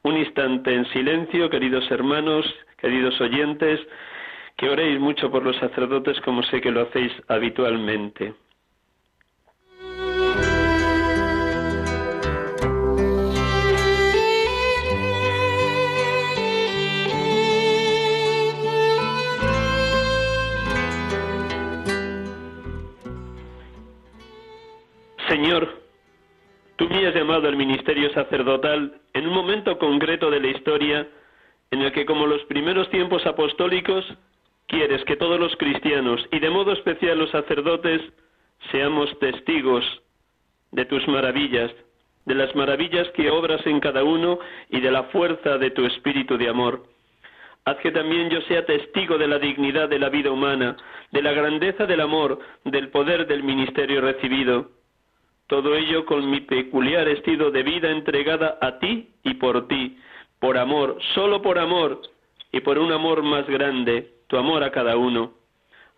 Un 0.04 0.18
instante 0.18 0.74
en 0.74 0.86
silencio, 0.91 1.50
queridos 1.50 1.91
hermanos, 1.91 2.45
queridos 2.78 3.20
oyentes, 3.20 3.82
que 4.56 4.70
oréis 4.70 4.97
mucho 5.00 5.30
por 5.30 5.43
los 5.43 5.58
sacerdotes 5.58 6.20
como 6.22 6.41
sé 6.43 6.62
que 6.62 6.72
lo 6.72 6.84
hacéis 6.84 7.12
habitualmente. 7.28 8.34
Señor, 25.30 25.70
tú 26.76 26.90
me 26.90 27.06
has 27.06 27.14
llamado 27.14 27.48
al 27.48 27.56
ministerio 27.56 28.12
sacerdotal 28.14 29.00
en 29.14 29.28
un 29.28 29.34
momento 29.34 29.78
concreto 29.78 30.32
de 30.32 30.40
la 30.40 30.48
historia 30.48 31.08
en 31.70 31.84
el 31.84 31.92
que, 31.92 32.04
como 32.08 32.26
los 32.26 32.42
primeros 32.46 32.90
tiempos 32.90 33.24
apostólicos, 33.28 34.04
quieres 34.66 35.06
que 35.06 35.18
todos 35.18 35.40
los 35.40 35.56
cristianos, 35.58 36.20
y 36.32 36.40
de 36.40 36.50
modo 36.50 36.72
especial 36.72 37.20
los 37.20 37.30
sacerdotes, 37.30 38.02
seamos 38.72 39.08
testigos 39.20 39.86
de 40.72 40.86
tus 40.86 41.08
maravillas, 41.08 41.72
de 42.26 42.34
las 42.34 42.56
maravillas 42.56 43.08
que 43.10 43.30
obras 43.30 43.64
en 43.68 43.80
cada 43.80 44.04
uno 44.04 44.40
y 44.70 44.80
de 44.80 44.90
la 44.90 45.04
fuerza 45.04 45.60
de 45.60 45.70
tu 45.70 45.86
espíritu 45.86 46.40
de 46.40 46.50
amor. 46.50 46.88
Haz 47.66 47.78
que 47.78 47.92
también 47.92 48.32
yo 48.32 48.42
sea 48.42 48.66
testigo 48.66 49.20
de 49.20 49.28
la 49.28 49.38
dignidad 49.38 49.90
de 49.90 50.00
la 50.00 50.10
vida 50.10 50.32
humana, 50.32 50.76
de 51.12 51.22
la 51.22 51.34
grandeza 51.34 51.86
del 51.86 52.02
amor, 52.02 52.40
del 52.66 52.90
poder 52.90 53.28
del 53.28 53.44
ministerio 53.44 54.02
recibido 54.02 54.79
todo 55.50 55.76
ello 55.76 56.06
con 56.06 56.30
mi 56.30 56.41
peculiar 56.41 57.08
estilo 57.10 57.50
de 57.50 57.64
vida 57.64 57.89
entregada 57.89 58.60
a 58.62 58.78
ti 58.78 59.10
y 59.24 59.34
por 59.34 59.68
ti, 59.68 59.97
por 60.39 60.60
amor, 60.60 61.00
solo 61.16 61.41
por 61.41 61.58
amor 61.58 62.04
y 62.52 62.60
por 62.62 62.78
un 62.78 62.91
amor 62.91 63.24
más 63.24 63.47
grande, 63.47 64.14
tu 64.28 64.38
amor 64.38 64.64
a 64.64 64.72
cada 64.72 64.95
uno. 64.95 65.34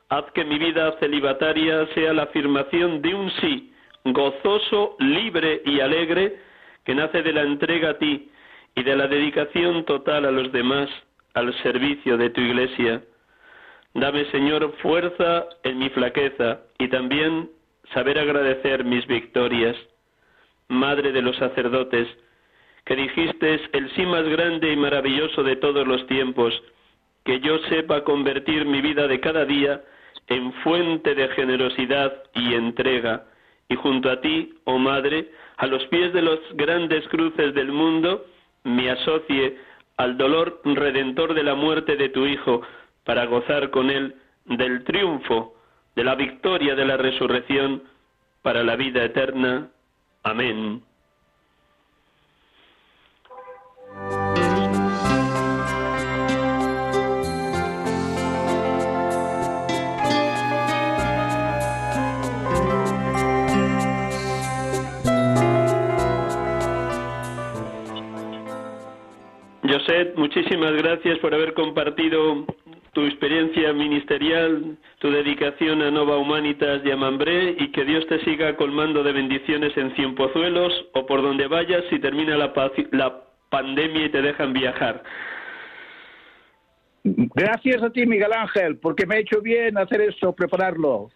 Haz 0.07 0.23
que 0.31 0.45
mi 0.45 0.57
vida 0.57 0.95
celibataria 1.01 1.85
sea 1.87 2.13
la 2.13 2.23
afirmación 2.23 3.01
de 3.01 3.13
un 3.13 3.29
sí, 3.41 3.73
gozoso, 4.05 4.95
libre 4.99 5.61
y 5.65 5.81
alegre, 5.81 6.39
que 6.85 6.95
nace 6.95 7.21
de 7.21 7.33
la 7.33 7.41
entrega 7.41 7.89
a 7.89 7.97
ti 7.97 8.31
y 8.73 8.83
de 8.83 8.95
la 8.95 9.07
dedicación 9.07 9.83
total 9.83 10.23
a 10.25 10.31
los 10.31 10.49
demás, 10.53 10.89
al 11.33 11.53
servicio 11.61 12.17
de 12.17 12.29
tu 12.29 12.39
iglesia. 12.39 13.03
Dame, 13.93 14.23
Señor, 14.31 14.73
fuerza 14.81 15.45
en 15.63 15.77
mi 15.77 15.89
flaqueza 15.89 16.61
y 16.79 16.87
también 16.87 17.49
saber 17.93 18.19
agradecer 18.19 18.83
mis 18.83 19.05
victorias. 19.07 19.75
Madre 20.67 21.11
de 21.11 21.21
los 21.21 21.35
sacerdotes, 21.37 22.07
que 22.85 22.95
dijiste 22.95 23.61
el 23.73 23.91
sí 23.91 24.05
más 24.05 24.27
grande 24.27 24.71
y 24.71 24.77
maravilloso 24.77 25.43
de 25.43 25.57
todos 25.57 25.85
los 25.85 26.05
tiempos, 26.07 26.53
que 27.25 27.39
yo 27.39 27.59
sepa 27.69 28.03
convertir 28.03 28.65
mi 28.65 28.81
vida 28.81 29.07
de 29.07 29.19
cada 29.19 29.45
día 29.45 29.81
en 30.27 30.53
fuente 30.63 31.13
de 31.13 31.27
generosidad 31.29 32.23
y 32.33 32.53
entrega, 32.53 33.25
y 33.67 33.75
junto 33.75 34.09
a 34.09 34.21
ti, 34.21 34.53
oh 34.63 34.77
Madre, 34.77 35.29
a 35.57 35.67
los 35.67 35.85
pies 35.87 36.13
de 36.13 36.21
los 36.21 36.39
grandes 36.53 37.07
cruces 37.09 37.53
del 37.53 37.71
mundo, 37.71 38.25
me 38.63 38.89
asocie 38.89 39.57
al 39.97 40.17
dolor 40.17 40.61
redentor 40.63 41.33
de 41.33 41.43
la 41.43 41.55
muerte 41.55 41.95
de 41.95 42.09
tu 42.09 42.25
Hijo, 42.25 42.61
para 43.03 43.25
gozar 43.25 43.71
con 43.71 43.89
él 43.89 44.15
del 44.45 44.83
triunfo, 44.83 45.55
de 45.95 46.03
la 46.03 46.15
victoria 46.15 46.75
de 46.75 46.85
la 46.85 46.97
resurrección, 46.97 47.83
para 48.41 48.63
la 48.63 48.75
vida 48.75 49.03
eterna. 49.03 49.69
Amén. 50.23 50.83
José, 69.63 70.13
muchísimas 70.15 70.73
gracias 70.73 71.17
por 71.19 71.33
haber 71.33 71.53
compartido 71.53 72.45
tu 72.93 73.05
experiencia 73.05 73.71
ministerial, 73.73 74.77
tu 74.99 75.11
dedicación 75.11 75.81
a 75.81 75.91
Nova 75.91 76.17
Humanitas 76.17 76.81
y 76.83 76.91
a 76.91 76.97
Mambré 76.97 77.55
y 77.57 77.71
que 77.71 77.85
Dios 77.85 78.05
te 78.07 78.23
siga 78.25 78.57
colmando 78.57 79.01
de 79.03 79.13
bendiciones 79.13 79.75
en 79.77 79.95
Cienpozuelos 79.95 80.73
o 80.93 81.05
por 81.05 81.21
donde 81.21 81.47
vayas 81.47 81.83
si 81.89 81.99
termina 81.99 82.35
la, 82.37 82.51
la 82.91 83.21
pandemia 83.49 84.05
y 84.05 84.09
te 84.09 84.21
dejan 84.21 84.53
viajar. 84.53 85.03
Gracias 87.03 87.81
a 87.81 87.89
ti, 87.89 88.05
Miguel 88.05 88.33
Ángel, 88.33 88.77
porque 88.77 89.05
me 89.05 89.15
ha 89.15 89.19
hecho 89.19 89.41
bien 89.41 89.77
hacer 89.77 90.01
eso, 90.01 90.33
prepararlo. 90.33 91.09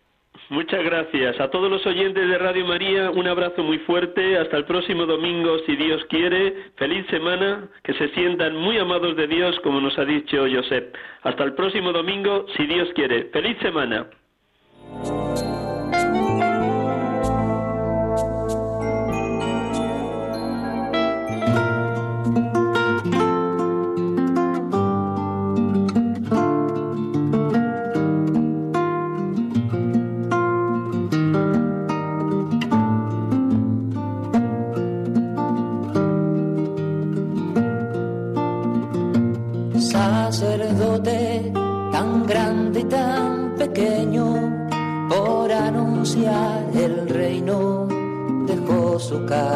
Muchas 0.49 0.83
gracias. 0.83 1.39
A 1.39 1.49
todos 1.49 1.71
los 1.71 1.85
oyentes 1.87 2.29
de 2.29 2.37
Radio 2.37 2.65
María, 2.65 3.09
un 3.09 3.27
abrazo 3.27 3.63
muy 3.63 3.79
fuerte. 3.79 4.37
Hasta 4.37 4.57
el 4.57 4.65
próximo 4.65 5.05
domingo, 5.05 5.57
si 5.65 5.75
Dios 5.75 6.03
quiere. 6.09 6.71
Feliz 6.75 7.05
semana. 7.07 7.67
Que 7.83 7.93
se 7.93 8.09
sientan 8.09 8.55
muy 8.55 8.77
amados 8.77 9.15
de 9.15 9.27
Dios, 9.27 9.59
como 9.61 9.81
nos 9.81 9.97
ha 9.97 10.05
dicho 10.05 10.45
Josep. 10.51 10.95
Hasta 11.23 11.43
el 11.43 11.53
próximo 11.53 11.91
domingo, 11.91 12.45
si 12.55 12.65
Dios 12.67 12.89
quiere. 12.93 13.25
Feliz 13.33 13.57
semana. 13.59 14.07